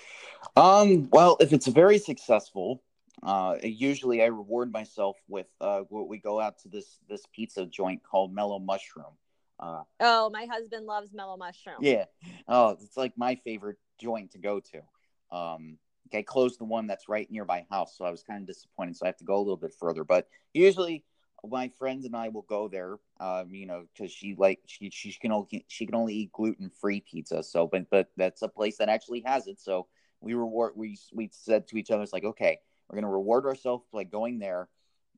Um, 0.57 1.09
well, 1.11 1.37
if 1.41 1.53
it's 1.53 1.67
very 1.67 1.99
successful, 1.99 2.83
uh, 3.23 3.57
usually 3.63 4.23
I 4.23 4.27
reward 4.27 4.73
myself 4.73 5.17
with 5.29 5.47
uh, 5.61 5.81
what 5.89 6.09
we 6.09 6.19
go 6.19 6.41
out 6.41 6.59
to 6.61 6.69
this 6.69 6.99
this 7.09 7.23
pizza 7.33 7.67
joint 7.67 8.03
called 8.03 8.33
Mellow 8.35 8.59
Mushroom. 8.59 9.17
Uh, 9.61 9.83
Oh, 10.01 10.31
my 10.31 10.47
husband 10.47 10.87
loves 10.87 11.13
mellow 11.13 11.37
mushroom. 11.37 11.77
yeah, 11.81 12.05
oh, 12.47 12.71
it's 12.81 12.97
like 12.97 13.13
my 13.17 13.35
favorite 13.35 13.77
joint 14.01 14.31
to 14.33 14.39
go 14.39 14.61
to. 14.61 15.37
Um, 15.37 15.79
I 16.15 16.23
closed 16.23 16.59
the 16.61 16.65
one 16.65 16.87
that's 16.87 17.09
right 17.09 17.31
near 17.31 17.45
my 17.45 17.67
house, 17.71 17.97
so 17.99 18.05
I 18.05 18.11
was 18.11 18.23
kind 18.23 18.41
of 18.41 18.47
disappointed. 18.47 18.97
So 18.97 19.05
I 19.05 19.09
have 19.09 19.17
to 19.19 19.25
go 19.25 19.37
a 19.37 19.39
little 19.39 19.57
bit 19.57 19.75
further. 19.79 20.05
But 20.05 20.29
usually, 20.55 21.05
my 21.47 21.69
friends 21.69 22.05
and 22.05 22.17
I 22.17 22.29
will 22.29 22.43
go 22.43 22.69
there. 22.69 22.99
Um, 23.21 23.55
you 23.55 23.67
know, 23.67 23.85
because 23.93 24.13
she 24.13 24.35
like 24.37 24.61
she 24.67 24.91
she 24.91 25.13
can 25.13 25.33
only 25.33 25.65
she 25.69 25.87
can 25.87 25.95
only 25.95 26.15
eat 26.15 26.33
gluten 26.33 26.71
free 26.71 27.01
pizza. 27.01 27.43
So, 27.43 27.67
but 27.67 27.89
but 27.91 28.09
that's 28.17 28.43
a 28.43 28.49
place 28.49 28.79
that 28.79 28.89
actually 28.89 29.23
has 29.27 29.47
it. 29.47 29.61
So 29.61 29.87
we 30.21 30.35
reward 30.35 30.73
we 30.77 30.99
we 31.13 31.31
said 31.33 31.67
to 31.69 31.77
each 31.77 31.91
other, 31.91 32.03
it's 32.03 32.13
like 32.13 32.25
okay, 32.25 32.59
we're 32.89 32.97
gonna 32.97 33.13
reward 33.13 33.47
ourselves 33.47 33.85
by 33.93 34.05
going 34.05 34.39
there 34.39 34.69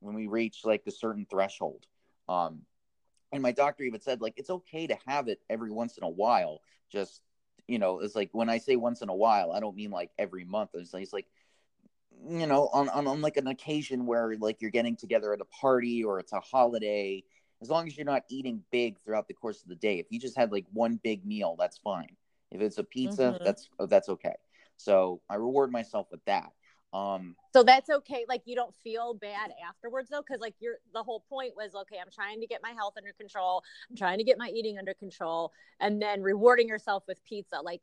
when 0.01 0.15
we 0.15 0.27
reach 0.27 0.61
like 0.65 0.83
a 0.87 0.91
certain 0.91 1.27
threshold. 1.31 1.87
Um, 2.29 2.63
and 3.33 3.43
my 3.43 3.53
doctor 3.53 3.85
even 3.85 4.01
said 4.01 4.21
like 4.21 4.35
it's 4.37 4.51
okay 4.51 4.87
to 4.87 4.97
have 5.07 5.29
it 5.29 5.41
every 5.49 5.71
once 5.71 5.97
in 5.97 6.05
a 6.05 6.09
while. 6.09 6.61
Just 6.91 7.23
you 7.69 7.79
know, 7.79 8.01
it's 8.01 8.17
like 8.17 8.31
when 8.33 8.51
I 8.51 8.59
say 8.59 8.77
once 8.77 9.01
in 9.01 9.09
a 9.09 9.15
while, 9.15 9.53
I 9.53 9.61
don't 9.61 9.77
mean 9.77 9.91
like 9.91 10.11
every 10.19 10.45
month. 10.45 10.71
It's 10.75 10.93
like, 10.93 11.03
it's 11.05 11.13
like 11.13 11.27
you 12.29 12.47
know, 12.47 12.69
on, 12.73 12.89
on 12.91 13.07
on 13.07 13.21
like 13.21 13.37
an 13.37 13.47
occasion 13.47 14.07
where 14.07 14.37
like 14.39 14.61
you're 14.61 14.71
getting 14.71 14.97
together 14.97 15.33
at 15.33 15.41
a 15.41 15.45
party 15.47 16.05
or 16.05 16.19
it's 16.19 16.33
a 16.33 16.41
holiday. 16.41 17.25
As 17.63 17.69
long 17.69 17.87
as 17.87 17.97
you're 17.97 18.07
not 18.07 18.23
eating 18.31 18.63
big 18.71 18.99
throughout 19.05 19.29
the 19.29 19.35
course 19.35 19.63
of 19.63 19.69
the 19.69 19.75
day, 19.77 19.99
if 19.99 20.07
you 20.11 20.19
just 20.19 20.37
had 20.37 20.51
like 20.51 20.65
one 20.73 20.99
big 21.03 21.27
meal, 21.27 21.57
that's 21.59 21.79
fine. 21.79 22.17
If 22.51 22.61
it's 22.61 22.79
a 22.79 22.85
pizza, 22.85 23.37
Mhm. 23.39 23.45
that's 23.45 23.69
that's 23.89 24.09
okay. 24.09 24.35
So 24.77 25.21
I 25.29 25.35
reward 25.35 25.71
myself 25.71 26.11
with 26.11 26.25
that. 26.25 26.53
Um, 26.93 27.37
So 27.53 27.63
that's 27.63 27.91
okay. 27.91 28.25
Like 28.29 28.43
you 28.47 28.55
don't 28.55 28.75
feel 28.83 29.15
bad 29.15 29.53
afterwards 29.69 30.09
though, 30.09 30.23
because 30.23 30.41
like 30.41 30.55
you're 30.61 30.79
the 30.93 31.03
whole 31.03 31.21
point 31.29 31.55
was 31.57 31.75
okay. 31.75 31.99
I'm 32.01 32.11
trying 32.11 32.41
to 32.41 32.47
get 32.47 32.63
my 32.63 32.71
health 32.71 32.95
under 32.97 33.13
control. 33.13 33.63
I'm 33.91 33.97
trying 33.97 34.19
to 34.19 34.25
get 34.25 34.39
my 34.39 34.49
eating 34.49 34.79
under 34.79 34.95
control, 34.95 35.53
and 35.81 36.01
then 36.01 36.23
rewarding 36.23 36.69
yourself 36.69 37.05
with 37.09 37.23
pizza. 37.25 37.61
Like, 37.61 37.83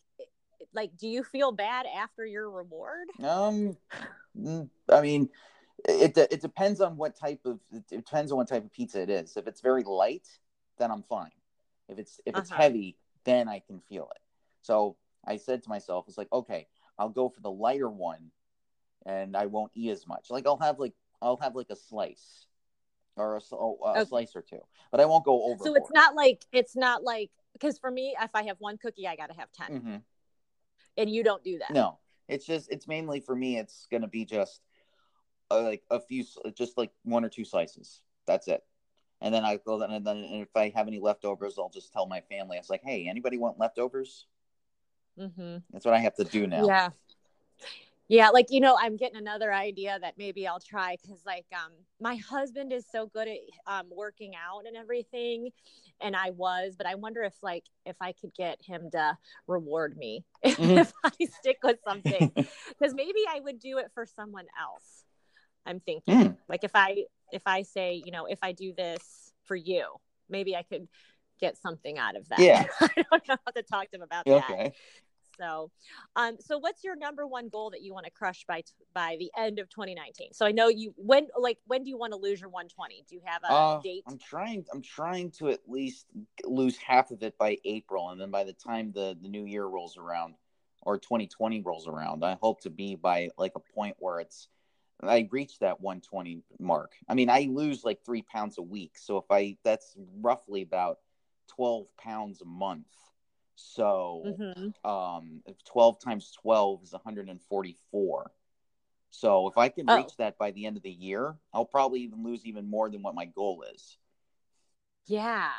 like 0.74 0.96
do 0.98 1.08
you 1.08 1.24
feel 1.24 1.52
bad 1.52 1.86
after 1.86 2.26
your 2.26 2.50
reward? 2.50 3.08
Um, 3.24 3.78
I 4.92 5.02
mean, 5.02 5.30
it 5.88 6.14
de- 6.14 6.34
it 6.34 6.42
depends 6.42 6.82
on 6.82 6.98
what 6.98 7.16
type 7.16 7.40
of 7.46 7.60
it 7.72 7.88
depends 7.88 8.32
on 8.32 8.38
what 8.38 8.48
type 8.48 8.64
of 8.66 8.72
pizza 8.72 9.02
it 9.02 9.10
is. 9.10 9.38
If 9.38 9.48
it's 9.48 9.62
very 9.62 9.84
light, 9.84 10.28
then 10.78 10.92
I'm 10.92 11.04
fine. 11.04 11.32
If 11.90 12.00
it's 12.00 12.20
if 12.26 12.38
it's 12.38 12.50
Uh-huh. 12.50 12.62
heavy, 12.62 12.98
then 13.24 13.48
I 13.48 13.60
can 13.60 13.82
feel 13.90 14.10
it. 14.16 14.22
So 14.62 14.98
I 15.26 15.38
said 15.38 15.64
to 15.64 15.70
myself, 15.70 16.06
it's 16.08 16.18
like 16.18 16.32
okay, 16.32 16.68
I'll 16.98 17.10
go 17.10 17.30
for 17.30 17.42
the 17.42 17.52
lighter 17.52 17.90
one, 17.90 18.32
and 19.06 19.36
I 19.36 19.46
won't 19.48 19.72
eat 19.76 19.92
as 19.92 20.08
much. 20.08 20.30
Like 20.30 20.46
I'll 20.48 20.58
have 20.58 20.80
like 20.80 20.94
I'll 21.22 21.38
have 21.38 21.56
like 21.56 21.70
a 21.70 21.76
slice 21.76 22.46
or 23.16 23.38
a, 23.38 23.42
oh, 23.54 23.80
a 23.84 24.02
Okay. 24.02 24.10
slice 24.10 24.36
or 24.36 24.42
two, 24.42 24.60
but 24.92 25.00
I 25.00 25.06
won't 25.06 25.26
go 25.26 25.44
over. 25.44 25.64
So 25.64 25.74
it's 25.76 25.92
not 25.92 26.16
like 26.16 26.46
it's 26.52 26.76
not 26.76 27.04
like 27.04 27.32
because 27.54 27.80
for 27.80 27.90
me, 27.90 28.16
if 28.22 28.32
I 28.34 28.44
have 28.44 28.58
one 28.60 28.78
cookie, 28.78 29.08
I 29.08 29.16
gotta 29.16 29.34
have 29.34 29.52
10 29.52 29.82
hmm 29.82 29.96
and 30.98 31.10
you 31.10 31.24
don't 31.24 31.44
do 31.44 31.60
that. 31.60 31.72
No, 31.72 32.00
it's 32.28 32.46
just 32.46 32.72
it's 32.72 32.88
mainly 32.88 33.20
for 33.20 33.36
me. 33.36 33.58
It's 33.58 33.88
gonna 33.92 34.08
be 34.08 34.26
just 34.26 34.62
uh, 35.52 35.62
like 35.62 35.84
a 35.90 36.00
few, 36.00 36.26
just 36.56 36.78
like 36.78 36.92
one 37.04 37.24
or 37.24 37.30
two 37.30 37.46
slices. 37.46 38.02
That's 38.26 38.48
it. 38.48 38.64
And 39.22 39.34
then 39.34 39.44
I 39.44 39.58
go 39.58 39.80
then 39.80 39.92
and 39.92 40.06
then 40.06 40.18
and 40.18 40.42
if 40.42 40.56
I 40.56 40.72
have 40.76 40.88
any 40.88 41.00
leftovers, 41.00 41.58
I'll 41.58 41.70
just 41.70 41.92
tell 41.92 42.06
my 42.06 42.22
family. 42.22 42.58
I 42.58 42.60
was 42.60 42.70
like, 42.70 42.84
hey, 42.84 43.08
anybody 43.08 43.38
want 43.38 43.60
leftovers? 43.60 44.28
Mm-hmm. 45.20 45.58
That's 45.72 45.86
what 45.86 45.96
I 45.96 46.00
have 46.00 46.16
to 46.16 46.24
do 46.24 46.48
now. 46.48 46.68
Yeah. 46.68 46.90
Yeah, 48.10 48.30
like 48.30 48.52
you 48.52 48.62
know, 48.62 48.78
I'm 48.80 48.96
getting 48.96 49.18
another 49.18 49.54
idea 49.54 49.98
that 50.00 50.14
maybe 50.18 50.48
I'll 50.48 50.62
try 50.62 50.96
because, 51.02 51.26
like, 51.26 51.46
um, 51.52 51.74
my 52.00 52.16
husband 52.16 52.72
is 52.72 52.86
so 52.90 53.08
good 53.08 53.28
at 53.28 53.40
um 53.66 53.88
working 53.94 54.32
out 54.34 54.66
and 54.66 54.78
everything, 54.78 55.50
and 56.02 56.16
I 56.16 56.32
was, 56.32 56.76
but 56.78 56.88
I 56.88 56.96
wonder 56.96 57.24
if 57.24 57.34
like 57.42 57.66
if 57.86 57.96
I 58.02 58.12
could 58.14 58.34
get 58.36 58.62
him 58.62 58.90
to 58.92 59.18
reward 59.48 59.98
me 59.98 60.24
Mhm. 60.46 60.78
if 60.82 60.94
I 61.04 61.12
stick 61.40 61.58
with 61.64 61.80
something, 61.88 62.32
because 62.70 62.94
maybe 62.94 63.20
I 63.30 63.40
would 63.40 63.60
do 63.60 63.78
it 63.78 63.92
for 63.94 64.06
someone 64.06 64.46
else. 64.60 65.04
I'm 65.66 65.80
thinking, 65.82 66.16
Mm. 66.16 66.38
like, 66.48 66.64
if 66.64 66.72
I 66.76 67.06
if 67.32 67.42
I 67.46 67.64
say, 67.64 68.02
you 68.06 68.12
know, 68.12 68.26
if 68.26 68.40
I 68.42 68.54
do 68.54 68.74
this 68.74 69.34
for 69.44 69.56
you, 69.56 69.86
maybe 70.30 70.56
I 70.56 70.64
could 70.64 70.88
get 71.40 71.58
something 71.58 71.98
out 71.98 72.16
of 72.16 72.28
that. 72.30 72.40
Yeah. 72.40 72.66
I 72.82 73.06
don't 73.12 73.28
know 73.28 73.38
how 73.46 73.52
to 73.52 73.64
talk 73.64 73.90
to 73.92 73.98
him 73.98 74.02
about 74.02 74.26
that. 74.48 74.74
So, 75.40 75.72
um, 76.16 76.38
so 76.40 76.58
what's 76.58 76.84
your 76.84 76.96
number 76.96 77.28
one 77.28 77.50
goal 77.50 77.70
that 77.72 77.82
you 77.82 77.94
want 77.94 78.06
to 78.06 78.12
crush 78.12 78.46
by 78.48 78.64
by 78.94 79.18
the 79.20 79.32
end 79.38 79.60
of 79.60 79.70
2019? 79.70 80.34
So 80.34 80.46
I 80.46 80.52
know 80.52 80.68
you 80.68 80.94
when 80.98 81.28
like 81.38 81.60
when 81.66 81.84
do 81.84 81.90
you 81.90 81.98
want 81.98 82.14
to 82.14 82.20
lose 82.20 82.42
your 82.42 82.50
120? 82.50 83.06
Do 83.08 83.16
you 83.16 83.22
have 83.26 83.44
a 83.44 83.52
Uh, 83.52 83.82
date? 83.82 84.04
I'm 84.08 84.18
trying. 84.18 84.66
I'm 84.74 84.82
trying 84.82 85.32
to 85.32 85.50
at 85.50 85.60
least 85.68 86.08
lose 86.44 86.78
half 86.78 87.12
of 87.12 87.24
it 87.24 87.38
by 87.38 87.58
April, 87.66 88.10
and 88.10 88.20
then 88.20 88.32
by 88.32 88.44
the 88.44 88.54
time 88.54 88.92
the 88.92 89.18
the 89.22 89.30
new 89.30 89.46
year 89.46 89.66
rolls 89.66 89.98
around, 89.98 90.36
or 90.84 90.98
2020 90.98 91.62
rolls 91.62 91.88
around, 91.88 92.24
I 92.24 92.38
hope 92.42 92.62
to 92.62 92.70
be 92.70 92.96
by 92.96 93.30
like 93.38 93.54
a 93.56 93.60
point 93.60 93.96
where 94.00 94.20
it's 94.20 94.48
I 95.04 95.28
reach 95.32 95.60
that 95.60 95.80
120 95.80 96.42
mark. 96.60 96.94
I 97.08 97.14
mean, 97.14 97.30
I 97.30 97.48
lose 97.52 97.84
like 97.84 98.04
three 98.04 98.24
pounds 98.24 98.58
a 98.58 98.64
week, 98.64 98.98
so 98.98 99.18
if 99.18 99.26
I 99.30 99.58
that's 99.64 99.96
roughly 100.22 100.64
about 100.64 101.00
12 101.48 101.86
pounds 101.98 102.42
a 102.42 102.46
month. 102.46 102.88
So, 103.60 104.22
Mhm. 104.26 104.86
um, 104.86 105.44
12 105.66 106.00
times 106.00 106.32
12 106.32 106.84
is 106.84 106.94
144. 106.94 108.32
So 109.10 109.48
if 109.48 109.58
I 109.58 109.70
can 109.70 109.90
Oh. 109.90 109.98
reach 109.98 110.16
that 110.18 110.38
by 110.38 110.52
the 110.52 110.68
end 110.68 110.78
of 110.78 110.84
the 110.84 110.92
year, 110.92 111.36
I'll 111.54 111.66
probably 111.66 112.02
even 112.02 112.24
lose 112.24 112.46
even 112.46 112.70
more 112.70 112.88
than 112.90 113.02
what 113.02 113.16
my 113.16 113.26
goal 113.26 113.64
is. 113.64 113.98
Yeah. 115.08 115.52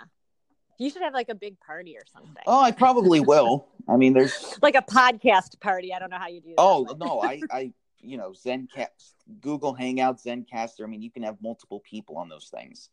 You 0.79 0.91
should 0.91 1.03
have 1.03 1.13
like 1.15 1.29
a 1.29 1.35
big 1.35 1.59
party 1.59 1.97
or 1.97 2.05
something. 2.07 2.43
Oh, 2.47 2.61
I 2.61 2.71
probably 2.71 3.19
will. 3.21 3.67
I 3.89 3.97
mean, 3.97 4.13
there's 4.13 4.57
Like 4.63 4.77
a 4.77 4.83
podcast 4.83 5.59
party. 5.61 5.93
I 5.93 5.99
don't 5.99 6.11
know 6.11 6.19
how 6.19 6.29
you 6.29 6.41
do 6.41 6.51
that. 6.51 6.55
oh 6.59 6.85
but- 6.85 6.99
no, 6.99 7.21
I 7.21 7.41
I 7.51 7.73
you 7.99 8.17
know 8.17 8.31
Zencast, 8.31 9.15
Google 9.41 9.75
Hangout, 9.75 10.19
Zencastr. 10.19 10.85
I 10.85 10.87
mean, 10.87 11.03
you 11.03 11.11
can 11.11 11.25
have 11.25 11.43
multiple 11.43 11.81
people 11.81 12.17
on 12.17 12.29
those 12.29 12.49
things. 12.49 12.91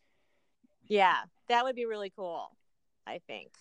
Yeah, 0.88 1.26
that 1.48 1.64
would 1.64 1.76
be 1.76 1.86
really 1.86 2.10
cool. 2.10 2.50
I 3.08 3.22
think. 3.28 3.52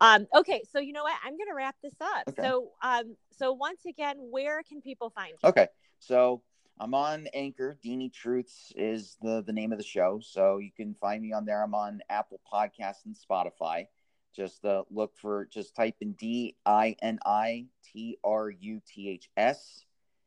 Um, 0.00 0.26
okay, 0.34 0.62
so 0.70 0.78
you 0.78 0.92
know 0.92 1.04
what? 1.04 1.16
I'm 1.24 1.36
gonna 1.38 1.54
wrap 1.54 1.76
this 1.82 1.94
up. 2.00 2.24
Okay. 2.28 2.42
So 2.42 2.70
um, 2.82 3.16
so 3.30 3.52
once 3.52 3.84
again, 3.86 4.16
where 4.18 4.62
can 4.62 4.80
people 4.80 5.10
find 5.10 5.32
you? 5.42 5.48
Okay, 5.48 5.68
so 5.98 6.42
I'm 6.78 6.94
on 6.94 7.28
Anchor. 7.34 7.76
Dini 7.84 8.12
Truths 8.12 8.72
is 8.76 9.16
the 9.22 9.42
the 9.42 9.52
name 9.52 9.72
of 9.72 9.78
the 9.78 9.84
show. 9.84 10.20
So 10.22 10.58
you 10.58 10.70
can 10.76 10.94
find 10.94 11.22
me 11.22 11.32
on 11.32 11.44
there. 11.44 11.62
I'm 11.62 11.74
on 11.74 12.00
Apple 12.10 12.40
Podcasts 12.52 13.04
and 13.06 13.16
Spotify. 13.16 13.86
Just 14.34 14.64
uh, 14.64 14.82
look 14.90 15.16
for 15.16 15.46
just 15.52 15.76
type 15.76 15.96
in 16.00 16.12
D 16.12 16.56
I 16.64 16.96
N 17.02 17.18
I 17.24 17.66
T 17.84 18.18
R 18.24 18.50
U 18.50 18.80
T 18.86 19.10
H 19.10 19.28
S, 19.36 19.84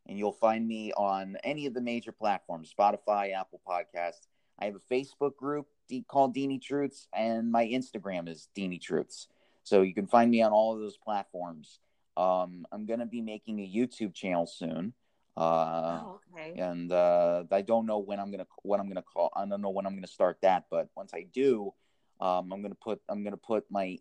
and 0.07 0.17
you'll 0.17 0.31
find 0.31 0.67
me 0.67 0.93
on 0.93 1.37
any 1.43 1.65
of 1.65 1.73
the 1.73 1.81
major 1.81 2.11
platforms: 2.11 2.73
Spotify, 2.77 3.33
Apple 3.33 3.61
Podcasts. 3.67 4.27
I 4.59 4.65
have 4.65 4.75
a 4.75 4.93
Facebook 4.93 5.35
group 5.35 5.67
D- 5.87 6.05
called 6.07 6.35
Dini 6.35 6.61
Truths, 6.61 7.07
and 7.13 7.51
my 7.51 7.65
Instagram 7.65 8.27
is 8.27 8.49
Dini 8.55 8.79
Truths. 8.81 9.27
So 9.63 9.81
you 9.81 9.93
can 9.93 10.07
find 10.07 10.29
me 10.29 10.41
on 10.41 10.51
all 10.51 10.73
of 10.73 10.79
those 10.79 10.97
platforms. 10.97 11.79
Um, 12.17 12.65
I'm 12.71 12.85
gonna 12.85 13.05
be 13.05 13.21
making 13.21 13.59
a 13.59 13.67
YouTube 13.67 14.13
channel 14.13 14.45
soon. 14.45 14.93
Uh, 15.37 16.01
oh, 16.03 16.19
okay. 16.33 16.57
and 16.57 16.91
uh, 16.91 17.43
I 17.51 17.61
don't 17.61 17.85
know 17.85 17.99
when 17.99 18.19
I'm 18.19 18.31
gonna 18.31 18.47
what 18.63 18.79
I'm 18.79 18.87
gonna 18.87 19.01
call. 19.01 19.31
I 19.35 19.45
don't 19.45 19.61
know 19.61 19.69
when 19.69 19.85
I'm 19.85 19.95
gonna 19.95 20.07
start 20.07 20.37
that, 20.41 20.65
but 20.69 20.89
once 20.95 21.13
I 21.13 21.25
do, 21.33 21.73
um, 22.21 22.53
I'm 22.53 22.61
gonna 22.61 22.75
put 22.75 23.01
I'm 23.09 23.23
gonna 23.23 23.37
put 23.37 23.65
my 23.69 23.99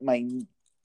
my 0.00 0.28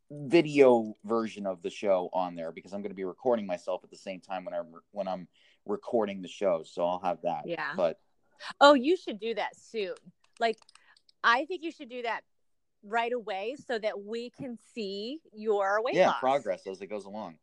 video 0.09 0.95
version 1.05 1.45
of 1.45 1.61
the 1.61 1.69
show 1.69 2.09
on 2.13 2.35
there 2.35 2.51
because 2.51 2.73
I'm 2.73 2.81
gonna 2.81 2.95
be 2.95 3.03
recording 3.03 3.45
myself 3.45 3.83
at 3.83 3.91
the 3.91 3.97
same 3.97 4.19
time 4.19 4.43
when 4.45 4.53
I'm 4.53 4.73
when 4.91 5.07
I'm 5.07 5.27
recording 5.65 6.21
the 6.21 6.27
show. 6.27 6.63
So 6.65 6.83
I'll 6.85 7.01
have 7.03 7.19
that. 7.23 7.43
Yeah. 7.45 7.73
But 7.75 7.99
Oh, 8.59 8.73
you 8.73 8.97
should 8.97 9.19
do 9.19 9.33
that 9.35 9.55
soon. 9.55 9.93
Like, 10.41 10.57
I 11.23 11.45
think 11.45 11.63
you 11.63 11.71
should 11.71 11.89
do 11.89 12.01
that 12.01 12.21
right 12.83 13.13
away 13.13 13.55
so 13.67 13.77
that 13.77 14.03
we 14.03 14.31
can 14.31 14.57
see 14.73 15.19
your 15.31 15.81
weight 15.83 15.95
yeah, 15.95 16.07
loss. 16.07 16.19
progress 16.19 16.67
as 16.67 16.81
it 16.81 16.87
goes 16.87 17.05
along. 17.05 17.35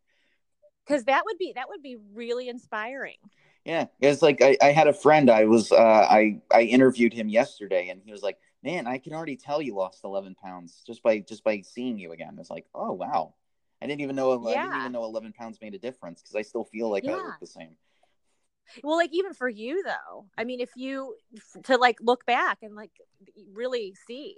Because 0.84 1.04
that 1.04 1.22
would 1.24 1.38
be 1.38 1.52
that 1.54 1.68
would 1.68 1.82
be 1.82 1.96
really 2.14 2.48
inspiring. 2.48 3.18
Yeah, 3.64 3.86
it's 4.00 4.22
like 4.22 4.42
I, 4.42 4.56
I 4.60 4.72
had 4.72 4.88
a 4.88 4.92
friend. 4.92 5.30
I 5.30 5.44
was 5.44 5.70
uh, 5.70 5.76
I 5.76 6.40
I 6.52 6.62
interviewed 6.62 7.12
him 7.12 7.28
yesterday, 7.28 7.90
and 7.90 8.00
he 8.02 8.10
was 8.10 8.22
like, 8.22 8.38
"Man, 8.62 8.86
I 8.86 8.98
can 8.98 9.12
already 9.12 9.36
tell 9.36 9.60
you 9.60 9.74
lost 9.74 10.02
eleven 10.02 10.34
pounds 10.34 10.82
just 10.86 11.02
by 11.02 11.20
just 11.20 11.44
by 11.44 11.60
seeing 11.60 11.98
you 11.98 12.12
again." 12.12 12.36
It's 12.40 12.50
like, 12.50 12.66
oh 12.74 12.92
wow, 12.92 13.34
I 13.82 13.86
didn't 13.86 14.00
even 14.00 14.16
know 14.16 14.48
I 14.48 14.54
didn't 14.54 14.76
even 14.76 14.92
know 14.92 15.04
eleven 15.04 15.32
pounds 15.34 15.58
made 15.60 15.74
a 15.74 15.78
difference 15.78 16.22
because 16.22 16.34
I 16.34 16.42
still 16.42 16.64
feel 16.64 16.90
like 16.90 17.04
I 17.06 17.12
look 17.12 17.38
the 17.38 17.46
same. 17.46 17.76
Well, 18.82 18.96
like 18.96 19.10
even 19.12 19.34
for 19.34 19.48
you 19.48 19.82
though, 19.82 20.26
I 20.36 20.44
mean, 20.44 20.60
if 20.60 20.70
you 20.76 21.14
to 21.64 21.76
like 21.76 21.98
look 22.00 22.24
back 22.26 22.58
and 22.62 22.74
like 22.74 22.92
really 23.52 23.94
see, 24.06 24.36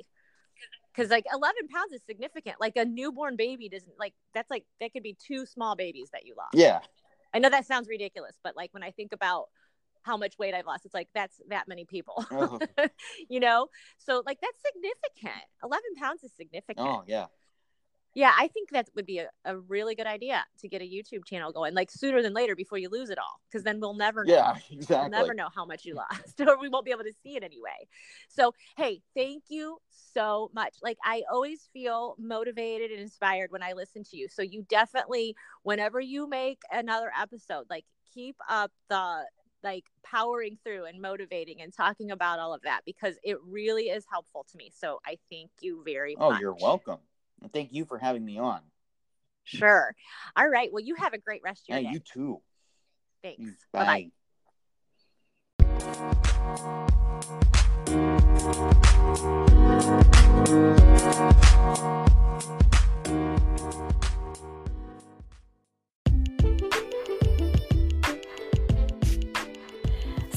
because 0.94 1.10
like 1.10 1.24
11 1.32 1.68
pounds 1.68 1.92
is 1.92 2.02
significant. 2.06 2.56
Like 2.60 2.76
a 2.76 2.84
newborn 2.84 3.36
baby 3.36 3.68
doesn't 3.68 3.98
like 3.98 4.14
that's 4.34 4.50
like 4.50 4.64
that 4.80 4.92
could 4.92 5.02
be 5.02 5.16
two 5.18 5.46
small 5.46 5.76
babies 5.76 6.08
that 6.12 6.26
you 6.26 6.34
lost. 6.36 6.54
Yeah, 6.54 6.80
I 7.34 7.38
know 7.38 7.50
that 7.50 7.66
sounds 7.66 7.88
ridiculous, 7.88 8.36
but 8.42 8.56
like 8.56 8.72
when 8.72 8.82
I 8.82 8.90
think 8.90 9.12
about 9.12 9.46
how 10.02 10.16
much 10.16 10.38
weight 10.38 10.54
I've 10.54 10.66
lost, 10.66 10.86
it's 10.86 10.94
like 10.94 11.08
that's 11.14 11.40
that 11.48 11.68
many 11.68 11.84
people, 11.84 12.24
Oh. 12.30 12.58
you 13.28 13.38
know? 13.40 13.68
So 13.98 14.22
like 14.24 14.38
that's 14.40 14.56
significant. 14.64 15.44
11 15.62 15.82
pounds 15.98 16.22
is 16.24 16.32
significant. 16.36 16.86
oh 16.88 17.04
yeah, 17.06 17.26
Yeah, 18.14 18.32
I 18.36 18.48
think 18.48 18.70
that 18.70 18.88
would 18.96 19.06
be 19.06 19.18
a, 19.18 19.28
a 19.44 19.56
really 19.56 19.94
good 19.94 20.06
idea 20.06 20.44
to 20.58 20.68
get 20.68 20.82
a 20.82 20.84
YouTube 20.84 21.24
channel 21.24 21.52
going, 21.52 21.74
like 21.74 21.90
sooner 21.90 22.22
than 22.22 22.32
later 22.34 22.56
before 22.56 22.76
you 22.78 22.88
lose 22.88 23.08
it 23.08 23.18
all, 23.18 23.40
because 23.48 23.62
then 23.62 23.78
we'll 23.78 23.94
never 23.94 24.24
know. 24.24 24.34
yeah, 24.34 24.56
We'll 24.90 25.08
never 25.08 25.32
know 25.32 25.48
how 25.54 25.64
much 25.64 25.84
you 25.84 25.94
lost, 25.94 26.40
or 26.46 26.58
we 26.58 26.68
won't 26.68 26.84
be 26.84 26.90
able 26.90 27.04
to 27.04 27.12
see 27.22 27.36
it 27.36 27.44
anyway. 27.44 27.86
So, 28.28 28.52
hey, 28.76 29.02
thank 29.14 29.44
you 29.48 29.78
so 29.90 30.50
much. 30.54 30.74
Like, 30.82 30.98
I 31.04 31.22
always 31.32 31.68
feel 31.72 32.16
motivated 32.18 32.90
and 32.90 33.00
inspired 33.00 33.52
when 33.52 33.62
I 33.62 33.74
listen 33.74 34.02
to 34.04 34.16
you. 34.16 34.28
So, 34.28 34.42
you 34.42 34.66
definitely, 34.68 35.36
whenever 35.62 36.00
you 36.00 36.28
make 36.28 36.58
another 36.72 37.12
episode, 37.18 37.66
like, 37.70 37.84
keep 38.12 38.36
up 38.48 38.72
the 38.88 39.24
like 39.62 39.84
powering 40.02 40.56
through 40.64 40.86
and 40.86 41.02
motivating 41.02 41.60
and 41.60 41.70
talking 41.70 42.10
about 42.10 42.38
all 42.38 42.54
of 42.54 42.62
that 42.62 42.80
because 42.86 43.16
it 43.22 43.36
really 43.46 43.84
is 43.90 44.06
helpful 44.10 44.46
to 44.50 44.56
me. 44.56 44.72
So, 44.74 44.98
I 45.06 45.18
thank 45.30 45.50
you 45.60 45.82
very 45.84 46.16
Oh, 46.18 46.30
much. 46.30 46.38
Oh, 46.38 46.40
you're 46.40 46.56
welcome. 46.60 46.98
And 47.42 47.52
thank 47.52 47.72
you 47.72 47.84
for 47.84 47.98
having 47.98 48.24
me 48.24 48.38
on. 48.38 48.60
Sure. 49.44 49.94
All 50.36 50.48
right. 50.48 50.70
Well, 50.72 50.84
you 50.84 50.94
have 50.96 51.12
a 51.12 51.18
great 51.18 51.42
rest 51.42 51.62
of 51.68 51.74
Yeah, 51.74 51.78
your 51.78 51.90
day. 51.90 51.94
you 51.94 52.00
too. 52.00 52.42
Thanks. 53.22 53.40
Mm, 53.42 53.56
bye. 53.72 53.84
Bye-bye. 53.84 54.10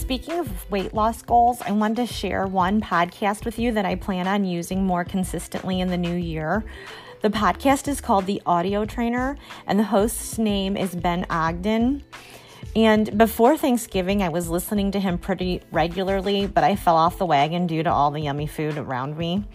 Speaking 0.03 0.37
of 0.37 0.69
weight 0.69 0.93
loss 0.93 1.21
goals, 1.21 1.61
I 1.61 1.71
wanted 1.71 2.05
to 2.05 2.13
share 2.13 2.45
one 2.45 2.81
podcast 2.81 3.45
with 3.45 3.57
you 3.57 3.71
that 3.71 3.85
I 3.85 3.95
plan 3.95 4.27
on 4.27 4.43
using 4.43 4.83
more 4.83 5.05
consistently 5.05 5.79
in 5.79 5.87
the 5.87 5.95
new 5.95 6.13
year. 6.13 6.65
The 7.21 7.29
podcast 7.29 7.87
is 7.87 8.01
called 8.01 8.25
The 8.25 8.41
Audio 8.45 8.83
Trainer, 8.83 9.37
and 9.65 9.79
the 9.79 9.85
host's 9.85 10.37
name 10.37 10.75
is 10.75 10.93
Ben 10.93 11.25
Ogden. 11.29 12.03
And 12.75 13.17
before 13.17 13.55
Thanksgiving, 13.55 14.21
I 14.21 14.27
was 14.27 14.49
listening 14.49 14.91
to 14.91 14.99
him 14.99 15.17
pretty 15.17 15.61
regularly, 15.71 16.47
but 16.47 16.65
I 16.65 16.75
fell 16.75 16.97
off 16.97 17.17
the 17.17 17.25
wagon 17.25 17.65
due 17.65 17.83
to 17.83 17.89
all 17.89 18.11
the 18.11 18.19
yummy 18.19 18.45
food 18.45 18.77
around 18.77 19.17
me. 19.17 19.45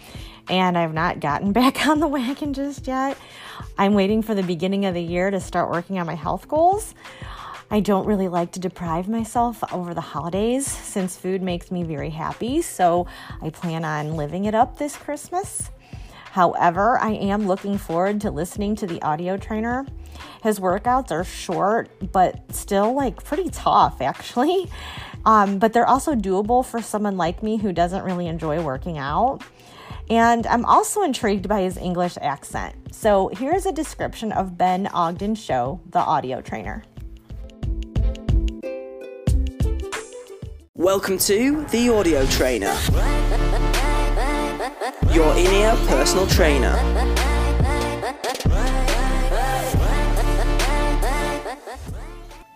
And 0.49 0.79
I've 0.79 0.95
not 0.95 1.21
gotten 1.21 1.53
back 1.61 1.87
on 1.87 2.01
the 2.01 2.09
wagon 2.09 2.55
just 2.55 2.87
yet. 2.87 3.19
I'm 3.77 3.93
waiting 3.93 4.23
for 4.23 4.35
the 4.35 4.43
beginning 4.43 4.87
of 4.87 4.95
the 4.95 5.03
year 5.03 5.31
to 5.31 5.41
start 5.41 5.71
working 5.71 5.99
on 5.99 6.07
my 6.07 6.15
health 6.15 6.49
goals. 6.49 6.95
I 7.71 7.81
don't 7.81 8.07
really 8.07 8.29
like 8.29 8.53
to 8.53 8.61
deprive 8.61 9.09
myself 9.09 9.63
over 9.73 9.93
the 9.93 10.01
holidays 10.01 10.67
since 10.67 11.19
food 11.19 11.43
makes 11.43 11.71
me 11.71 11.83
very 11.83 12.09
happy, 12.09 12.63
so 12.63 13.07
I 13.43 13.51
plan 13.51 13.85
on 13.85 14.17
living 14.17 14.47
it 14.47 14.55
up 14.55 14.79
this 14.79 14.97
Christmas. 14.97 15.71
However, 16.33 16.99
I 16.99 17.11
am 17.11 17.47
looking 17.47 17.77
forward 17.77 18.23
to 18.23 18.31
listening 18.31 18.75
to 18.77 18.87
the 18.87 19.03
audio 19.03 19.37
trainer. 19.37 19.87
His 20.43 20.59
workouts 20.61 21.11
are 21.11 21.25
short, 21.25 21.91
but 22.11 22.55
still 22.55 22.95
like 22.95 23.23
pretty 23.23 23.51
tough, 23.51 24.01
actually. 24.01 24.71
Um, 25.27 25.59
but 25.59 25.75
they're 25.75 25.87
also 25.87 26.15
doable 26.15 26.65
for 26.65 26.81
someone 26.81 27.19
like 27.19 27.43
me 27.43 27.59
who 27.59 27.73
doesn't 27.73 28.03
really 28.03 28.29
enjoy 28.29 28.63
working 28.63 28.97
out. 28.97 29.43
And 30.09 30.47
I'm 30.47 30.65
also 30.65 31.03
intrigued 31.03 31.49
by 31.49 31.63
his 31.63 31.77
English 31.77 32.17
accent. 32.23 32.95
So 32.95 33.29
here's 33.29 33.67
a 33.67 33.73
description 33.73 34.33
of 34.33 34.57
Ben 34.57 34.87
Ogden's 34.95 35.39
show, 35.43 35.81
The 35.91 35.99
Audio 35.99 36.41
Trainer. 36.41 36.83
Welcome 40.79 41.19
to 41.19 41.65
The 41.73 41.89
Audio 41.89 42.25
Trainer, 42.27 42.73
your 45.13 45.35
in 45.35 45.53
ear 45.53 45.77
personal 45.89 46.25
trainer. 46.29 46.77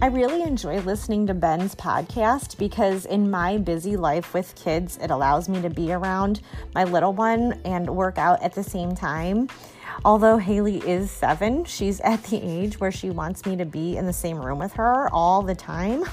I 0.00 0.06
really 0.06 0.42
enjoy 0.42 0.78
listening 0.82 1.26
to 1.26 1.34
Ben's 1.34 1.74
podcast 1.74 2.56
because 2.56 3.04
in 3.04 3.32
my 3.32 3.58
busy 3.58 3.96
life 3.96 4.32
with 4.32 4.54
kids, 4.54 4.96
it 5.02 5.10
allows 5.10 5.48
me 5.48 5.60
to 5.60 5.70
be 5.70 5.92
around 5.92 6.40
my 6.72 6.84
little 6.84 7.12
one 7.12 7.60
and 7.64 7.90
work 7.90 8.16
out 8.16 8.40
at 8.40 8.54
the 8.54 8.62
same 8.62 8.94
time. 8.94 9.48
Although 10.04 10.38
Haley 10.38 10.78
is 10.78 11.10
seven, 11.10 11.64
she's 11.64 12.00
at 12.04 12.22
the 12.24 12.40
age 12.42 12.80
where 12.80 12.92
she 12.92 13.10
wants 13.10 13.46
me 13.46 13.56
to 13.56 13.64
be 13.64 13.96
in 13.96 14.06
the 14.06 14.12
same 14.12 14.38
room 14.38 14.58
with 14.58 14.72
her 14.74 15.12
all 15.12 15.42
the 15.42 15.54
time. 15.54 16.04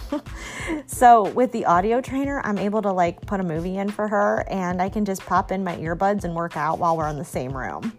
so, 0.88 1.30
with 1.32 1.52
the 1.52 1.66
audio 1.66 2.02
trainer, 2.02 2.42
I'm 2.44 2.58
able 2.58 2.82
to 2.82 2.92
like 2.92 3.26
put 3.26 3.40
a 3.40 3.44
movie 3.44 3.78
in 3.78 3.90
for 3.90 4.08
her 4.08 4.46
and 4.50 4.82
I 4.82 4.90
can 4.90 5.06
just 5.06 5.26
pop 5.26 5.52
in 5.52 5.64
my 5.64 5.76
earbuds 5.78 6.24
and 6.24 6.36
work 6.36 6.58
out 6.58 6.80
while 6.80 6.98
we're 6.98 7.10
in 7.10 7.18
the 7.18 7.26
same 7.26 7.56
room. 7.56 7.98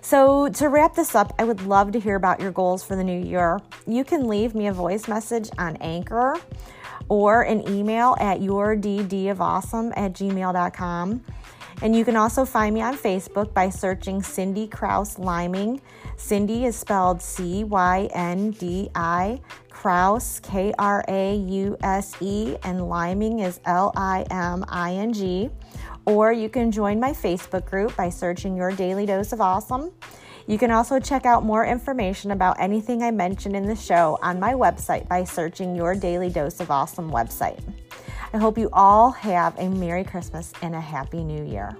So, 0.00 0.48
to 0.48 0.68
wrap 0.68 0.94
this 0.94 1.14
up, 1.14 1.34
I 1.38 1.44
would 1.44 1.66
love 1.66 1.92
to 1.92 2.00
hear 2.00 2.16
about 2.16 2.40
your 2.40 2.52
goals 2.52 2.82
for 2.82 2.96
the 2.96 3.04
new 3.04 3.20
year. 3.20 3.60
You 3.86 4.04
can 4.04 4.26
leave 4.26 4.54
me 4.54 4.68
a 4.68 4.72
voice 4.72 5.06
message 5.06 5.50
on 5.58 5.76
Anchor 5.76 6.36
or 7.08 7.42
an 7.42 7.68
email 7.68 8.16
at 8.20 8.40
yourddofawesome 8.40 9.92
at 9.96 10.12
gmail.com. 10.12 11.24
And 11.80 11.94
you 11.94 12.04
can 12.04 12.16
also 12.16 12.44
find 12.44 12.74
me 12.74 12.82
on 12.82 12.96
Facebook 12.96 13.54
by 13.54 13.70
searching 13.70 14.20
Cyndi 14.20 14.68
Krause 14.68 15.18
Liming. 15.18 15.80
Cyndi 16.16 16.64
is 16.64 16.74
spelled 16.74 17.22
C 17.22 17.62
Y 17.62 18.08
N 18.12 18.50
D 18.50 18.90
I, 18.96 19.40
Krause, 19.70 20.40
K 20.40 20.74
R 20.76 21.04
A 21.06 21.36
U 21.36 21.76
S 21.82 22.16
E, 22.20 22.56
and 22.64 22.88
Liming 22.88 23.40
is 23.40 23.60
L 23.64 23.92
I 23.96 24.26
M 24.30 24.64
I 24.68 24.94
N 24.94 25.12
G. 25.12 25.50
Or 26.04 26.32
you 26.32 26.48
can 26.48 26.72
join 26.72 26.98
my 26.98 27.12
Facebook 27.12 27.66
group 27.66 27.94
by 27.94 28.08
searching 28.08 28.56
Your 28.56 28.72
Daily 28.72 29.06
Dose 29.06 29.32
of 29.32 29.40
Awesome. 29.40 29.92
You 30.48 30.58
can 30.58 30.70
also 30.70 30.98
check 30.98 31.26
out 31.26 31.44
more 31.44 31.64
information 31.64 32.30
about 32.30 32.58
anything 32.58 33.02
I 33.02 33.10
mentioned 33.10 33.54
in 33.54 33.66
the 33.66 33.76
show 33.76 34.18
on 34.22 34.40
my 34.40 34.54
website 34.54 35.06
by 35.06 35.22
searching 35.22 35.76
Your 35.76 35.94
Daily 35.94 36.30
Dose 36.30 36.58
of 36.60 36.70
Awesome 36.70 37.10
website. 37.10 37.60
I 38.30 38.36
hope 38.36 38.58
you 38.58 38.68
all 38.74 39.10
have 39.12 39.58
a 39.58 39.70
Merry 39.70 40.04
Christmas 40.04 40.52
and 40.60 40.74
a 40.74 40.80
Happy 40.80 41.24
New 41.24 41.44
Year. 41.44 41.74